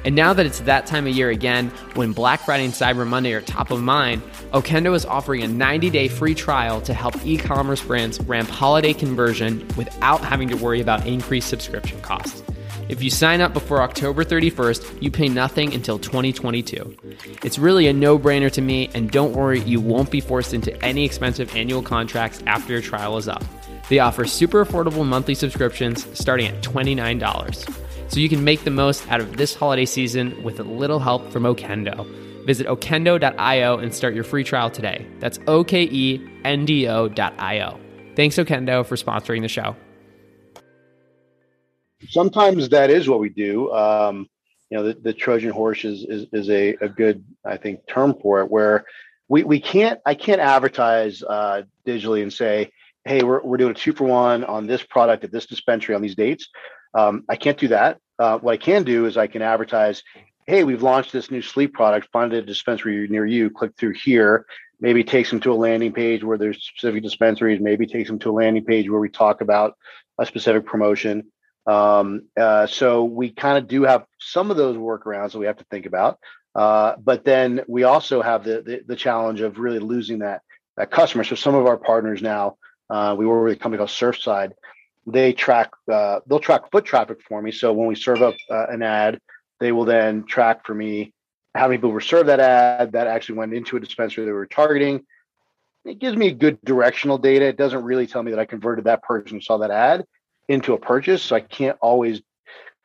And 0.07 0.15
now 0.15 0.31
that 0.31 0.45
it's 0.45 0.61
that 0.61 0.85
time 0.85 1.05
of 1.05 1.13
year 1.13 1.29
again, 1.31 1.67
when 1.95 2.13
Black 2.13 2.39
Friday 2.39 2.63
and 2.63 2.73
Cyber 2.73 3.05
Monday 3.05 3.33
are 3.33 3.41
top 3.41 3.71
of 3.71 3.81
mind, 3.81 4.21
Okendo 4.53 4.95
is 4.95 5.05
offering 5.05 5.43
a 5.43 5.49
90 5.49 5.89
day 5.89 6.07
free 6.07 6.33
trial 6.33 6.79
to 6.83 6.93
help 6.93 7.13
e 7.25 7.35
commerce 7.35 7.83
brands 7.83 8.17
ramp 8.21 8.47
holiday 8.47 8.93
conversion 8.93 9.67
without 9.75 10.21
having 10.21 10.47
to 10.47 10.55
worry 10.55 10.79
about 10.79 11.05
increased 11.05 11.49
subscription 11.49 11.99
costs. 11.99 12.41
If 12.87 13.03
you 13.03 13.09
sign 13.09 13.41
up 13.41 13.51
before 13.51 13.81
October 13.81 14.23
31st, 14.23 15.01
you 15.01 15.11
pay 15.11 15.27
nothing 15.27 15.73
until 15.73 15.99
2022. 15.99 16.95
It's 17.43 17.59
really 17.59 17.87
a 17.87 17.93
no 17.93 18.17
brainer 18.17 18.49
to 18.51 18.61
me, 18.61 18.89
and 18.93 19.11
don't 19.11 19.33
worry, 19.33 19.59
you 19.59 19.81
won't 19.81 20.09
be 20.09 20.21
forced 20.21 20.53
into 20.53 20.73
any 20.85 21.03
expensive 21.03 21.53
annual 21.53 21.81
contracts 21.81 22.41
after 22.47 22.71
your 22.71 22.81
trial 22.81 23.17
is 23.17 23.27
up. 23.27 23.43
They 23.89 23.99
offer 23.99 24.23
super 24.23 24.63
affordable 24.63 25.05
monthly 25.05 25.35
subscriptions 25.35 26.07
starting 26.17 26.47
at 26.47 26.61
$29. 26.61 27.86
So 28.09 28.19
you 28.21 28.29
can 28.29 28.43
make 28.43 28.63
the 28.63 28.71
most 28.71 29.09
out 29.11 29.19
of 29.19 29.37
this 29.37 29.53
holiday 29.53 29.85
season 29.85 30.41
with 30.41 30.59
a 30.59 30.63
little 30.63 30.99
help 30.99 31.31
from 31.31 31.43
Okendo. 31.43 32.05
Visit 32.45 32.67
okendo.io 32.67 33.77
and 33.77 33.93
start 33.93 34.15
your 34.15 34.23
free 34.23 34.43
trial 34.43 34.69
today. 34.69 35.05
That's 35.19 35.37
O 35.47 35.63
K 35.63 35.83
E 35.83 36.25
N 36.45 36.65
D 36.65 36.87
O.io. 36.87 37.79
Thanks, 38.15 38.37
Okendo, 38.37 38.85
for 38.85 38.95
sponsoring 38.95 39.41
the 39.41 39.49
show. 39.49 39.75
Sometimes 42.09 42.69
that 42.69 42.89
is 42.89 43.09
what 43.09 43.19
we 43.19 43.29
do. 43.29 43.71
Um, 43.73 44.29
you 44.69 44.77
know, 44.77 44.83
the, 44.83 44.93
the 44.93 45.13
Trojan 45.13 45.51
horse 45.51 45.83
is, 45.83 46.03
is, 46.03 46.27
is 46.31 46.49
a, 46.49 46.75
a 46.81 46.89
good, 46.89 47.23
I 47.45 47.57
think, 47.57 47.81
term 47.87 48.15
for 48.21 48.41
it, 48.41 48.49
where 48.49 48.85
we, 49.27 49.43
we 49.43 49.59
can't, 49.59 49.99
I 50.05 50.13
can't 50.15 50.41
advertise 50.41 51.23
uh, 51.23 51.63
digitally 51.85 52.21
and 52.21 52.31
say, 52.31 52.71
hey, 53.05 53.23
we're, 53.23 53.41
we're 53.41 53.57
doing 53.57 53.71
a 53.71 53.75
two 53.75 53.93
for 53.93 54.05
one 54.05 54.43
on 54.45 54.67
this 54.67 54.83
product 54.83 55.23
at 55.23 55.31
this 55.31 55.45
dispensary 55.45 55.95
on 55.95 56.01
these 56.01 56.15
dates. 56.15 56.49
Um, 56.97 57.23
I 57.29 57.35
can't 57.35 57.59
do 57.59 57.67
that. 57.67 57.99
Uh, 58.17 58.39
what 58.39 58.53
I 58.53 58.57
can 58.57 58.83
do 58.83 59.05
is 59.05 59.17
I 59.17 59.27
can 59.27 59.43
advertise, 59.43 60.01
hey, 60.47 60.63
we've 60.63 60.81
launched 60.81 61.13
this 61.13 61.29
new 61.29 61.43
sleep 61.43 61.73
product. 61.73 62.09
Find 62.11 62.33
a 62.33 62.41
dispensary 62.41 63.07
near 63.07 63.25
you. 63.25 63.51
Click 63.51 63.73
through 63.77 63.93
here. 63.93 64.47
Maybe 64.79 65.03
takes 65.03 65.29
them 65.29 65.39
to 65.41 65.51
a 65.51 65.53
landing 65.53 65.93
page 65.93 66.23
where 66.23 66.39
there's 66.39 66.63
specific 66.63 67.03
dispensaries. 67.03 67.61
Maybe 67.61 67.85
takes 67.85 68.09
them 68.09 68.17
to 68.19 68.31
a 68.31 68.39
landing 68.41 68.65
page 68.65 68.89
where 68.89 68.99
we 68.99 69.09
talk 69.09 69.41
about 69.41 69.75
a 70.17 70.25
specific 70.25 70.65
promotion. 70.65 71.31
Um, 71.67 72.23
uh, 72.39 72.65
so 72.65 73.03
we 73.03 73.29
kind 73.29 73.59
of 73.59 73.67
do 73.67 73.83
have 73.83 74.05
some 74.19 74.49
of 74.49 74.57
those 74.57 74.77
workarounds 74.77 75.33
that 75.33 75.39
we 75.39 75.45
have 75.45 75.57
to 75.57 75.65
think 75.65 75.85
about. 75.85 76.17
Uh, 76.55 76.95
but 76.97 77.23
then 77.25 77.61
we 77.67 77.83
also 77.83 78.23
have 78.23 78.43
the, 78.43 78.63
the, 78.63 78.81
the 78.87 78.95
challenge 78.95 79.41
of 79.41 79.59
really 79.59 79.79
losing 79.79 80.19
that 80.19 80.41
that 80.77 80.89
customer. 80.89 81.23
So 81.23 81.35
some 81.35 81.53
of 81.53 81.65
our 81.67 81.77
partners 81.77 82.21
now 82.21 82.57
uh, 82.89 83.15
we 83.17 83.25
work 83.25 83.43
with 83.43 83.57
a 83.57 83.59
company 83.59 83.77
called 83.77 83.89
Surfside. 83.89 84.53
They 85.07 85.33
track, 85.33 85.71
uh, 85.91 86.19
they'll 86.27 86.39
track 86.39 86.69
foot 86.69 86.85
traffic 86.85 87.21
for 87.27 87.41
me. 87.41 87.51
So 87.51 87.71
when 87.73 87.87
we 87.87 87.95
serve 87.95 88.21
up 88.21 88.35
uh, 88.51 88.67
an 88.67 88.83
ad, 88.83 89.19
they 89.59 89.71
will 89.71 89.85
then 89.85 90.25
track 90.25 90.65
for 90.65 90.75
me 90.75 91.13
how 91.55 91.67
many 91.67 91.77
people 91.77 91.91
were 91.91 92.01
served 92.01 92.29
that 92.29 92.39
ad 92.39 92.91
that 92.91 93.07
actually 93.07 93.39
went 93.39 93.53
into 93.53 93.77
a 93.77 93.79
dispensary 93.79 94.25
they 94.25 94.31
were 94.31 94.45
targeting. 94.45 95.05
It 95.85 95.99
gives 95.99 96.17
me 96.17 96.31
good 96.31 96.59
directional 96.63 97.17
data. 97.17 97.45
It 97.45 97.57
doesn't 97.57 97.83
really 97.83 98.05
tell 98.05 98.21
me 98.21 98.31
that 98.31 98.39
I 98.39 98.45
converted 98.45 98.85
that 98.85 99.01
person 99.01 99.37
who 99.37 99.41
saw 99.41 99.57
that 99.59 99.71
ad 99.71 100.05
into 100.49 100.73
a 100.73 100.77
purchase. 100.77 101.23
So 101.23 101.35
I 101.35 101.39
can't 101.39 101.77
always 101.81 102.21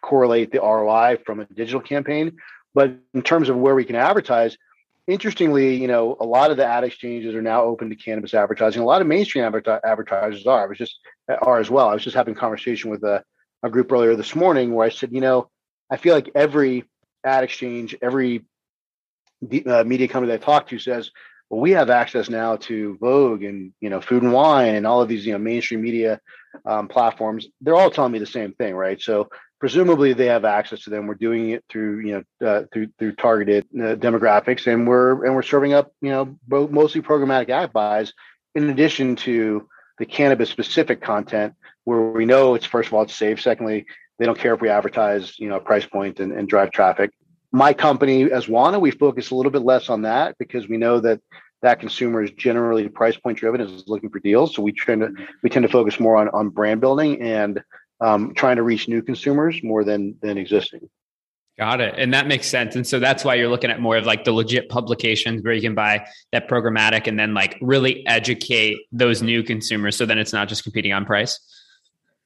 correlate 0.03 0.53
the 0.53 0.61
ROI 0.61 1.19
from 1.27 1.41
a 1.41 1.45
digital 1.47 1.81
campaign. 1.81 2.37
But 2.75 2.97
in 3.13 3.23
terms 3.23 3.49
of 3.49 3.57
where 3.57 3.75
we 3.75 3.85
can 3.85 3.97
advertise, 3.97 4.57
interestingly, 5.07 5.77
you 5.77 5.89
know, 5.89 6.17
a 6.21 6.25
lot 6.25 6.51
of 6.51 6.57
the 6.57 6.65
ad 6.65 6.85
exchanges 6.85 7.35
are 7.35 7.43
now 7.43 7.63
open 7.63 7.91
to 7.91 7.97
cannabis 7.97 8.35
advertising. 8.35 8.83
A 8.83 8.85
lot 8.85 9.01
of 9.01 9.07
mainstream 9.07 9.45
advertisers 9.45 10.47
are. 10.47 10.65
I 10.65 10.67
was 10.67 10.79
just 10.79 10.99
are 11.29 11.59
as 11.59 11.71
well. 11.71 11.89
I 11.89 11.95
was 11.95 12.05
just 12.05 12.17
having 12.17 12.35
a 12.35 12.39
conversation 12.39 12.91
with 12.91 13.03
a, 13.05 13.23
a 13.63 13.71
group 13.71 13.91
earlier 13.93 14.17
this 14.17 14.35
morning 14.35 14.75
where 14.75 14.87
I 14.87 14.91
said, 14.91 15.13
you 15.13 15.21
know, 15.21 15.49
I 15.91 15.97
feel 15.97 16.15
like 16.15 16.31
every 16.35 16.85
ad 17.25 17.45
exchange, 17.45 17.95
every 18.03 18.45
uh, 19.67 19.85
media 19.85 20.09
company 20.09 20.33
that 20.33 20.43
I 20.43 20.45
talk 20.45 20.69
to 20.69 20.79
says, 20.79 21.11
well, 21.53 21.61
we 21.61 21.73
have 21.73 21.91
access 21.91 22.31
now 22.31 22.57
to 22.57 22.97
Vogue 22.99 23.43
and 23.43 23.75
you 23.81 23.91
know 23.91 24.01
Food 24.01 24.23
and 24.23 24.33
Wine 24.33 24.75
and 24.75 24.87
all 24.87 25.03
of 25.03 25.09
these 25.09 25.27
you 25.27 25.33
know 25.33 25.39
mainstream 25.39 25.83
media 25.83 26.19
um, 26.65 26.89
platforms. 26.89 27.47
They're 27.61 27.77
all 27.77 27.91
telling 27.91 28.13
me 28.13 28.19
the 28.19 28.27
same 28.27 28.55
thing, 28.55 28.75
right? 28.75 28.99
So 29.01 29.29
presumably 29.61 30.15
they 30.15 30.27
have 30.27 30.47
access 30.47 30.85
to 30.85 30.91
them. 30.91 31.07
We're 31.07 31.15
doing 31.15 31.51
it 31.51 31.63
through 31.69 32.01
you 32.01 32.25
know 32.41 32.49
uh, 32.49 32.63
through 32.73 32.89
through 32.99 33.17
targeted 33.17 33.67
uh, 33.75 33.97
demographics, 33.97 34.67
and 34.67 34.89
we're 34.89 35.27
and 35.27 35.35
we're 35.35 35.43
serving 35.43 35.75
up 35.75 35.93
you 36.01 36.09
know 36.09 36.39
both 36.49 36.71
mostly 36.71 37.03
programmatic 37.03 37.51
ad 37.51 37.71
buys 37.75 38.15
in 38.55 38.71
addition 38.71 39.17
to 39.17 39.69
the 40.03 40.07
cannabis 40.07 40.51
specific 40.51 41.01
content 41.01 41.55
where 41.85 42.01
we 42.01 42.25
know 42.25 42.57
it's 42.57 42.67
first 42.67 42.89
of 42.89 42.95
all 42.95 43.03
it's 43.03 43.15
safe. 43.15 43.41
Secondly, 43.41 43.87
they 44.19 44.27
don't 44.27 44.37
care 44.37 44.53
if 44.53 44.61
we 44.61 44.69
advertise 44.69 45.39
you 45.39 45.49
know 45.49 45.59
a 45.59 45.61
price 45.61 45.87
point 45.87 46.19
and, 46.19 46.33
and 46.33 46.49
drive 46.49 46.73
traffic. 46.73 47.13
My 47.53 47.73
company 47.73 48.29
as 48.29 48.47
Wana, 48.47 48.81
we 48.81 48.91
focus 48.91 49.31
a 49.31 49.37
little 49.37 49.53
bit 49.53 49.63
less 49.63 49.89
on 49.89 50.03
that 50.03 50.37
because 50.41 50.67
we 50.69 50.77
know 50.77 50.99
that 50.99 51.21
that 51.61 51.79
consumer 51.79 52.21
is 52.21 52.33
generally 52.33 52.89
price 52.89 53.17
point 53.17 53.39
driven 53.39 53.61
is 53.61 53.85
looking 53.87 54.11
for 54.11 54.19
deals. 54.19 54.57
So 54.57 54.63
we 54.63 54.73
tend 54.73 55.03
to 55.03 55.15
we 55.45 55.49
tend 55.49 55.63
to 55.63 55.69
focus 55.69 56.01
more 56.01 56.17
on 56.17 56.29
on 56.31 56.49
brand 56.49 56.81
building 56.81 57.23
and 57.23 57.63
um, 58.01 58.35
trying 58.35 58.57
to 58.57 58.65
reach 58.65 58.89
new 58.89 59.03
consumers 59.03 59.63
more 59.63 59.85
than 59.85 60.17
than 60.21 60.37
existing. 60.37 60.91
Got 61.63 61.81
it. 61.81 61.95
And 61.97 62.13
that 62.13 62.27
makes 62.27 62.49
sense. 62.49 62.75
And 62.75 62.85
so 62.85 62.99
that's 62.99 63.25
why 63.25 63.37
you're 63.37 63.49
looking 63.49 63.71
at 63.71 63.79
more 63.79 63.97
of 63.97 64.05
like 64.05 64.25
the 64.25 64.33
legit 64.33 64.69
publications 64.69 65.45
where 65.45 65.55
you 65.55 65.61
can 65.61 65.77
buy 65.77 66.05
that 66.33 66.49
programmatic 66.49 67.07
and 67.07 67.17
then 67.17 67.35
like 67.35 67.57
really 67.61 68.05
educate 68.09 68.79
those 68.91 69.23
new 69.23 69.45
consumers. 69.45 69.95
So 69.95 70.05
then 70.05 70.19
it's 70.19 70.33
not 70.33 70.49
just 70.49 70.65
competing 70.65 70.93
on 70.93 71.05
price. 71.05 71.39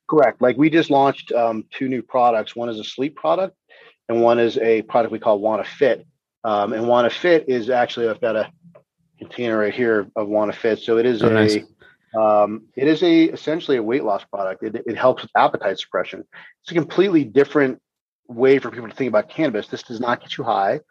Correct. 0.08 0.40
Like 0.40 0.56
we 0.56 0.70
just 0.70 0.88
launched 0.88 1.32
um, 1.32 1.64
two 1.70 1.86
new 1.86 2.00
products. 2.00 2.56
One 2.56 2.70
is 2.70 2.80
a 2.80 2.84
sleep 2.84 3.14
product 3.14 3.54
and 4.08 4.22
one 4.22 4.38
is 4.38 4.56
a 4.56 4.80
product 4.80 5.12
we 5.12 5.18
call 5.18 5.38
Wana 5.38 5.66
Fit. 5.66 6.06
Um, 6.42 6.72
and 6.72 6.86
Wana 6.86 7.12
Fit 7.12 7.46
is 7.46 7.68
actually, 7.68 8.08
I've 8.08 8.22
got 8.22 8.36
a 8.36 8.50
container 9.18 9.58
right 9.58 9.74
here 9.74 10.10
of 10.16 10.28
Wana 10.28 10.54
Fit. 10.54 10.78
So 10.78 10.96
it 10.96 11.04
is 11.04 11.22
oh, 11.22 11.28
a, 11.28 11.30
nice. 11.30 11.58
Um, 12.18 12.68
it 12.74 12.88
is 12.88 13.02
a 13.02 13.24
essentially 13.24 13.76
a 13.76 13.82
weight 13.82 14.02
loss 14.02 14.24
product. 14.24 14.62
It, 14.62 14.82
it 14.86 14.96
helps 14.96 15.20
with 15.20 15.30
appetite 15.36 15.78
suppression. 15.78 16.24
It's 16.62 16.70
a 16.70 16.74
completely 16.74 17.22
different 17.22 17.82
way 18.28 18.58
for 18.58 18.70
people 18.70 18.88
to 18.88 18.94
think 18.94 19.08
about 19.08 19.28
cannabis. 19.28 19.68
This 19.68 19.82
does 19.82 20.00
not 20.00 20.20
get 20.20 20.36
you 20.36 20.44
high. 20.44 20.74
It's 20.74 20.82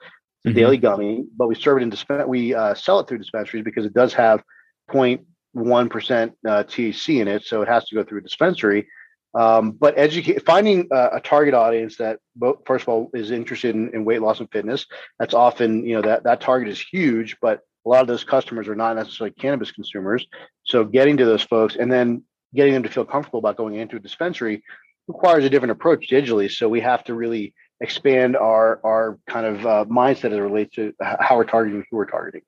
a 0.46 0.50
mm-hmm. 0.50 0.58
daily 0.58 0.78
gummy, 0.78 1.26
but 1.36 1.48
we 1.48 1.56
serve 1.56 1.78
it 1.78 1.84
in 1.84 1.90
disp- 1.90 2.28
we 2.28 2.54
uh, 2.54 2.74
sell 2.76 3.00
it 3.00 3.08
through 3.08 3.18
dispensaries 3.18 3.64
because 3.64 3.86
it 3.86 3.94
does 3.94 4.14
have 4.14 4.44
0.1 4.90 5.90
percent 5.90 6.34
uh, 6.48 6.64
THC 6.64 7.22
in 7.22 7.28
it, 7.28 7.44
so 7.44 7.62
it 7.62 7.68
has 7.68 7.86
to 7.86 7.96
go 7.96 8.04
through 8.04 8.20
a 8.20 8.24
dispensary. 8.24 8.88
Um, 9.34 9.72
but 9.72 9.98
educate 9.98 10.46
finding 10.46 10.88
uh, 10.94 11.10
a 11.14 11.20
target 11.20 11.54
audience 11.54 11.98
that 11.98 12.20
both, 12.38 12.60
first 12.66 12.84
of 12.84 12.90
all 12.90 13.10
is 13.14 13.32
interested 13.32 13.76
in, 13.76 13.94
in 13.94 14.06
weight 14.06 14.22
loss 14.22 14.40
and 14.40 14.50
fitness. 14.50 14.86
That's 15.20 15.34
often 15.34 15.86
you 15.86 15.96
know 15.96 16.02
that 16.04 16.24
that 16.24 16.42
target 16.42 16.70
is 16.70 16.80
huge, 16.80 17.36
but 17.42 17.60
a 17.86 17.90
lot 17.90 18.02
of 18.02 18.08
those 18.08 18.24
customers 18.24 18.68
are 18.68 18.76
not 18.76 18.96
necessarily 18.96 19.34
cannabis 19.34 19.72
consumers. 19.72 20.26
So 20.64 20.86
getting 20.86 21.18
to 21.18 21.26
those 21.26 21.44
folks 21.44 21.76
and 21.76 21.92
then 21.92 22.24
getting 22.56 22.74
them 22.74 22.84
to 22.84 22.90
feel 22.90 23.06
comfortable 23.06 23.40
about 23.40 23.58
going 23.58 23.76
into 23.76 23.98
a 23.98 24.00
dispensary 24.00 24.64
requires 25.08 25.44
a 25.46 25.50
different 25.50 25.72
approach 25.72 26.10
digitally. 26.10 26.52
So 26.52 26.70
we 26.70 26.82
have 26.82 27.04
to 27.06 27.14
really 27.14 27.54
expand 27.82 28.36
our 28.38 28.80
our 28.84 29.20
kind 29.28 29.46
of 29.46 29.66
uh, 29.66 29.86
mindset 29.86 30.32
as 30.32 30.34
it 30.34 30.40
relates 30.40 30.76
to 30.76 30.94
how 31.02 31.38
we're 31.38 31.46
targeting 31.46 31.84
who 31.90 31.98
we're 31.98 32.06
targeting. 32.06 32.42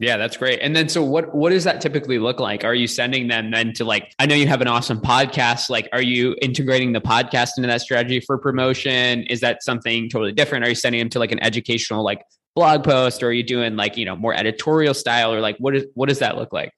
Yeah, 0.00 0.16
that's 0.16 0.36
great. 0.36 0.58
And 0.60 0.74
then 0.74 0.88
so 0.88 1.04
what 1.04 1.34
what 1.34 1.50
does 1.50 1.64
that 1.64 1.80
typically 1.80 2.18
look 2.18 2.40
like? 2.40 2.64
Are 2.64 2.74
you 2.74 2.86
sending 2.86 3.28
them 3.28 3.50
then 3.50 3.72
to 3.74 3.84
like 3.84 4.12
I 4.18 4.26
know 4.26 4.34
you 4.34 4.48
have 4.48 4.60
an 4.60 4.68
awesome 4.68 5.00
podcast, 5.00 5.70
like 5.70 5.88
are 5.92 6.02
you 6.02 6.36
integrating 6.42 6.92
the 6.92 7.00
podcast 7.00 7.52
into 7.56 7.68
that 7.68 7.80
strategy 7.80 8.20
for 8.20 8.36
promotion? 8.36 9.22
Is 9.24 9.40
that 9.40 9.62
something 9.62 10.08
totally 10.10 10.32
different? 10.32 10.64
Are 10.64 10.68
you 10.68 10.74
sending 10.74 10.98
them 10.98 11.10
to 11.10 11.18
like 11.18 11.32
an 11.32 11.42
educational 11.42 12.04
like 12.04 12.22
blog 12.54 12.84
post 12.84 13.22
or 13.22 13.28
are 13.28 13.32
you 13.32 13.42
doing 13.42 13.76
like 13.76 13.96
you 13.96 14.04
know 14.04 14.16
more 14.16 14.34
editorial 14.34 14.94
style 14.94 15.32
or 15.32 15.40
like 15.40 15.56
what 15.58 15.74
is 15.74 15.84
what 15.94 16.08
does 16.08 16.20
that 16.20 16.36
look 16.36 16.52
like 16.52 16.72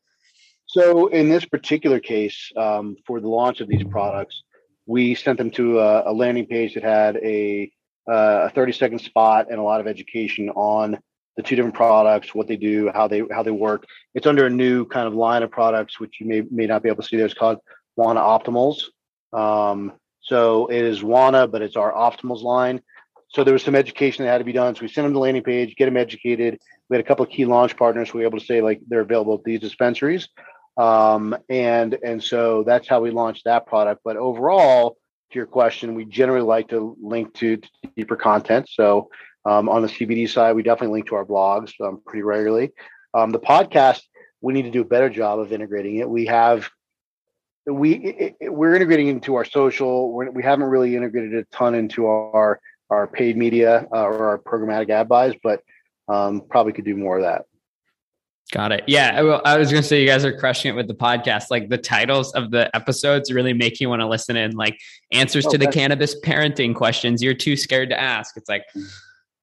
so 0.66 1.08
in 1.08 1.28
this 1.28 1.44
particular 1.44 2.00
case 2.00 2.50
um, 2.56 2.96
for 3.06 3.20
the 3.20 3.28
launch 3.28 3.60
of 3.60 3.68
these 3.68 3.84
products 3.84 4.42
we 4.86 5.14
sent 5.14 5.38
them 5.38 5.50
to 5.52 5.80
a, 5.80 6.10
a 6.10 6.12
landing 6.12 6.46
page 6.46 6.74
that 6.74 6.82
had 6.82 7.16
a 7.16 7.70
uh, 8.08 8.46
a 8.46 8.50
30 8.50 8.72
second 8.72 8.98
spot 9.00 9.48
and 9.50 9.58
a 9.58 9.62
lot 9.62 9.80
of 9.80 9.88
education 9.88 10.48
on 10.50 10.96
the 11.36 11.42
two 11.42 11.56
different 11.56 11.74
products 11.74 12.34
what 12.34 12.46
they 12.46 12.56
do 12.56 12.90
how 12.94 13.08
they 13.08 13.22
how 13.32 13.42
they 13.42 13.50
work 13.50 13.84
it's 14.14 14.26
under 14.26 14.46
a 14.46 14.50
new 14.50 14.84
kind 14.86 15.06
of 15.06 15.14
line 15.14 15.42
of 15.42 15.50
products 15.50 15.98
which 15.98 16.20
you 16.20 16.26
may 16.26 16.42
may 16.50 16.66
not 16.66 16.82
be 16.82 16.88
able 16.88 17.02
to 17.02 17.08
see 17.08 17.16
there 17.16 17.26
it's 17.26 17.34
called 17.34 17.58
wana 17.98 18.20
optimals 18.20 18.84
um, 19.36 19.92
so 20.20 20.66
it 20.68 20.82
is 20.82 21.02
wana 21.02 21.50
but 21.50 21.62
it's 21.62 21.76
our 21.76 21.92
optimals 21.92 22.42
line 22.42 22.80
so 23.28 23.44
there 23.44 23.52
was 23.52 23.62
some 23.62 23.74
education 23.74 24.24
that 24.24 24.30
had 24.30 24.38
to 24.38 24.44
be 24.44 24.52
done. 24.52 24.74
So 24.74 24.82
we 24.82 24.88
sent 24.88 25.04
them 25.04 25.12
the 25.12 25.18
landing 25.18 25.42
page, 25.42 25.76
get 25.76 25.86
them 25.86 25.96
educated. 25.96 26.58
We 26.88 26.96
had 26.96 27.04
a 27.04 27.06
couple 27.06 27.24
of 27.24 27.30
key 27.30 27.44
launch 27.44 27.76
partners. 27.76 28.08
So 28.08 28.14
we 28.14 28.20
were 28.20 28.28
able 28.28 28.38
to 28.38 28.44
say 28.44 28.62
like 28.62 28.80
they're 28.88 29.00
available 29.00 29.34
at 29.34 29.44
these 29.44 29.60
dispensaries. 29.60 30.28
Um, 30.76 31.36
and 31.48 31.96
and 32.04 32.22
so 32.22 32.62
that's 32.64 32.86
how 32.86 33.00
we 33.00 33.10
launched 33.10 33.44
that 33.44 33.66
product. 33.66 34.02
But 34.04 34.16
overall, 34.16 34.96
to 35.30 35.38
your 35.38 35.46
question, 35.46 35.94
we 35.94 36.04
generally 36.04 36.44
like 36.44 36.68
to 36.68 36.96
link 37.00 37.34
to, 37.34 37.56
to 37.56 37.68
deeper 37.96 38.16
content. 38.16 38.68
So 38.70 39.10
um, 39.44 39.68
on 39.68 39.82
the 39.82 39.88
CBD 39.88 40.28
side, 40.28 40.54
we 40.54 40.62
definitely 40.62 40.94
link 40.94 41.08
to 41.08 41.14
our 41.16 41.24
blogs 41.24 41.72
um, 41.80 42.00
pretty 42.04 42.22
regularly. 42.22 42.72
Um, 43.14 43.30
the 43.30 43.38
podcast, 43.38 44.02
we 44.40 44.52
need 44.52 44.62
to 44.62 44.70
do 44.70 44.82
a 44.82 44.84
better 44.84 45.08
job 45.08 45.38
of 45.38 45.52
integrating 45.52 45.96
it. 45.96 46.08
We 46.08 46.26
have 46.26 46.68
we 47.66 47.94
it, 47.94 48.36
it, 48.40 48.54
we're 48.54 48.74
integrating 48.74 49.08
into 49.08 49.34
our 49.36 49.44
social. 49.44 50.12
We're, 50.12 50.30
we 50.30 50.42
have 50.42 50.58
not 50.58 50.68
really 50.68 50.94
integrated 50.94 51.34
a 51.34 51.44
ton 51.56 51.74
into 51.74 52.06
our 52.06 52.60
our 52.90 53.06
paid 53.06 53.36
media 53.36 53.86
uh, 53.92 54.04
or 54.04 54.28
our 54.28 54.38
programmatic 54.38 54.90
ad 54.90 55.08
buys, 55.08 55.34
but 55.42 55.62
um, 56.08 56.42
probably 56.48 56.72
could 56.72 56.84
do 56.84 56.96
more 56.96 57.16
of 57.16 57.24
that. 57.24 57.46
Got 58.52 58.70
it. 58.70 58.84
Yeah. 58.86 59.20
Well, 59.22 59.42
I 59.44 59.58
was 59.58 59.70
going 59.70 59.82
to 59.82 59.88
say 59.88 60.00
you 60.00 60.06
guys 60.06 60.24
are 60.24 60.36
crushing 60.36 60.72
it 60.72 60.76
with 60.76 60.86
the 60.86 60.94
podcast. 60.94 61.50
Like 61.50 61.68
the 61.68 61.78
titles 61.78 62.32
of 62.34 62.52
the 62.52 62.74
episodes 62.76 63.32
really 63.32 63.52
make 63.52 63.80
you 63.80 63.88
want 63.88 64.00
to 64.00 64.06
listen 64.06 64.36
in. 64.36 64.52
Like 64.52 64.78
answers 65.12 65.46
oh, 65.46 65.50
to 65.50 65.58
the 65.58 65.66
cannabis 65.66 66.18
parenting 66.20 66.74
questions 66.74 67.22
you're 67.22 67.34
too 67.34 67.56
scared 67.56 67.90
to 67.90 68.00
ask. 68.00 68.36
It's 68.36 68.48
like, 68.48 68.64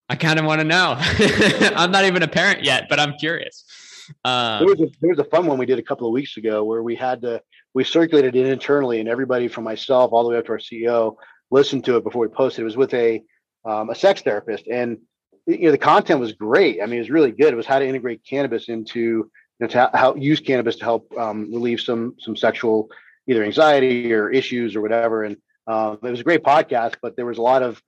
I 0.08 0.16
kind 0.16 0.39
of 0.39 0.46
want 0.46 0.62
to 0.62 0.66
know. 0.66 0.96
I'm 1.76 1.92
not 1.92 2.06
even 2.06 2.24
a 2.24 2.28
parent 2.28 2.63
yet, 2.63 2.88
but 2.89 3.00
I'm 3.00 3.13
curious. 3.18 3.66
Um, 4.24 4.60
there, 4.60 4.68
was 4.68 4.82
a, 4.82 4.92
there 5.02 5.10
was 5.10 5.20
a 5.20 5.24
fun 5.26 5.48
one 5.48 5.58
we 5.58 5.66
did 5.66 5.80
a 5.80 5.84
couple 5.84 6.08
of 6.08 6.13
weeks 6.13 6.38
ago 6.38 6.63
where 6.63 6.84
we 6.84 6.96
had 6.96 7.22
to 7.22 7.42
we 7.74 7.84
circulated 7.84 8.36
it 8.36 8.46
internally, 8.46 9.00
and 9.00 9.10
everybody 9.10 9.48
from 9.48 9.63
myself 9.63 10.12
all 10.12 10.24
the 10.24 10.30
way 10.30 10.38
up 10.38 10.46
to 10.46 10.52
our 10.52 10.60
CEO 10.60 11.16
listened 11.50 11.86
to 11.86 11.98
it 11.98 12.04
before 12.04 12.22
we 12.22 12.28
posted. 12.28 12.62
It 12.62 12.66
was 12.66 12.78
with 12.78 12.94
a 12.94 13.24
um, 13.66 13.89
a 13.89 13.96
sex 13.96 14.22
therapist, 14.22 14.68
and 14.68 15.00
you 15.46 15.66
know 15.66 15.72
the 15.72 15.78
content 15.78 16.20
was 16.20 16.34
great. 16.34 16.82
I 16.82 16.86
mean, 16.86 16.96
it 16.96 17.00
was 17.00 17.10
really 17.10 17.32
good. 17.32 17.54
It 17.54 17.58
was 17.58 17.66
how 17.66 17.80
to 17.80 17.88
integrate 17.88 18.24
cannabis 18.24 18.70
into 18.70 19.00
you 19.00 19.32
know 19.60 19.68
to 19.68 19.90
how 19.94 20.16
use 20.16 20.40
cannabis 20.40 20.78
to 20.78 20.84
help 20.84 21.12
um, 21.18 21.52
relieve 21.52 21.82
some 21.82 22.16
some 22.20 22.36
sexual 22.36 22.90
either 23.28 23.44
anxiety 23.44 24.14
or 24.14 24.30
issues 24.30 24.76
or 24.76 24.82
whatever. 24.82 25.24
And 25.24 25.38
um, 25.68 26.00
it 26.04 26.10
was 26.10 26.20
a 26.20 26.24
great 26.24 26.44
podcast, 26.44 26.96
but 27.02 27.16
there 27.16 27.26
was 27.26 27.38
a 27.38 27.42
lot 27.42 27.64
of 27.64 27.82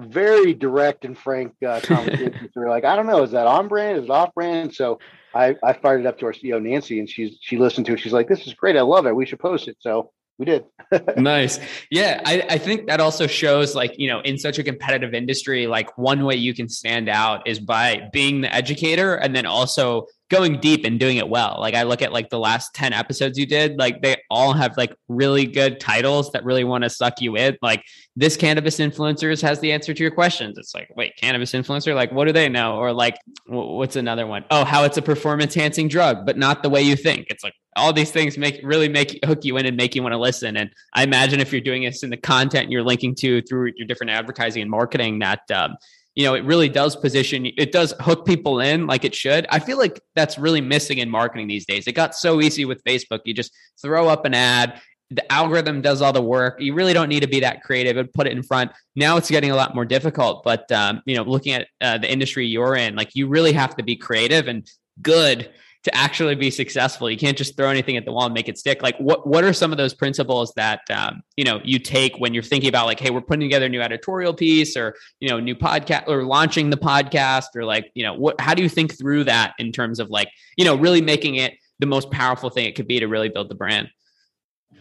very 0.00 0.54
direct 0.54 1.04
and 1.04 1.16
frank 1.16 1.54
uh, 1.66 1.80
conversations. 1.84 2.50
we 2.56 2.62
are 2.62 2.68
like, 2.68 2.84
I 2.84 2.96
don't 2.96 3.06
know, 3.06 3.22
is 3.22 3.30
that 3.32 3.46
on 3.46 3.68
brand? 3.68 3.98
Is 3.98 4.04
it 4.04 4.10
off 4.10 4.34
brand? 4.34 4.74
So 4.74 4.98
I, 5.34 5.56
I 5.62 5.72
fired 5.72 6.00
it 6.00 6.06
up 6.06 6.18
to 6.18 6.26
our 6.26 6.32
CEO 6.32 6.62
Nancy, 6.62 6.98
and 6.98 7.08
she's 7.08 7.38
she 7.40 7.56
listened 7.58 7.86
to 7.86 7.94
it. 7.94 8.00
She's 8.00 8.12
like, 8.12 8.28
"This 8.28 8.46
is 8.46 8.54
great. 8.54 8.76
I 8.76 8.82
love 8.82 9.06
it. 9.06 9.16
We 9.16 9.26
should 9.26 9.40
post 9.40 9.68
it." 9.68 9.76
So 9.80 10.10
we 10.38 10.46
did. 10.46 10.64
nice. 11.16 11.60
Yeah. 11.90 12.20
I, 12.24 12.44
I 12.50 12.58
think 12.58 12.86
that 12.86 13.00
also 13.00 13.26
shows 13.26 13.74
like, 13.74 13.94
you 13.98 14.08
know, 14.08 14.20
in 14.20 14.38
such 14.38 14.58
a 14.58 14.64
competitive 14.64 15.14
industry, 15.14 15.66
like 15.66 15.96
one 15.96 16.24
way 16.24 16.34
you 16.34 16.54
can 16.54 16.68
stand 16.68 17.08
out 17.08 17.46
is 17.46 17.60
by 17.60 18.08
being 18.12 18.40
the 18.40 18.52
educator 18.52 19.14
and 19.14 19.36
then 19.36 19.46
also 19.46 20.06
going 20.32 20.58
deep 20.58 20.86
and 20.86 20.98
doing 20.98 21.18
it 21.18 21.28
well. 21.28 21.58
Like 21.60 21.74
I 21.74 21.82
look 21.82 22.00
at 22.00 22.10
like 22.10 22.30
the 22.30 22.38
last 22.38 22.74
10 22.74 22.94
episodes 22.94 23.38
you 23.38 23.44
did, 23.44 23.78
like 23.78 24.00
they 24.00 24.16
all 24.30 24.54
have 24.54 24.78
like 24.78 24.96
really 25.08 25.44
good 25.44 25.78
titles 25.78 26.32
that 26.32 26.42
really 26.42 26.64
want 26.64 26.84
to 26.84 26.90
suck 26.90 27.20
you 27.20 27.36
in. 27.36 27.58
Like 27.60 27.84
this 28.16 28.34
cannabis 28.34 28.78
influencers 28.78 29.42
has 29.42 29.60
the 29.60 29.72
answer 29.72 29.92
to 29.92 30.02
your 30.02 30.10
questions. 30.10 30.56
It's 30.56 30.74
like, 30.74 30.88
wait, 30.96 31.12
cannabis 31.16 31.52
influencer, 31.52 31.94
like 31.94 32.12
what 32.12 32.24
do 32.24 32.32
they 32.32 32.48
know? 32.48 32.76
Or 32.76 32.94
like 32.94 33.18
what's 33.46 33.96
another 33.96 34.26
one? 34.26 34.44
Oh, 34.50 34.64
how 34.64 34.84
it's 34.84 34.96
a 34.96 35.02
performance 35.02 35.54
enhancing 35.54 35.88
drug, 35.88 36.24
but 36.24 36.38
not 36.38 36.62
the 36.62 36.70
way 36.70 36.80
you 36.80 36.96
think. 36.96 37.26
It's 37.28 37.44
like 37.44 37.54
all 37.76 37.92
these 37.92 38.10
things 38.10 38.38
make 38.38 38.58
really 38.62 38.88
make 38.88 39.22
hook 39.24 39.44
you 39.44 39.58
in 39.58 39.66
and 39.66 39.76
make 39.76 39.94
you 39.94 40.02
want 40.02 40.14
to 40.14 40.18
listen. 40.18 40.56
And 40.56 40.70
I 40.94 41.04
imagine 41.04 41.40
if 41.40 41.52
you're 41.52 41.60
doing 41.60 41.82
this 41.82 42.02
in 42.02 42.08
the 42.08 42.16
content 42.16 42.70
you're 42.70 42.82
linking 42.82 43.14
to 43.16 43.42
through 43.42 43.72
your 43.76 43.86
different 43.86 44.10
advertising 44.10 44.62
and 44.62 44.70
marketing 44.70 45.18
that 45.18 45.50
um, 45.50 45.76
you 46.14 46.24
know, 46.24 46.34
it 46.34 46.44
really 46.44 46.68
does 46.68 46.94
position, 46.94 47.46
it 47.46 47.72
does 47.72 47.94
hook 48.00 48.26
people 48.26 48.60
in 48.60 48.86
like 48.86 49.04
it 49.04 49.14
should. 49.14 49.46
I 49.50 49.58
feel 49.58 49.78
like 49.78 50.00
that's 50.14 50.38
really 50.38 50.60
missing 50.60 50.98
in 50.98 51.08
marketing 51.08 51.48
these 51.48 51.64
days. 51.64 51.86
It 51.86 51.92
got 51.92 52.14
so 52.14 52.40
easy 52.40 52.64
with 52.64 52.84
Facebook. 52.84 53.20
You 53.24 53.34
just 53.34 53.52
throw 53.80 54.08
up 54.08 54.24
an 54.24 54.34
ad, 54.34 54.80
the 55.10 55.30
algorithm 55.32 55.80
does 55.82 56.02
all 56.02 56.12
the 56.12 56.22
work. 56.22 56.60
You 56.60 56.74
really 56.74 56.92
don't 56.92 57.08
need 57.08 57.20
to 57.20 57.28
be 57.28 57.40
that 57.40 57.62
creative 57.62 57.96
and 57.96 58.12
put 58.12 58.26
it 58.26 58.32
in 58.32 58.42
front. 58.42 58.72
Now 58.96 59.16
it's 59.16 59.30
getting 59.30 59.50
a 59.50 59.56
lot 59.56 59.74
more 59.74 59.84
difficult. 59.84 60.42
But, 60.44 60.70
um, 60.72 61.02
you 61.06 61.16
know, 61.16 61.22
looking 61.22 61.52
at 61.54 61.68
uh, 61.80 61.98
the 61.98 62.10
industry 62.10 62.46
you're 62.46 62.76
in, 62.76 62.96
like 62.96 63.14
you 63.14 63.26
really 63.26 63.52
have 63.52 63.76
to 63.76 63.82
be 63.82 63.96
creative 63.96 64.48
and 64.48 64.68
good 65.00 65.50
to 65.84 65.94
actually 65.94 66.34
be 66.34 66.50
successful. 66.50 67.10
You 67.10 67.16
can't 67.16 67.36
just 67.36 67.56
throw 67.56 67.68
anything 67.68 67.96
at 67.96 68.04
the 68.04 68.12
wall 68.12 68.26
and 68.26 68.34
make 68.34 68.48
it 68.48 68.56
stick. 68.58 68.82
Like 68.82 68.96
what 68.98 69.26
what 69.26 69.44
are 69.44 69.52
some 69.52 69.72
of 69.72 69.78
those 69.78 69.94
principles 69.94 70.52
that 70.54 70.80
um, 70.90 71.22
you 71.36 71.44
know 71.44 71.60
you 71.64 71.78
take 71.78 72.16
when 72.18 72.34
you're 72.34 72.42
thinking 72.42 72.68
about 72.68 72.86
like, 72.86 73.00
hey, 73.00 73.10
we're 73.10 73.20
putting 73.20 73.40
together 73.40 73.66
a 73.66 73.68
new 73.68 73.80
editorial 73.80 74.34
piece 74.34 74.76
or 74.76 74.94
you 75.20 75.28
know 75.28 75.40
new 75.40 75.54
podcast 75.54 76.08
or 76.08 76.24
launching 76.24 76.70
the 76.70 76.76
podcast 76.76 77.56
or 77.56 77.64
like 77.64 77.90
you 77.94 78.04
know 78.04 78.14
what? 78.14 78.40
How 78.40 78.54
do 78.54 78.62
you 78.62 78.68
think 78.68 78.96
through 78.96 79.24
that 79.24 79.54
in 79.58 79.72
terms 79.72 79.98
of 79.98 80.10
like 80.10 80.28
you 80.56 80.64
know 80.64 80.76
really 80.76 81.00
making 81.00 81.36
it 81.36 81.54
the 81.78 81.86
most 81.86 82.10
powerful 82.10 82.48
thing 82.48 82.66
it 82.66 82.76
could 82.76 82.86
be 82.86 83.00
to 83.00 83.08
really 83.08 83.28
build 83.28 83.48
the 83.48 83.54
brand? 83.54 83.88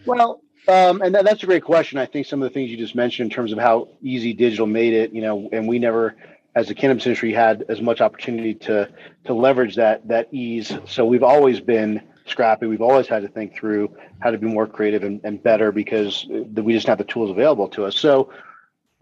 Well, 0.06 0.42
um, 0.68 1.02
and 1.02 1.16
that, 1.16 1.26
that's 1.26 1.42
a 1.42 1.48
great 1.48 1.64
question. 1.64 1.98
I 1.98 2.06
think 2.06 2.28
some 2.28 2.42
of 2.42 2.50
the 2.50 2.54
things 2.54 2.70
you 2.70 2.78
just 2.78 2.96
mentioned 2.96 3.32
in 3.32 3.36
terms 3.36 3.52
of 3.52 3.58
how 3.58 3.90
easy 4.02 4.34
digital 4.34 4.68
made 4.68 4.94
it, 4.94 5.12
you 5.12 5.22
know, 5.22 5.50
and 5.52 5.68
we 5.68 5.80
never 5.80 6.16
as 6.56 6.68
the 6.68 6.76
cannabis 6.76 7.06
industry 7.06 7.34
had 7.34 7.66
as 7.70 7.82
much 7.82 8.02
opportunity 8.02 8.54
to 8.54 8.90
to 9.26 9.34
leverage 9.34 9.76
that 9.76 10.08
that 10.08 10.34
ease. 10.34 10.74
So 10.86 11.06
we've 11.06 11.24
always 11.24 11.60
been 11.60 12.02
scrappy. 12.26 12.68
We've 12.68 12.82
always 12.82 13.08
had 13.08 13.24
to 13.24 13.28
think 13.28 13.56
through 13.56 13.96
how 14.20 14.32
to 14.32 14.38
be 14.38 14.48
more 14.48 14.68
creative 14.68 15.04
and, 15.04 15.22
and 15.24 15.42
better 15.42 15.72
because 15.72 16.26
we 16.30 16.74
just 16.74 16.88
have 16.88 16.98
the 16.98 17.04
tools 17.04 17.32
available 17.32 17.68
to 17.70 17.86
us. 17.86 17.98
So 17.98 18.32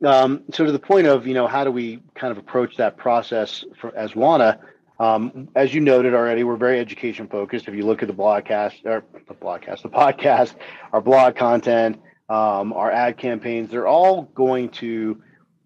um, 0.06 0.44
so 0.54 0.66
to 0.66 0.72
the 0.72 0.80
point 0.80 1.08
of 1.08 1.28
you 1.28 1.34
know 1.34 1.48
how 1.48 1.64
do 1.64 1.72
we 1.72 2.02
kind 2.16 2.32
of 2.32 2.38
approach 2.38 2.78
that 2.78 2.98
process 2.98 3.66
for, 3.80 3.96
as 3.96 4.14
Wana? 4.14 4.60
Um, 5.00 5.48
as 5.56 5.74
you 5.74 5.80
noted 5.80 6.14
already, 6.14 6.44
we're 6.44 6.58
very 6.58 6.78
education 6.80 7.28
focused. 7.28 7.70
If 7.70 7.74
you 7.74 7.86
look 7.86 8.02
at 8.02 8.10
the 8.10 8.14
blogcast 8.14 8.86
or 8.86 9.06
the 9.28 9.34
blogcast, 9.34 9.82
the 9.82 9.90
podcast, 9.90 10.56
our 10.92 11.00
blog 11.00 11.38
content, 11.38 12.02
um, 12.28 12.74
our 12.74 12.92
ad 12.92 13.18
campaigns, 13.18 13.72
they're 13.72 13.88
all 13.88 14.24
going 14.24 14.70
to 14.70 15.22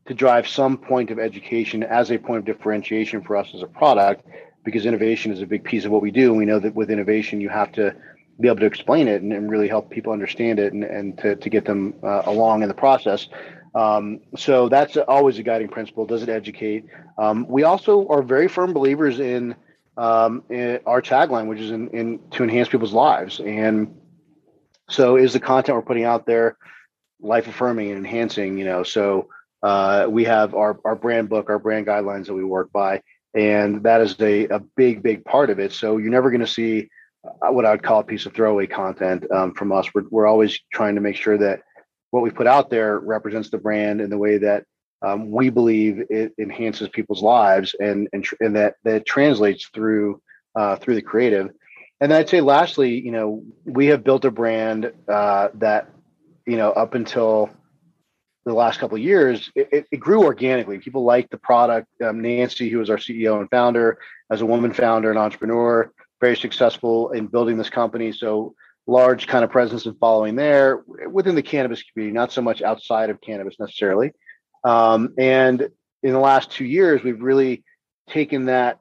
to 0.06 0.14
drive 0.14 0.48
some 0.48 0.78
point 0.78 1.12
of 1.12 1.20
education 1.20 1.84
as 1.84 2.12
a 2.12 2.18
point 2.18 2.40
of 2.40 2.46
differentiation 2.46 3.22
for 3.22 3.38
us 3.38 3.50
as 3.54 3.62
a 3.62 3.68
product 3.68 4.26
because 4.64 4.86
innovation 4.86 5.32
is 5.32 5.42
a 5.42 5.46
big 5.46 5.64
piece 5.64 5.86
of 5.86 5.92
what 5.92 6.02
we 6.02 6.12
do. 6.12 6.30
And 6.30 6.38
we 6.38 6.46
know 6.46 6.60
that 6.60 6.76
with 6.76 6.90
innovation 6.90 7.42
you 7.42 7.50
have 7.50 7.72
to 7.74 7.96
be 8.40 8.48
able 8.48 8.60
to 8.60 8.66
explain 8.66 9.08
it 9.08 9.22
and, 9.22 9.32
and 9.32 9.50
really 9.50 9.68
help 9.68 9.90
people 9.90 10.12
understand 10.12 10.60
it 10.60 10.74
and, 10.74 10.84
and 10.84 11.18
to, 11.20 11.36
to 11.36 11.50
get 11.50 11.66
them 11.66 11.94
uh, 12.04 12.24
along 12.26 12.64
in 12.64 12.68
the 12.68 12.74
process. 12.74 13.28
Um, 13.76 14.20
so 14.36 14.70
that's 14.70 14.98
always 14.98 15.38
a 15.40 15.44
guiding 15.44 15.68
principle. 15.68 16.06
Does 16.06 16.24
it 16.24 16.30
educate? 16.30 16.86
Um, 17.18 17.48
we 17.48 17.64
also 17.64 18.08
are 18.08 18.22
very 18.22 18.48
firm 18.48 18.74
believers 18.74 19.20
in, 19.20 19.56
um, 19.98 20.44
in 20.50 20.80
our 20.86 21.02
tagline 21.02 21.48
which 21.48 21.60
is 21.60 21.72
in, 21.72 21.90
in 21.90 22.20
to 22.32 22.44
enhance 22.44 22.70
people's 22.70 22.94
lives. 22.94 23.40
And 23.40 24.00
so 24.90 25.16
is 25.16 25.34
the 25.34 25.40
content 25.40 25.76
we're 25.76 25.84
putting 25.84 26.04
out 26.04 26.26
there 26.26 26.58
life 27.22 27.48
affirming 27.48 27.90
and 27.90 27.98
enhancing 27.98 28.58
you 28.58 28.66
know? 28.66 28.84
So 28.84 29.30
uh, 29.64 30.08
we 30.10 30.26
have 30.26 30.54
our, 30.54 30.80
our 30.86 30.96
brand 30.96 31.30
book, 31.30 31.50
our 31.50 31.60
brand 31.60 31.88
guidelines 31.88 32.28
that 32.28 32.34
we 32.34 32.44
work 32.44 32.72
by, 32.72 33.02
and 33.34 33.84
that 33.84 34.02
is 34.02 34.20
a, 34.20 34.48
a 34.48 34.60
big, 34.60 35.02
big 35.02 35.24
part 35.26 35.50
of 35.50 35.60
it. 35.60 35.72
So 35.72 35.98
you're 35.98 36.12
never 36.12 36.30
going 36.30 36.42
to 36.42 36.48
see 36.48 36.90
uh, 37.26 37.52
what 37.52 37.66
I 37.66 37.72
would 37.72 37.84
call 37.84 38.02
a 38.02 38.04
piece 38.04 38.26
of 38.26 38.34
throwaway 38.34 38.68
content 38.68 39.26
um, 39.32 39.54
from 39.54 39.72
us. 39.72 39.94
We're, 39.94 40.04
we're 40.10 40.28
always 40.28 40.60
trying 40.72 40.96
to 40.96 41.02
make 41.02 41.16
sure 41.16 41.38
that 41.38 41.62
what 42.12 42.22
we 42.22 42.30
put 42.30 42.46
out 42.46 42.70
there 42.70 43.00
represents 43.00 43.50
the 43.50 43.58
brand 43.58 44.02
in 44.02 44.10
the 44.10 44.18
way 44.18 44.38
that 44.38 44.66
um, 45.02 45.32
we 45.32 45.50
believe 45.50 46.04
it 46.10 46.34
enhances 46.38 46.88
people's 46.90 47.22
lives 47.22 47.76
and 47.80 48.08
and, 48.14 48.24
tr- 48.24 48.36
and 48.40 48.56
that 48.56 48.76
that 48.84 49.06
translates 49.06 49.68
through 49.74 50.22
uh, 50.56 50.76
through 50.76 50.96
the 50.96 51.02
creative. 51.02 51.50
And 52.00 52.12
then 52.12 52.20
I'd 52.20 52.30
say 52.30 52.42
lastly, 52.42 53.00
you 53.00 53.12
know, 53.12 53.44
we 53.66 53.88
have 53.88 54.04
built 54.04 54.26
a 54.26 54.32
brand 54.32 54.92
uh, 55.08 55.50
that 55.56 55.90
you 56.46 56.58
know 56.58 56.72
up 56.72 56.94
until 56.94 57.50
the 58.46 58.54
last 58.54 58.80
couple 58.80 58.98
of 58.98 59.04
years, 59.04 59.50
it, 59.56 59.88
it, 59.92 60.00
grew 60.00 60.24
organically. 60.24 60.78
People 60.78 61.04
liked 61.04 61.32
the 61.32 61.38
product. 61.38 61.88
Um, 62.02 62.22
Nancy, 62.22 62.70
who 62.70 62.80
was 62.80 62.90
our 62.90 62.98
CEO 62.98 63.40
and 63.40 63.50
founder, 63.50 64.00
as 64.30 64.42
a 64.42 64.46
woman 64.46 64.74
founder 64.74 65.10
and 65.10 65.18
entrepreneur, 65.18 65.92
very 66.20 66.36
successful 66.36 67.12
in 67.12 67.28
building 67.28 67.58
this 67.58 67.70
company. 67.70 68.12
So 68.12 68.56
large 68.86 69.28
kind 69.28 69.46
of 69.46 69.52
presence 69.52 69.86
and 69.86 69.98
following 69.98 70.36
there 70.36 70.84
within 71.10 71.36
the 71.36 71.42
cannabis 71.42 71.84
community, 71.84 72.14
not 72.14 72.32
so 72.32 72.42
much 72.42 72.62
outside 72.62 73.10
of 73.10 73.22
cannabis 73.22 73.60
necessarily. 73.60 74.12
Um, 74.64 75.14
and 75.18 75.70
in 76.02 76.12
the 76.12 76.20
last 76.20 76.52
two 76.52 76.66
years, 76.66 77.02
we've 77.02 77.22
really 77.22 77.64
taken 78.10 78.46
that 78.46 78.80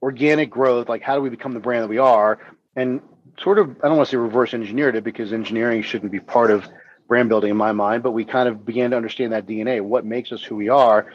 organic 0.00 0.50
growth, 0.50 0.88
like 0.88 1.02
how 1.02 1.16
do 1.16 1.20
we 1.20 1.30
become 1.30 1.54
the 1.54 1.60
brand 1.60 1.82
that 1.82 1.88
we 1.88 1.98
are, 1.98 2.38
and 2.76 3.00
sort 3.40 3.58
of 3.58 3.70
I 3.82 3.88
don't 3.88 3.96
want 3.96 4.08
to 4.08 4.10
say 4.12 4.16
reverse 4.16 4.54
engineered 4.54 4.96
it 4.96 5.04
because 5.04 5.32
engineering 5.32 5.82
shouldn't 5.82 6.12
be 6.12 6.20
part 6.20 6.50
of 6.50 6.68
brand 7.08 7.28
building 7.28 7.50
in 7.50 7.56
my 7.56 7.72
mind, 7.72 8.02
but 8.02 8.12
we 8.12 8.24
kind 8.24 8.48
of 8.48 8.64
began 8.64 8.90
to 8.90 8.96
understand 8.96 9.32
that 9.32 9.46
DNA, 9.46 9.80
what 9.80 10.04
makes 10.04 10.32
us 10.32 10.42
who 10.42 10.56
we 10.56 10.68
are. 10.68 11.12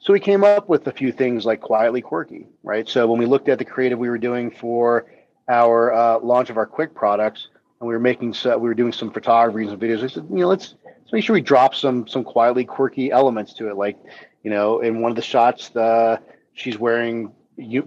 So 0.00 0.12
we 0.12 0.20
came 0.20 0.44
up 0.44 0.68
with 0.68 0.86
a 0.86 0.92
few 0.92 1.12
things 1.12 1.46
like 1.46 1.60
quietly 1.60 2.02
quirky, 2.02 2.46
right? 2.62 2.88
So 2.88 3.06
when 3.06 3.18
we 3.18 3.26
looked 3.26 3.48
at 3.48 3.58
the 3.58 3.64
creative 3.64 3.98
we 3.98 4.10
were 4.10 4.18
doing 4.18 4.50
for 4.50 5.06
our 5.48 5.92
uh, 5.92 6.18
launch 6.20 6.50
of 6.50 6.56
our 6.56 6.66
quick 6.66 6.94
products, 6.94 7.48
and 7.80 7.88
we 7.88 7.94
were 7.94 8.00
making 8.00 8.34
so 8.34 8.56
we 8.56 8.68
were 8.68 8.74
doing 8.74 8.92
some 8.92 9.10
photography 9.10 9.62
and 9.62 9.70
some 9.70 9.80
videos. 9.80 10.02
I 10.02 10.08
said, 10.08 10.26
you 10.30 10.40
know, 10.40 10.48
let's 10.48 10.74
let's 10.84 11.12
make 11.12 11.24
sure 11.24 11.34
we 11.34 11.40
drop 11.40 11.74
some 11.74 12.06
some 12.06 12.24
quietly 12.24 12.64
quirky 12.64 13.10
elements 13.10 13.54
to 13.54 13.68
it. 13.68 13.76
Like, 13.76 13.98
you 14.42 14.50
know, 14.50 14.80
in 14.80 15.00
one 15.00 15.10
of 15.10 15.16
the 15.16 15.22
shots, 15.22 15.70
the 15.70 16.20
she's 16.54 16.78
wearing 16.78 17.32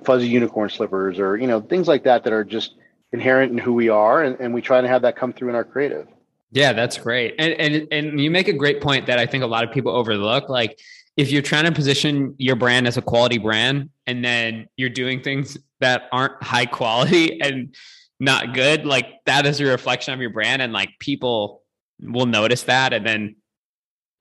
fuzzy 0.03 0.27
unicorn 0.27 0.69
slippers, 0.69 1.19
or 1.19 1.37
you 1.37 1.47
know, 1.47 1.61
things 1.61 1.87
like 1.87 2.03
that 2.03 2.23
that 2.23 2.33
are 2.33 2.43
just 2.43 2.75
inherent 3.11 3.51
in 3.51 3.57
who 3.57 3.73
we 3.73 3.89
are, 3.89 4.23
and, 4.23 4.39
and 4.39 4.53
we 4.53 4.61
try 4.61 4.81
to 4.81 4.87
have 4.87 5.03
that 5.03 5.15
come 5.15 5.33
through 5.33 5.49
in 5.49 5.55
our 5.55 5.63
creative. 5.63 6.07
Yeah, 6.51 6.73
that's 6.73 6.97
great. 6.97 7.35
And 7.39 7.53
and 7.53 7.87
and 7.91 8.21
you 8.21 8.31
make 8.31 8.47
a 8.47 8.53
great 8.53 8.81
point 8.81 9.07
that 9.07 9.19
I 9.19 9.25
think 9.25 9.43
a 9.43 9.47
lot 9.47 9.63
of 9.63 9.71
people 9.71 9.91
overlook. 9.91 10.49
Like 10.49 10.79
if 11.17 11.31
you're 11.31 11.41
trying 11.41 11.65
to 11.65 11.71
position 11.71 12.35
your 12.37 12.55
brand 12.55 12.87
as 12.87 12.95
a 12.95 13.01
quality 13.01 13.37
brand 13.37 13.89
and 14.05 14.23
then 14.23 14.67
you're 14.77 14.89
doing 14.89 15.21
things 15.21 15.57
that 15.79 16.03
aren't 16.11 16.41
high 16.41 16.65
quality 16.65 17.41
and 17.41 17.75
not 18.19 18.53
good, 18.53 18.85
like 18.85 19.07
that 19.25 19.45
is 19.45 19.59
a 19.59 19.65
reflection 19.65 20.13
of 20.13 20.21
your 20.21 20.29
brand 20.29 20.61
and 20.61 20.73
like 20.73 20.89
people 20.99 21.63
will 21.99 22.25
notice 22.25 22.63
that 22.63 22.93
and 22.93 23.05
then 23.05 23.35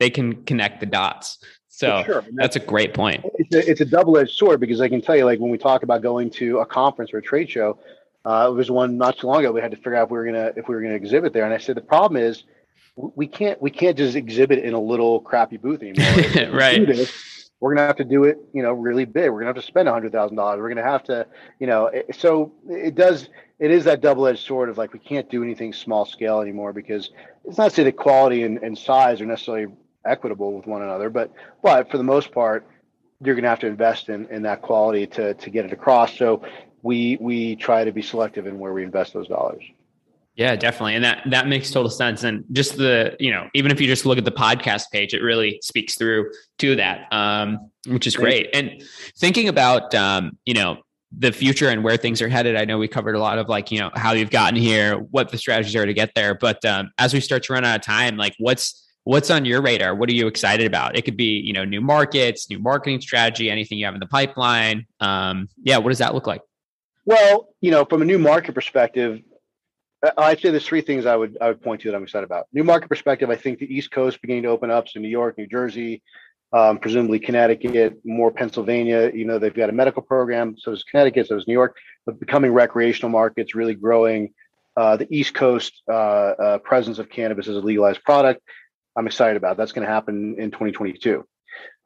they 0.01 0.11
can 0.11 0.45
connect 0.45 0.81
the 0.81 0.87
dots. 0.87 1.39
So 1.69 2.03
sure. 2.05 2.25
that's, 2.33 2.57
a 2.57 2.61
great 2.61 2.95
point. 2.95 3.23
It's 3.35 3.55
a, 3.55 3.71
it's 3.71 3.81
a 3.83 3.85
double-edged 3.85 4.35
sword 4.35 4.61
because 4.61 4.81
I 4.81 4.89
can 4.89 5.03
tell 5.03 5.15
you, 5.15 5.27
like 5.27 5.41
when 5.41 5.51
we 5.51 5.59
talk 5.59 5.83
about 5.83 6.01
going 6.01 6.31
to 6.31 6.61
a 6.61 6.67
conference 6.67 7.12
or 7.12 7.19
a 7.19 7.23
trade 7.23 7.51
show, 7.51 7.79
uh, 8.27 8.49
it 8.51 8.55
was 8.55 8.71
one 8.71 8.99
not 8.99 9.19
too 9.19 9.27
long 9.27 9.41
ago. 9.41 9.53
We 9.53 9.61
had 9.61 9.71
to 9.71 9.77
figure 9.77 9.95
out 9.95 10.05
if 10.05 10.11
we 10.11 10.19
were 10.19 10.25
gonna 10.25 10.53
if 10.57 10.69
we 10.69 10.75
were 10.75 10.83
gonna 10.83 10.95
exhibit 10.95 11.33
there, 11.33 11.45
and 11.45 11.55
I 11.55 11.59
said 11.59 11.77
the 11.77 11.81
problem 11.81 12.21
is 12.21 12.45
we 12.97 13.27
can't 13.27 13.61
we 13.62 13.71
can't 13.71 13.97
just 13.97 14.17
exhibit 14.17 14.59
in 14.59 14.75
a 14.75 14.81
little 14.81 15.21
crappy 15.21 15.57
booth 15.57 15.83
anymore. 15.83 16.51
right. 16.53 16.87
This, 16.87 17.37
we're 17.61 17.71
going 17.71 17.83
to 17.83 17.87
have 17.87 17.97
to 17.97 18.05
do 18.05 18.25
it, 18.25 18.39
you 18.53 18.62
know, 18.62 18.73
really 18.73 19.05
big. 19.05 19.31
We're 19.31 19.41
going 19.41 19.47
to 19.53 19.55
have 19.55 19.57
to 19.57 19.62
spend 19.62 19.89
a 19.89 19.93
hundred 19.93 20.12
thousand 20.12 20.37
dollars. 20.37 20.59
We're 20.59 20.69
going 20.69 20.85
to 20.85 20.91
have 20.91 21.05
to, 21.05 21.27
you 21.59 21.67
know, 21.67 21.87
it, 21.87 22.15
so 22.19 22.53
it 22.69 22.95
does, 22.95 23.31
it 23.59 23.71
is 23.71 23.85
that 23.85 24.03
double-edged 24.03 24.45
sword 24.45 24.69
of 24.69 24.77
like, 24.77 24.93
we 24.93 24.99
can't 24.99 25.29
do 25.31 25.43
anything 25.43 25.73
small 25.73 26.05
scale 26.05 26.41
anymore 26.41 26.75
because 26.75 27.11
it's 27.45 27.57
not 27.57 27.71
to 27.71 27.75
say 27.75 27.85
that 27.85 27.97
quality 27.97 28.43
and, 28.43 28.59
and 28.59 28.77
size 28.77 29.23
are 29.23 29.27
necessarily 29.27 29.73
equitable 30.05 30.53
with 30.53 30.67
one 30.67 30.83
another, 30.83 31.09
but, 31.09 31.33
but 31.62 31.91
for 31.91 31.97
the 31.97 32.05
most 32.05 32.31
part, 32.31 32.67
you're 33.25 33.35
going 33.35 33.45
to 33.45 33.49
have 33.49 33.61
to 33.61 33.67
invest 33.67 34.11
in, 34.11 34.27
in 34.27 34.43
that 34.43 34.61
quality 34.61 35.07
to, 35.07 35.33
to 35.35 35.49
get 35.49 35.65
it 35.65 35.73
across. 35.73 36.15
So 36.19 36.43
we, 36.87 37.18
we 37.20 37.57
try 37.57 37.85
to 37.85 37.92
be 37.92 38.03
selective 38.03 38.46
in 38.46 38.59
where 38.59 38.72
we 38.72 38.85
invest 38.85 39.12
those 39.12 39.29
dollars. 39.29 39.62
Yeah, 40.37 40.55
definitely. 40.55 40.94
And 40.94 41.05
that 41.05 41.22
that 41.31 41.49
makes 41.49 41.70
total 41.70 41.90
sense. 41.90 42.22
And 42.22 42.44
just 42.53 42.77
the, 42.77 43.16
you 43.18 43.31
know, 43.31 43.49
even 43.55 43.70
if 43.70 43.81
you 43.81 43.87
just 43.87 44.05
look 44.05 44.18
at 44.18 44.27
the 44.27 44.31
podcast 44.31 44.90
page, 44.92 45.14
it 45.14 45.22
really 45.22 45.59
speaks 45.62 45.96
through 45.96 46.31
to 46.59 46.77
that. 46.77 47.11
Um, 47.11 47.70
which 47.87 48.07
is 48.07 48.14
great. 48.14 48.51
And 48.53 48.83
thinking 49.18 49.49
about 49.49 49.94
um, 49.94 50.38
you 50.44 50.53
know, 50.53 50.77
the 51.11 51.33
future 51.33 51.70
and 51.70 51.83
where 51.83 51.96
things 51.96 52.20
are 52.20 52.29
headed. 52.29 52.55
I 52.55 52.66
know 52.66 52.77
we 52.77 52.87
covered 52.87 53.14
a 53.14 53.18
lot 53.18 53.38
of 53.38 53.49
like, 53.49 53.72
you 53.72 53.79
know, 53.79 53.90
how 53.94 54.12
you've 54.12 54.31
gotten 54.31 54.61
here, 54.61 54.99
what 54.99 55.31
the 55.31 55.38
strategies 55.38 55.75
are 55.75 55.87
to 55.87 55.94
get 55.94 56.11
there. 56.14 56.35
But 56.35 56.62
um, 56.66 56.90
as 56.99 57.14
we 57.14 57.20
start 57.20 57.44
to 57.44 57.55
run 57.55 57.64
out 57.64 57.77
of 57.77 57.83
time, 57.83 58.18
like 58.18 58.35
what's 58.38 58.87
what's 59.05 59.31
on 59.31 59.46
your 59.46 59.62
radar? 59.62 59.94
What 59.94 60.11
are 60.11 60.14
you 60.14 60.27
excited 60.27 60.66
about? 60.66 60.99
It 60.99 61.03
could 61.07 61.16
be, 61.16 61.40
you 61.40 61.55
know, 61.55 61.64
new 61.64 61.81
markets, 61.81 62.51
new 62.51 62.59
marketing 62.59 63.01
strategy, 63.01 63.51
anything 63.51 63.79
you 63.79 63.87
have 63.87 63.94
in 63.94 64.01
the 64.01 64.07
pipeline. 64.07 64.87
Um, 65.01 65.49
yeah, 65.62 65.79
what 65.79 65.90
does 65.90 65.99
that 65.99 66.14
look 66.14 66.27
like? 66.27 66.42
Well, 67.07 67.49
you 67.61 67.71
know, 67.71 67.85
from 67.85 68.03
a 68.03 68.05
new 68.05 68.19
market 68.19 68.55
perspective, 68.55 69.21
I'd 70.19 70.40
say 70.40 70.51
there's 70.51 70.66
three 70.66 70.83
things 70.83 71.07
I 71.07 71.14
would 71.16 71.38
I 71.40 71.49
would 71.49 71.62
point 71.62 71.81
to 71.83 71.90
that 71.90 71.97
I'm 71.97 72.03
excited 72.03 72.25
about. 72.25 72.47
New 72.53 72.64
market 72.64 72.88
perspective, 72.88 73.31
I 73.31 73.37
think 73.37 73.61
the 73.61 73.73
East 73.73 73.92
Coast 73.92 74.21
beginning 74.21 74.42
to 74.42 74.49
open 74.51 74.71
up, 74.71 74.88
so 74.88 74.99
New 74.99 75.09
York, 75.09 75.38
New 75.38 75.47
Jersey, 75.47 76.03
um, 76.53 76.79
presumably 76.79 77.21
Connecticut, 77.21 78.01
more 78.05 78.33
Pennsylvania. 78.33 79.12
You 79.14 79.25
know, 79.25 79.38
they've 79.38 79.55
got 79.55 79.71
a 79.71 79.73
medical 79.73 80.03
program, 80.03 80.57
so 80.59 80.73
does 80.73 80.83
Connecticut, 80.83 81.29
so 81.29 81.37
does 81.37 81.47
New 81.47 81.55
York, 81.55 81.77
but 82.05 82.19
becoming 82.19 82.53
recreational 82.53 83.11
markets, 83.11 83.55
really 83.55 83.75
growing. 83.75 84.35
Uh, 84.77 84.97
the 84.97 85.07
East 85.11 85.33
Coast 85.33 85.81
uh, 85.88 85.92
uh, 85.92 86.59
presence 86.59 86.99
of 86.99 87.09
cannabis 87.09 87.49
as 87.49 87.57
a 87.57 87.61
legalized 87.61 88.03
product, 88.03 88.42
I'm 88.97 89.07
excited 89.07 89.37
about. 89.37 89.57
That's 89.57 89.73
going 89.73 89.87
to 89.87 89.92
happen 89.92 90.37
in 90.38 90.51
2022. 90.51 91.25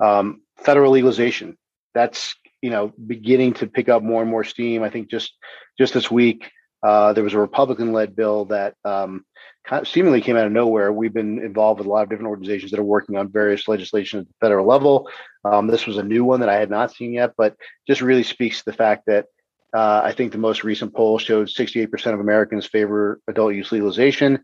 Um, 0.01 0.41
federal 0.57 0.91
legalization, 0.91 1.57
that's 1.95 2.35
you 2.63 2.71
know 2.71 2.93
beginning 3.07 3.55
to 3.55 3.67
pick 3.67 3.89
up 3.89 4.03
more 4.03 4.23
and 4.23 4.31
more 4.31 4.45
steam. 4.45 4.83
I 4.83 4.91
think 4.91 5.11
just 5.11 5.33
just 5.79 5.95
this 5.95 6.11
week 6.11 6.51
uh, 6.83 7.13
there 7.13 7.25
was 7.25 7.35
a 7.35 7.39
Republican-led 7.39 8.17
bill 8.17 8.47
that 8.47 8.75
um, 8.85 9.25
kind 9.65 9.83
of 9.83 9.89
seemingly 9.89 10.21
came 10.21 10.37
out 10.37 10.47
of 10.47 10.53
nowhere. 10.53 10.93
We've 10.93 11.13
been 11.13 11.39
involved 11.39 11.79
with 11.79 11.87
a 11.87 11.91
lot 11.91 12.03
of 12.03 12.09
different 12.09 12.31
organizations 12.31 12.71
that 12.71 12.81
are 12.81 12.85
working 12.85 13.17
on 13.17 13.29
various 13.29 13.69
legislation 13.69 14.21
at 14.21 14.27
the 14.27 14.35
federal 14.41 14.67
level. 14.67 15.11
Um, 15.45 15.67
this 15.67 15.87
was 15.87 15.99
a 15.99 16.03
new 16.03 16.25
one 16.25 16.41
that 16.41 16.49
I 16.49 16.57
had 16.57 16.71
not 16.71 16.93
seen 16.93 17.13
yet, 17.13 17.33
but 17.37 17.57
just 17.87 18.01
really 18.01 18.23
speaks 18.23 18.59
to 18.59 18.65
the 18.65 18.73
fact 18.73 19.05
that 19.07 19.27
uh, 19.75 20.01
I 20.03 20.13
think 20.13 20.33
the 20.33 20.39
most 20.39 20.65
recent 20.65 20.95
poll 20.95 21.19
showed 21.19 21.49
68% 21.49 22.15
of 22.15 22.21
Americans 22.21 22.67
favor 22.67 23.21
adult 23.29 23.55
use 23.55 23.71
legalization. 23.71 24.43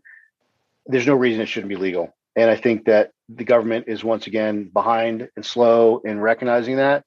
There's 0.85 1.07
no 1.07 1.15
reason 1.15 1.41
it 1.41 1.47
shouldn't 1.47 1.69
be 1.69 1.75
legal. 1.75 2.15
And 2.35 2.49
I 2.49 2.55
think 2.55 2.85
that 2.85 3.11
the 3.29 3.43
government 3.43 3.85
is 3.87 4.03
once 4.03 4.27
again 4.27 4.69
behind 4.71 5.27
and 5.35 5.45
slow 5.45 6.01
in 6.05 6.19
recognizing 6.19 6.77
that. 6.77 7.03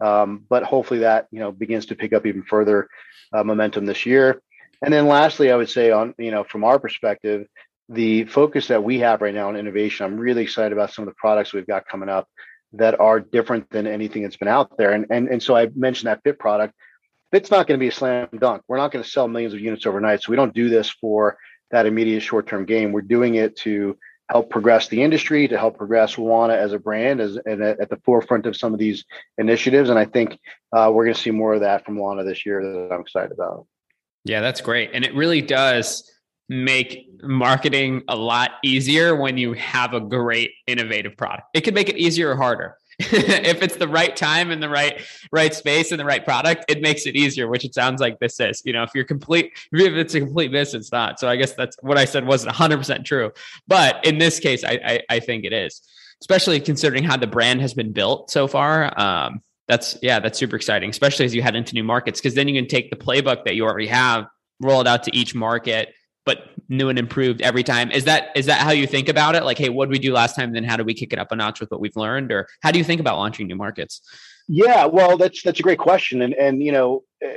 Um, 0.00 0.44
but 0.48 0.64
hopefully 0.64 1.00
that 1.00 1.28
you 1.30 1.40
know 1.40 1.52
begins 1.52 1.86
to 1.86 1.94
pick 1.94 2.12
up 2.12 2.26
even 2.26 2.42
further 2.42 2.88
uh, 3.32 3.44
momentum 3.44 3.86
this 3.86 4.06
year. 4.06 4.42
And 4.82 4.92
then 4.92 5.06
lastly, 5.06 5.50
I 5.50 5.56
would 5.56 5.70
say 5.70 5.90
on, 5.90 6.14
you 6.18 6.30
know, 6.30 6.44
from 6.44 6.64
our 6.64 6.78
perspective, 6.78 7.46
the 7.88 8.24
focus 8.24 8.68
that 8.68 8.84
we 8.84 8.98
have 8.98 9.22
right 9.22 9.34
now 9.34 9.48
on 9.48 9.56
innovation, 9.56 10.04
I'm 10.04 10.18
really 10.18 10.42
excited 10.42 10.72
about 10.72 10.92
some 10.92 11.04
of 11.04 11.08
the 11.08 11.16
products 11.16 11.52
we've 11.52 11.66
got 11.66 11.86
coming 11.86 12.08
up 12.08 12.28
that 12.74 12.98
are 12.98 13.20
different 13.20 13.70
than 13.70 13.86
anything 13.86 14.22
that's 14.22 14.36
been 14.36 14.48
out 14.48 14.76
there. 14.76 14.92
And 14.92 15.06
and 15.10 15.28
and 15.28 15.42
so 15.42 15.56
I 15.56 15.68
mentioned 15.74 16.08
that 16.08 16.22
Fit 16.22 16.38
product. 16.38 16.74
Fit's 17.30 17.50
not 17.50 17.66
going 17.66 17.78
to 17.78 17.82
be 17.82 17.88
a 17.88 17.92
slam 17.92 18.28
dunk. 18.38 18.62
We're 18.68 18.76
not 18.76 18.92
going 18.92 19.02
to 19.02 19.10
sell 19.10 19.26
millions 19.26 19.54
of 19.54 19.60
units 19.60 19.86
overnight. 19.86 20.22
So 20.22 20.30
we 20.30 20.36
don't 20.36 20.54
do 20.54 20.68
this 20.68 20.88
for 20.88 21.36
that 21.70 21.86
immediate 21.86 22.20
short-term 22.20 22.64
gain. 22.64 22.92
We're 22.92 23.00
doing 23.02 23.34
it 23.34 23.56
to 23.60 23.98
help 24.30 24.50
progress 24.50 24.88
the 24.88 25.02
industry, 25.02 25.46
to 25.48 25.58
help 25.58 25.76
progress 25.76 26.16
Wana 26.16 26.56
as 26.56 26.72
a 26.72 26.78
brand, 26.78 27.20
as 27.20 27.36
and 27.44 27.62
at 27.62 27.90
the 27.90 28.00
forefront 28.04 28.46
of 28.46 28.56
some 28.56 28.72
of 28.72 28.78
these 28.78 29.04
initiatives. 29.38 29.90
And 29.90 29.98
I 29.98 30.06
think 30.06 30.38
uh, 30.72 30.90
we're 30.92 31.04
going 31.04 31.14
to 31.14 31.20
see 31.20 31.30
more 31.30 31.54
of 31.54 31.60
that 31.60 31.84
from 31.84 31.96
Wana 31.96 32.24
this 32.24 32.46
year 32.46 32.62
that 32.62 32.94
I'm 32.94 33.00
excited 33.00 33.32
about. 33.32 33.66
Yeah, 34.24 34.40
that's 34.40 34.60
great. 34.60 34.90
And 34.94 35.04
it 35.04 35.14
really 35.14 35.42
does 35.42 36.10
make 36.48 37.08
marketing 37.22 38.02
a 38.08 38.16
lot 38.16 38.52
easier 38.62 39.16
when 39.16 39.36
you 39.38 39.52
have 39.54 39.94
a 39.94 40.00
great 40.00 40.52
innovative 40.66 41.16
product. 41.16 41.48
It 41.54 41.62
can 41.62 41.74
make 41.74 41.88
it 41.88 41.96
easier 41.96 42.30
or 42.30 42.36
harder. 42.36 42.76
if 42.98 43.62
it's 43.62 43.76
the 43.76 43.88
right 43.88 44.14
time 44.14 44.50
and 44.50 44.62
the 44.62 44.68
right 44.68 45.00
right 45.32 45.54
space 45.54 45.90
and 45.90 46.00
the 46.00 46.04
right 46.04 46.24
product, 46.24 46.64
it 46.68 46.80
makes 46.80 47.06
it 47.06 47.16
easier, 47.16 47.48
which 47.48 47.64
it 47.64 47.74
sounds 47.74 48.00
like 48.00 48.18
this 48.18 48.38
is. 48.40 48.62
You 48.64 48.72
know, 48.72 48.82
if 48.82 48.90
you're 48.94 49.04
complete, 49.04 49.52
if 49.72 49.92
it's 49.92 50.14
a 50.14 50.20
complete 50.20 50.52
miss, 50.52 50.74
it's 50.74 50.92
not. 50.92 51.18
So 51.18 51.28
I 51.28 51.36
guess 51.36 51.54
that's 51.54 51.76
what 51.80 51.98
I 51.98 52.04
said 52.04 52.26
wasn't 52.26 52.54
100% 52.54 53.04
true. 53.04 53.32
But 53.66 54.04
in 54.04 54.18
this 54.18 54.38
case, 54.40 54.64
I, 54.64 54.80
I, 54.84 55.00
I 55.10 55.20
think 55.20 55.44
it 55.44 55.52
is, 55.52 55.82
especially 56.20 56.60
considering 56.60 57.04
how 57.04 57.16
the 57.16 57.26
brand 57.26 57.60
has 57.60 57.74
been 57.74 57.92
built 57.92 58.30
so 58.30 58.46
far. 58.46 58.98
Um, 59.00 59.42
that's 59.66 59.96
yeah, 60.02 60.20
that's 60.20 60.38
super 60.38 60.56
exciting, 60.56 60.90
especially 60.90 61.24
as 61.24 61.34
you 61.34 61.42
head 61.42 61.56
into 61.56 61.74
new 61.74 61.84
markets, 61.84 62.20
because 62.20 62.34
then 62.34 62.48
you 62.48 62.60
can 62.60 62.68
take 62.68 62.90
the 62.90 62.96
playbook 62.96 63.44
that 63.44 63.54
you 63.54 63.64
already 63.64 63.86
have, 63.86 64.26
roll 64.60 64.80
it 64.80 64.86
out 64.86 65.02
to 65.04 65.16
each 65.16 65.34
market, 65.34 65.94
but 66.24 66.50
new 66.68 66.88
and 66.88 66.98
improved 66.98 67.42
every 67.42 67.62
time. 67.62 67.90
Is 67.90 68.04
that 68.04 68.28
is 68.34 68.46
that 68.46 68.60
how 68.60 68.70
you 68.70 68.86
think 68.86 69.08
about 69.08 69.34
it? 69.34 69.44
Like, 69.44 69.58
hey, 69.58 69.68
what 69.68 69.86
did 69.86 69.92
we 69.92 69.98
do 69.98 70.12
last 70.12 70.36
time? 70.36 70.52
Then 70.52 70.64
how 70.64 70.76
do 70.76 70.84
we 70.84 70.94
kick 70.94 71.12
it 71.12 71.18
up 71.18 71.32
a 71.32 71.36
notch 71.36 71.60
with 71.60 71.70
what 71.70 71.80
we've 71.80 71.96
learned, 71.96 72.32
or 72.32 72.48
how 72.62 72.70
do 72.70 72.78
you 72.78 72.84
think 72.84 73.00
about 73.00 73.18
launching 73.18 73.46
new 73.46 73.56
markets? 73.56 74.00
Yeah, 74.48 74.86
well, 74.86 75.16
that's 75.16 75.42
that's 75.42 75.60
a 75.60 75.62
great 75.62 75.78
question, 75.78 76.22
and 76.22 76.34
and 76.34 76.62
you 76.62 76.72
know. 76.72 77.04
Uh, 77.24 77.30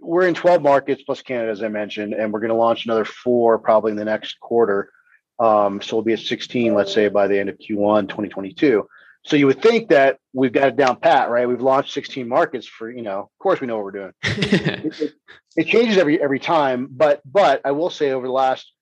we're 0.00 0.26
in 0.26 0.34
12 0.34 0.62
markets 0.62 1.02
plus 1.02 1.20
Canada, 1.20 1.50
as 1.50 1.62
I 1.62 1.68
mentioned, 1.68 2.14
and 2.14 2.32
we're 2.32 2.40
going 2.40 2.50
to 2.50 2.56
launch 2.56 2.84
another 2.84 3.04
four 3.04 3.58
probably 3.58 3.90
in 3.90 3.96
the 3.96 4.04
next 4.04 4.38
quarter. 4.40 4.90
Um, 5.38 5.80
so 5.80 5.96
we'll 5.96 6.04
be 6.04 6.14
at 6.14 6.20
16, 6.20 6.74
let's 6.74 6.92
say, 6.92 7.08
by 7.08 7.26
the 7.26 7.38
end 7.38 7.48
of 7.48 7.58
Q1 7.58 8.08
2022. 8.08 8.86
So 9.28 9.36
you 9.36 9.46
would 9.46 9.60
think 9.60 9.90
that 9.90 10.20
we've 10.32 10.52
got 10.52 10.68
it 10.68 10.76
down 10.76 10.96
pat, 10.96 11.28
right? 11.28 11.46
We've 11.46 11.60
launched 11.60 11.92
16 11.92 12.26
markets 12.26 12.66
for, 12.66 12.90
you 12.90 13.02
know, 13.02 13.18
of 13.20 13.38
course 13.38 13.60
we 13.60 13.66
know 13.66 13.76
what 13.76 13.84
we're 13.84 13.90
doing. 13.90 14.12
it, 14.22 15.00
it, 15.02 15.12
it, 15.54 15.66
changes 15.66 15.98
every 15.98 16.20
every 16.22 16.40
time, 16.40 16.88
but 16.90 17.20
but 17.30 17.60
I 17.62 17.72
will 17.72 17.90
say 17.90 18.12
over 18.12 18.26
the 18.26 18.32
last 18.32 18.72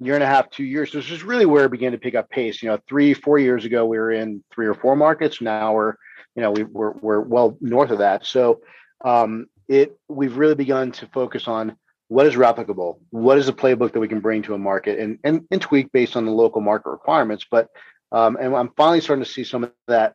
year 0.00 0.14
and 0.14 0.24
a 0.24 0.26
half, 0.26 0.50
two 0.50 0.64
years, 0.64 0.90
this 0.90 1.08
is 1.08 1.22
really 1.22 1.46
where 1.46 1.66
it 1.66 1.70
began 1.70 1.92
to 1.92 1.98
pick 1.98 2.16
up 2.16 2.30
pace. 2.30 2.64
You 2.64 2.70
know, 2.70 2.80
three, 2.88 3.14
four 3.14 3.38
years 3.38 3.64
ago 3.64 3.86
we 3.86 3.96
were 3.96 4.10
in 4.10 4.42
three 4.52 4.66
or 4.66 4.74
four 4.74 4.96
markets. 4.96 5.40
Now 5.40 5.72
we're, 5.72 5.94
you 6.34 6.42
know, 6.42 6.50
we, 6.50 6.64
we're 6.64 6.94
we're 6.94 7.20
well 7.20 7.56
north 7.60 7.90
of 7.90 7.98
that. 7.98 8.26
So 8.26 8.60
um, 9.04 9.46
it 9.68 9.96
we've 10.08 10.36
really 10.36 10.56
begun 10.56 10.90
to 10.92 11.06
focus 11.14 11.46
on 11.46 11.76
what 12.08 12.26
is 12.26 12.34
replicable, 12.34 12.98
what 13.10 13.38
is 13.38 13.46
a 13.46 13.52
playbook 13.52 13.92
that 13.92 14.00
we 14.00 14.08
can 14.08 14.18
bring 14.18 14.42
to 14.42 14.54
a 14.54 14.58
market 14.58 14.98
and 14.98 15.20
and, 15.22 15.46
and 15.52 15.62
tweak 15.62 15.92
based 15.92 16.16
on 16.16 16.26
the 16.26 16.32
local 16.32 16.60
market 16.60 16.90
requirements, 16.90 17.46
but 17.48 17.68
um, 18.12 18.36
and 18.36 18.54
I'm 18.54 18.70
finally 18.76 19.00
starting 19.00 19.24
to 19.24 19.30
see 19.30 19.44
some 19.44 19.64
of 19.64 19.72
that 19.88 20.14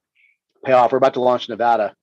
pay 0.63 0.73
off. 0.73 0.91
We're 0.91 0.99
about 0.99 1.15
to 1.15 1.21
launch 1.21 1.49
Nevada. 1.49 1.93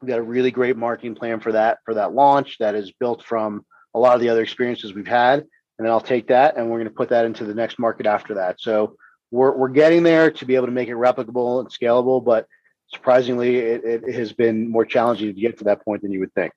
We've 0.00 0.08
got 0.08 0.18
a 0.18 0.22
really 0.22 0.50
great 0.50 0.76
marketing 0.76 1.14
plan 1.14 1.40
for 1.40 1.52
that 1.52 1.78
for 1.84 1.94
that 1.94 2.12
launch 2.14 2.58
that 2.58 2.74
is 2.74 2.92
built 2.92 3.22
from 3.24 3.64
a 3.94 3.98
lot 3.98 4.14
of 4.14 4.20
the 4.20 4.28
other 4.28 4.42
experiences 4.42 4.94
we've 4.94 5.06
had. 5.06 5.40
And 5.40 5.86
then 5.86 5.90
I'll 5.90 6.00
take 6.00 6.28
that 6.28 6.56
and 6.56 6.68
we're 6.68 6.78
going 6.78 6.88
to 6.88 6.94
put 6.94 7.08
that 7.10 7.24
into 7.24 7.44
the 7.44 7.54
next 7.54 7.78
market 7.78 8.06
after 8.06 8.34
that. 8.34 8.60
So 8.60 8.96
we're, 9.30 9.56
we're 9.56 9.68
getting 9.68 10.02
there 10.02 10.30
to 10.30 10.44
be 10.44 10.56
able 10.56 10.66
to 10.66 10.72
make 10.72 10.88
it 10.88 10.94
replicable 10.94 11.60
and 11.60 11.68
scalable, 11.70 12.24
but 12.24 12.46
surprisingly, 12.92 13.56
it, 13.56 13.82
it 13.84 14.14
has 14.14 14.32
been 14.32 14.68
more 14.68 14.84
challenging 14.84 15.34
to 15.34 15.40
get 15.40 15.58
to 15.58 15.64
that 15.64 15.84
point 15.84 16.02
than 16.02 16.12
you 16.12 16.20
would 16.20 16.34
think. 16.34 16.52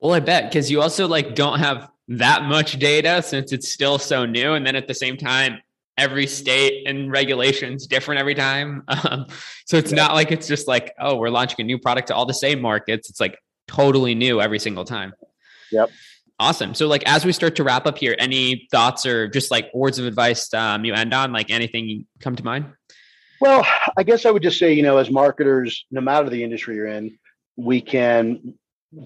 Well, 0.00 0.12
I 0.12 0.20
bet 0.20 0.50
because 0.50 0.70
you 0.70 0.80
also 0.80 1.08
like 1.08 1.34
don't 1.34 1.58
have 1.58 1.90
that 2.08 2.44
much 2.44 2.78
data 2.78 3.22
since 3.22 3.52
it's 3.52 3.72
still 3.72 3.98
so 3.98 4.26
new, 4.26 4.54
and 4.54 4.66
then 4.66 4.76
at 4.76 4.88
the 4.88 4.94
same 4.94 5.16
time, 5.16 5.60
every 6.00 6.26
state 6.26 6.86
and 6.86 7.12
regulations 7.12 7.86
different 7.86 8.20
every 8.20 8.34
time. 8.34 8.82
Um, 9.10 9.26
so 9.64 9.78
it's 9.78 9.92
yeah. 9.92 9.96
not 9.96 10.14
like 10.14 10.30
it's 10.30 10.46
just 10.46 10.68
like, 10.68 10.92
oh, 11.00 11.16
we're 11.16 11.30
launching 11.30 11.56
a 11.60 11.64
new 11.64 11.78
product 11.78 12.08
to 12.08 12.14
all 12.14 12.26
the 12.26 12.34
same 12.34 12.60
markets. 12.60 13.08
It's 13.08 13.18
like 13.18 13.38
totally 13.66 14.14
new 14.14 14.40
every 14.40 14.58
single 14.58 14.84
time. 14.84 15.14
Yep. 15.72 15.90
Awesome. 16.38 16.74
So 16.74 16.86
like 16.86 17.02
as 17.06 17.24
we 17.24 17.32
start 17.32 17.56
to 17.56 17.64
wrap 17.64 17.86
up 17.86 17.96
here, 17.96 18.14
any 18.18 18.68
thoughts 18.70 19.06
or 19.06 19.26
just 19.28 19.50
like 19.50 19.72
words 19.72 19.98
of 19.98 20.06
advice 20.06 20.52
um, 20.52 20.84
you 20.84 20.92
end 20.92 21.14
on, 21.14 21.32
like 21.32 21.50
anything 21.50 22.06
come 22.20 22.36
to 22.36 22.44
mind? 22.44 22.66
Well, 23.40 23.66
I 23.96 24.02
guess 24.02 24.26
I 24.26 24.30
would 24.30 24.42
just 24.42 24.58
say, 24.58 24.74
you 24.74 24.82
know, 24.82 24.98
as 24.98 25.10
marketers, 25.10 25.86
no 25.90 26.02
matter 26.02 26.28
the 26.28 26.44
industry 26.44 26.76
you're 26.76 26.86
in, 26.86 27.18
we 27.56 27.80
can 27.80 28.54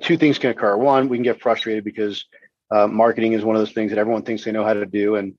two 0.00 0.16
things 0.16 0.38
can 0.38 0.50
occur. 0.50 0.76
One, 0.76 1.08
we 1.08 1.16
can 1.16 1.24
get 1.24 1.40
frustrated 1.40 1.84
because 1.84 2.24
uh, 2.70 2.86
marketing 2.86 3.32
is 3.34 3.44
one 3.44 3.54
of 3.56 3.60
those 3.60 3.72
things 3.72 3.90
that 3.90 3.98
everyone 3.98 4.22
thinks 4.22 4.44
they 4.44 4.52
know 4.52 4.64
how 4.64 4.74
to 4.74 4.86
do, 4.86 5.16
and 5.16 5.34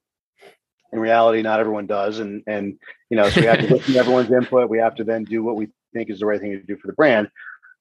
in 0.91 0.99
reality, 0.99 1.41
not 1.41 1.59
everyone 1.59 1.87
does. 1.87 2.19
And 2.19 2.43
and 2.47 2.77
you 3.09 3.17
know, 3.17 3.29
so 3.29 3.41
we 3.41 3.47
have 3.47 3.59
to 3.59 3.67
listen 3.75 3.93
to 3.93 3.99
everyone's 3.99 4.31
input. 4.31 4.69
We 4.69 4.79
have 4.79 4.95
to 4.95 5.03
then 5.03 5.23
do 5.23 5.43
what 5.43 5.55
we 5.55 5.69
think 5.93 6.09
is 6.09 6.19
the 6.19 6.25
right 6.25 6.39
thing 6.39 6.51
to 6.51 6.63
do 6.63 6.77
for 6.77 6.87
the 6.87 6.93
brand. 6.93 7.29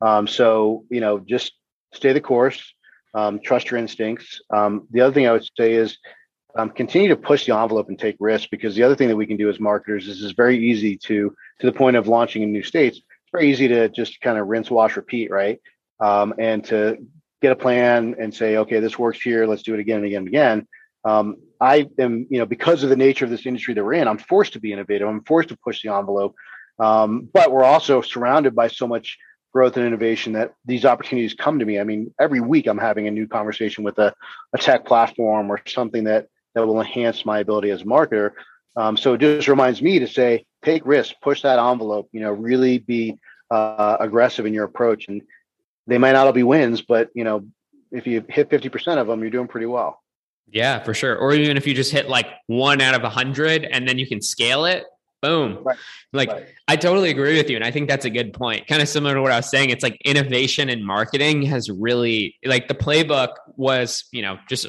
Um, 0.01 0.27
so 0.27 0.85
you 0.91 1.01
know, 1.01 1.19
just 1.19 1.53
stay 1.93 2.13
the 2.13 2.21
course, 2.21 2.75
um, 3.15 3.41
trust 3.41 3.71
your 3.71 3.79
instincts. 3.79 4.41
Um, 4.51 4.87
the 4.91 5.01
other 5.01 5.13
thing 5.13 5.27
I 5.27 5.33
would 5.33 5.49
say 5.57 5.75
is 5.75 5.99
um, 6.57 6.71
continue 6.71 7.09
to 7.09 7.17
push 7.17 7.47
the 7.47 7.57
envelope 7.57 7.89
and 7.89 7.99
take 7.99 8.17
risks 8.21 8.49
because 8.51 8.75
the 8.75 8.83
other 8.83 8.95
thing 8.95 9.09
that 9.09 9.17
we 9.17 9.27
can 9.27 9.37
do 9.37 9.49
as 9.49 9.59
marketers 9.59 10.09
is 10.09 10.23
it's 10.23 10.35
very 10.35 10.59
easy 10.59 10.97
to 10.99 11.35
to 11.61 11.67
the 11.67 11.73
point 11.73 11.97
of 11.97 12.09
launching 12.09 12.43
in 12.43 12.53
new 12.53 12.63
states. 12.63 12.99
It's 12.99 13.31
very 13.33 13.51
easy 13.51 13.69
to 13.69 13.89
just 13.89 14.21
kind 14.21 14.39
of 14.39 14.47
rinse, 14.47 14.71
wash, 14.71 14.97
repeat, 14.97 15.31
right? 15.31 15.61
Um, 16.01 16.35
and 16.39 16.65
to 16.67 16.99
get 17.43 17.53
a 17.53 17.57
plan 17.57 18.17
and 18.19 18.35
say, 18.35 18.57
okay, 18.57 18.81
this 18.81 18.99
works 18.99 19.21
here. 19.21 19.47
Let's 19.47 19.63
do 19.63 19.75
it 19.75 19.81
again 19.81 19.99
and 19.99 20.07
again 20.07 20.19
and 20.19 20.29
again. 20.29 20.69
Um, 21.05 21.37
I 21.73 21.77
am, 22.05 22.13
you 22.33 22.39
know, 22.41 22.49
because 22.57 22.85
of 22.85 22.91
the 22.91 23.05
nature 23.07 23.25
of 23.25 23.31
this 23.31 23.47
industry 23.47 23.73
that 23.75 23.85
we're 23.85 24.01
in, 24.01 24.09
I'm 24.09 24.19
forced 24.19 24.53
to 24.55 24.61
be 24.61 24.73
innovative. 24.73 25.09
I'm 25.09 25.25
forced 25.25 25.49
to 25.49 25.57
push 25.67 25.83
the 25.83 25.91
envelope. 26.01 26.35
Um, 26.79 27.29
but 27.37 27.51
we're 27.53 27.71
also 27.75 28.03
surrounded 28.03 28.53
by 28.55 28.69
so 28.69 28.87
much 28.87 29.07
growth 29.55 29.77
and 29.77 29.87
innovation 29.87 30.33
that 30.33 30.49
these 30.65 30.85
opportunities 30.85 31.35
come 31.45 31.57
to 31.61 31.65
me. 31.65 31.79
I 31.79 31.85
mean, 31.85 32.13
every 32.19 32.41
week 32.53 32.67
I'm 32.67 32.83
having 32.89 33.07
a 33.07 33.17
new 33.19 33.27
conversation 33.27 33.85
with 33.85 33.99
a, 33.99 34.13
a 34.53 34.59
tech 34.59 34.85
platform 34.85 35.51
or 35.53 35.61
something 35.67 36.05
that 36.05 36.27
that 36.55 36.67
will 36.67 36.81
enhance 36.81 37.25
my 37.25 37.39
ability 37.39 37.71
as 37.71 37.83
a 37.83 37.85
marketer. 37.85 38.33
Um, 38.77 38.97
so 38.97 39.15
it 39.15 39.21
just 39.21 39.49
reminds 39.49 39.81
me 39.81 40.01
to 40.01 40.09
say, 40.19 40.47
take 40.63 40.85
risks, 40.85 41.15
push 41.23 41.43
that 41.43 41.59
envelope. 41.59 42.09
You 42.13 42.21
know, 42.21 42.33
really 42.51 42.79
be 42.79 43.17
uh, 43.51 43.97
aggressive 44.01 44.45
in 44.47 44.55
your 44.55 44.65
approach. 44.65 45.09
And 45.09 45.23
they 45.87 45.99
might 45.99 46.13
not 46.13 46.27
all 46.27 46.33
be 46.33 46.43
wins, 46.55 46.83
but 46.83 47.11
you 47.15 47.25
know, 47.25 47.47
if 47.91 48.07
you 48.07 48.25
hit 48.29 48.51
fifty 48.51 48.69
percent 48.69 49.01
of 49.01 49.07
them, 49.07 49.21
you're 49.21 49.37
doing 49.39 49.49
pretty 49.49 49.71
well. 49.77 49.93
Yeah, 50.51 50.83
for 50.83 50.95
sure. 50.95 51.17
Or 51.17 51.33
even 51.35 51.57
if 51.57 51.67
you 51.67 51.75
just 51.75 51.93
hit 51.93 52.09
like 52.09 52.27
one 52.47 52.81
out 52.81 52.95
of 52.95 53.03
a 53.03 53.09
hundred, 53.09 53.65
and 53.65 53.89
then 53.89 53.99
you 53.99 54.07
can 54.07 54.21
scale 54.21 54.65
it. 54.65 54.85
Boom. 55.21 55.61
Right. 55.63 55.79
Like 56.13 56.29
right. 56.29 56.47
I 56.69 56.77
totally 56.77 57.11
agree 57.11 57.37
with 57.39 57.49
you. 57.49 57.57
And 57.57 57.65
I 57.65 57.71
think 57.71 57.89
that's 57.89 58.05
a 58.05 58.11
good 58.11 58.35
point. 58.35 58.67
Kind 58.67 58.83
of 58.83 58.89
similar 58.89 59.15
to 59.15 59.23
what 59.23 59.33
I 59.33 59.37
was 59.37 59.49
saying. 59.49 59.71
It's 59.71 59.83
like 59.83 59.99
innovation 60.05 60.69
in 60.69 60.85
marketing 60.85 61.43
has 61.43 61.71
really 61.71 62.37
like 62.45 62.69
the 62.69 62.75
playbook 62.75 63.31
was, 63.57 64.05
you 64.13 64.21
know, 64.21 64.39
just 64.51 64.67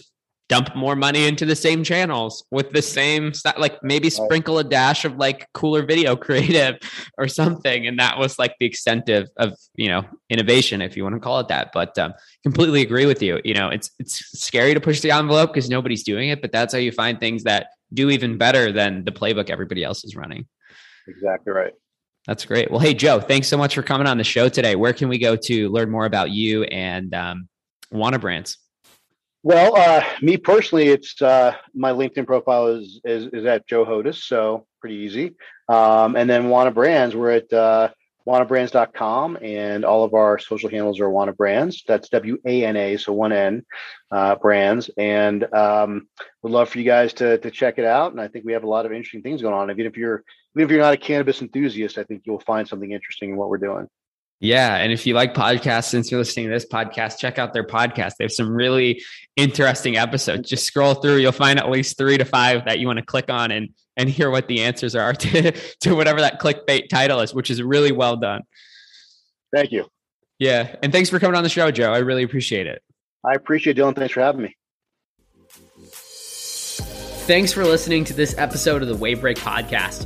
dump 0.48 0.76
more 0.76 0.96
money 0.96 1.26
into 1.26 1.46
the 1.46 1.56
same 1.56 1.84
channels 1.84 2.46
with 2.52 2.72
the 2.72 2.82
same 2.82 3.34
stuff 3.34 3.56
like 3.58 3.82
maybe 3.82 4.10
sprinkle 4.10 4.60
a 4.60 4.64
dash 4.64 5.04
of 5.04 5.18
like 5.18 5.48
cooler 5.54 5.84
video 5.84 6.16
creative 6.26 6.78
or 7.18 7.28
something. 7.28 7.88
And 7.88 7.98
that 8.00 8.20
was 8.20 8.38
like 8.38 8.56
the 8.60 8.66
extent 8.66 9.10
of, 9.10 9.30
of 9.38 9.54
you 9.76 9.88
know 9.88 10.06
innovation 10.30 10.82
if 10.82 10.96
you 10.96 11.04
want 11.04 11.16
to 11.16 11.20
call 11.20 11.40
it 11.40 11.48
that. 11.48 11.72
But 11.74 11.98
um, 11.98 12.14
completely 12.44 12.82
agree 12.82 13.06
with 13.06 13.22
you. 13.22 13.42
You 13.44 13.56
know 13.56 13.70
it's 13.70 13.92
it's 14.00 14.16
scary 14.40 14.74
to 14.74 14.80
push 14.80 15.02
the 15.02 15.12
envelope 15.12 15.52
because 15.52 15.70
nobody's 15.70 16.04
doing 16.04 16.30
it 16.30 16.42
but 16.42 16.52
that's 16.52 16.74
how 16.74 16.80
you 16.80 16.92
find 16.92 17.20
things 17.20 17.44
that 17.44 17.68
do 17.94 18.10
even 18.10 18.38
better 18.38 18.72
than 18.72 19.04
the 19.06 19.12
playbook 19.12 19.50
everybody 19.50 19.84
else 19.84 20.04
is 20.04 20.16
running. 20.16 20.46
Exactly 21.08 21.54
right. 21.54 21.74
That's 22.28 22.46
great. 22.46 22.70
Well 22.70 22.80
hey 22.80 22.94
joe 22.94 23.20
thanks 23.20 23.48
so 23.48 23.58
much 23.58 23.74
for 23.74 23.82
coming 23.82 24.06
on 24.06 24.20
the 24.20 24.24
show 24.24 24.48
today. 24.48 24.76
Where 24.76 24.94
can 24.94 25.10
we 25.10 25.18
go 25.18 25.36
to 25.36 25.70
learn 25.70 25.90
more 25.90 26.06
about 26.06 26.30
you 26.30 26.64
and 26.66 27.14
um, 27.16 27.50
Wana 27.92 28.22
brands 28.22 28.58
well, 29.46 29.78
uh, 29.78 30.04
me 30.24 30.38
personally, 30.38 30.88
it's 30.88 31.22
uh, 31.22 31.54
my 31.76 31.92
LinkedIn 31.92 32.26
profile 32.26 32.66
is, 32.66 33.00
is, 33.06 33.28
is 33.32 33.46
at 33.46 33.68
Joe 33.68 33.86
Hodas, 33.86 34.16
so 34.16 34.66
pretty 34.82 34.96
easy. 34.96 35.36
Um, 35.70 36.16
and 36.16 36.28
then 36.28 36.46
Wana 36.46 36.74
Brands, 36.74 37.16
we're 37.16 37.30
at 37.30 37.54
uh, 37.54 37.90
wanabrands.com, 38.28 39.38
and 39.44 39.86
all 39.86 40.04
of 40.04 40.16
our 40.16 40.40
social 40.40 40.68
handles 40.68 41.00
are 41.00 41.10
Wana 41.10 41.38
Brands. 41.38 41.84
That's 41.88 42.10
W 42.10 42.40
A 42.44 42.66
N 42.66 42.76
A, 42.76 42.98
so 42.98 43.14
one 43.14 43.32
N 43.32 43.64
uh, 44.10 44.34
brands. 44.34 44.90
And 44.98 45.44
um, 45.54 46.08
would 46.42 46.52
love 46.52 46.70
for 46.70 46.80
you 46.80 46.86
guys 46.86 47.14
to 47.14 47.38
to 47.38 47.52
check 47.52 47.78
it 47.78 47.86
out. 47.86 48.14
And 48.14 48.20
I 48.20 48.28
think 48.28 48.46
we 48.46 48.54
have 48.54 48.64
a 48.64 48.70
lot 48.70 48.88
of 48.88 48.94
interesting 48.94 49.22
things 49.22 49.44
going 49.44 49.54
on. 49.54 49.70
Even 49.70 49.86
if 49.86 49.96
you're 49.96 50.24
even 50.56 50.66
if 50.66 50.72
you're 50.72 50.82
not 50.82 50.96
a 50.96 50.98
cannabis 50.98 51.44
enthusiast, 51.44 52.00
I 52.00 52.04
think 52.04 52.24
you'll 52.26 52.40
find 52.40 52.68
something 52.68 52.92
interesting 52.92 53.30
in 53.30 53.38
what 53.38 53.50
we're 53.50 53.60
doing. 53.60 53.88
Yeah. 54.40 54.76
And 54.76 54.92
if 54.92 55.08
you 55.08 55.14
like 55.14 55.34
podcasts, 55.34 55.86
since 55.86 56.12
you're 56.12 56.20
listening 56.20 56.48
to 56.48 56.52
this 56.52 56.66
podcast, 56.66 57.18
check 57.18 57.40
out 57.40 57.54
their 57.54 57.66
podcast. 57.66 58.14
They 58.18 58.26
have 58.26 58.32
some 58.32 58.54
really 58.54 59.02
interesting 59.36 59.98
episodes. 59.98 60.50
Just 60.50 60.66
scroll 60.66 60.96
through, 60.96 61.18
you'll 61.18 61.32
find 61.32 61.58
at 61.58 61.70
least 61.70 61.98
three 61.98 62.18
to 62.18 62.26
five 62.26 62.66
that 62.66 62.80
you 62.80 62.88
want 62.88 63.00
to 63.00 63.06
click 63.06 63.30
on 63.30 63.52
and 63.52 63.70
and 63.98 64.10
hear 64.10 64.30
what 64.30 64.48
the 64.48 64.62
answers 64.62 64.94
are 64.94 65.14
to, 65.14 65.52
to 65.80 65.96
whatever 65.96 66.22
that 66.22 66.42
clickbait 66.42 66.90
title 66.90 67.22
is, 67.22 67.34
which 67.34 67.50
is 67.50 67.62
really 67.62 67.92
well 67.92 68.18
done. 68.18 68.42
Thank 69.54 69.72
you. 69.72 69.88
Yeah. 70.38 70.76
And 70.84 70.92
thanks 70.92 71.10
for 71.10 71.18
coming 71.20 71.38
on 71.38 71.44
the 71.44 71.50
show, 71.50 71.72
Joe. 71.72 71.94
I 71.94 72.00
really 72.00 72.24
appreciate 72.24 72.68
it. 72.68 72.82
I 73.24 73.34
appreciate 73.34 73.80
it, 73.80 73.82
Dylan. 73.82 73.96
Thanks 73.96 74.14
for 74.14 74.20
having 74.20 74.42
me. 74.42 74.56
Thanks 77.26 77.54
for 77.54 77.64
listening 77.64 78.04
to 78.06 78.14
this 78.14 78.36
episode 78.38 78.82
of 78.84 78.88
the 78.88 78.96
Wavebreak 78.96 79.38
Podcast. 79.38 80.06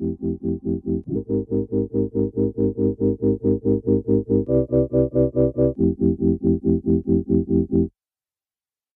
Thank 0.63 0.85
you. 0.85 1.30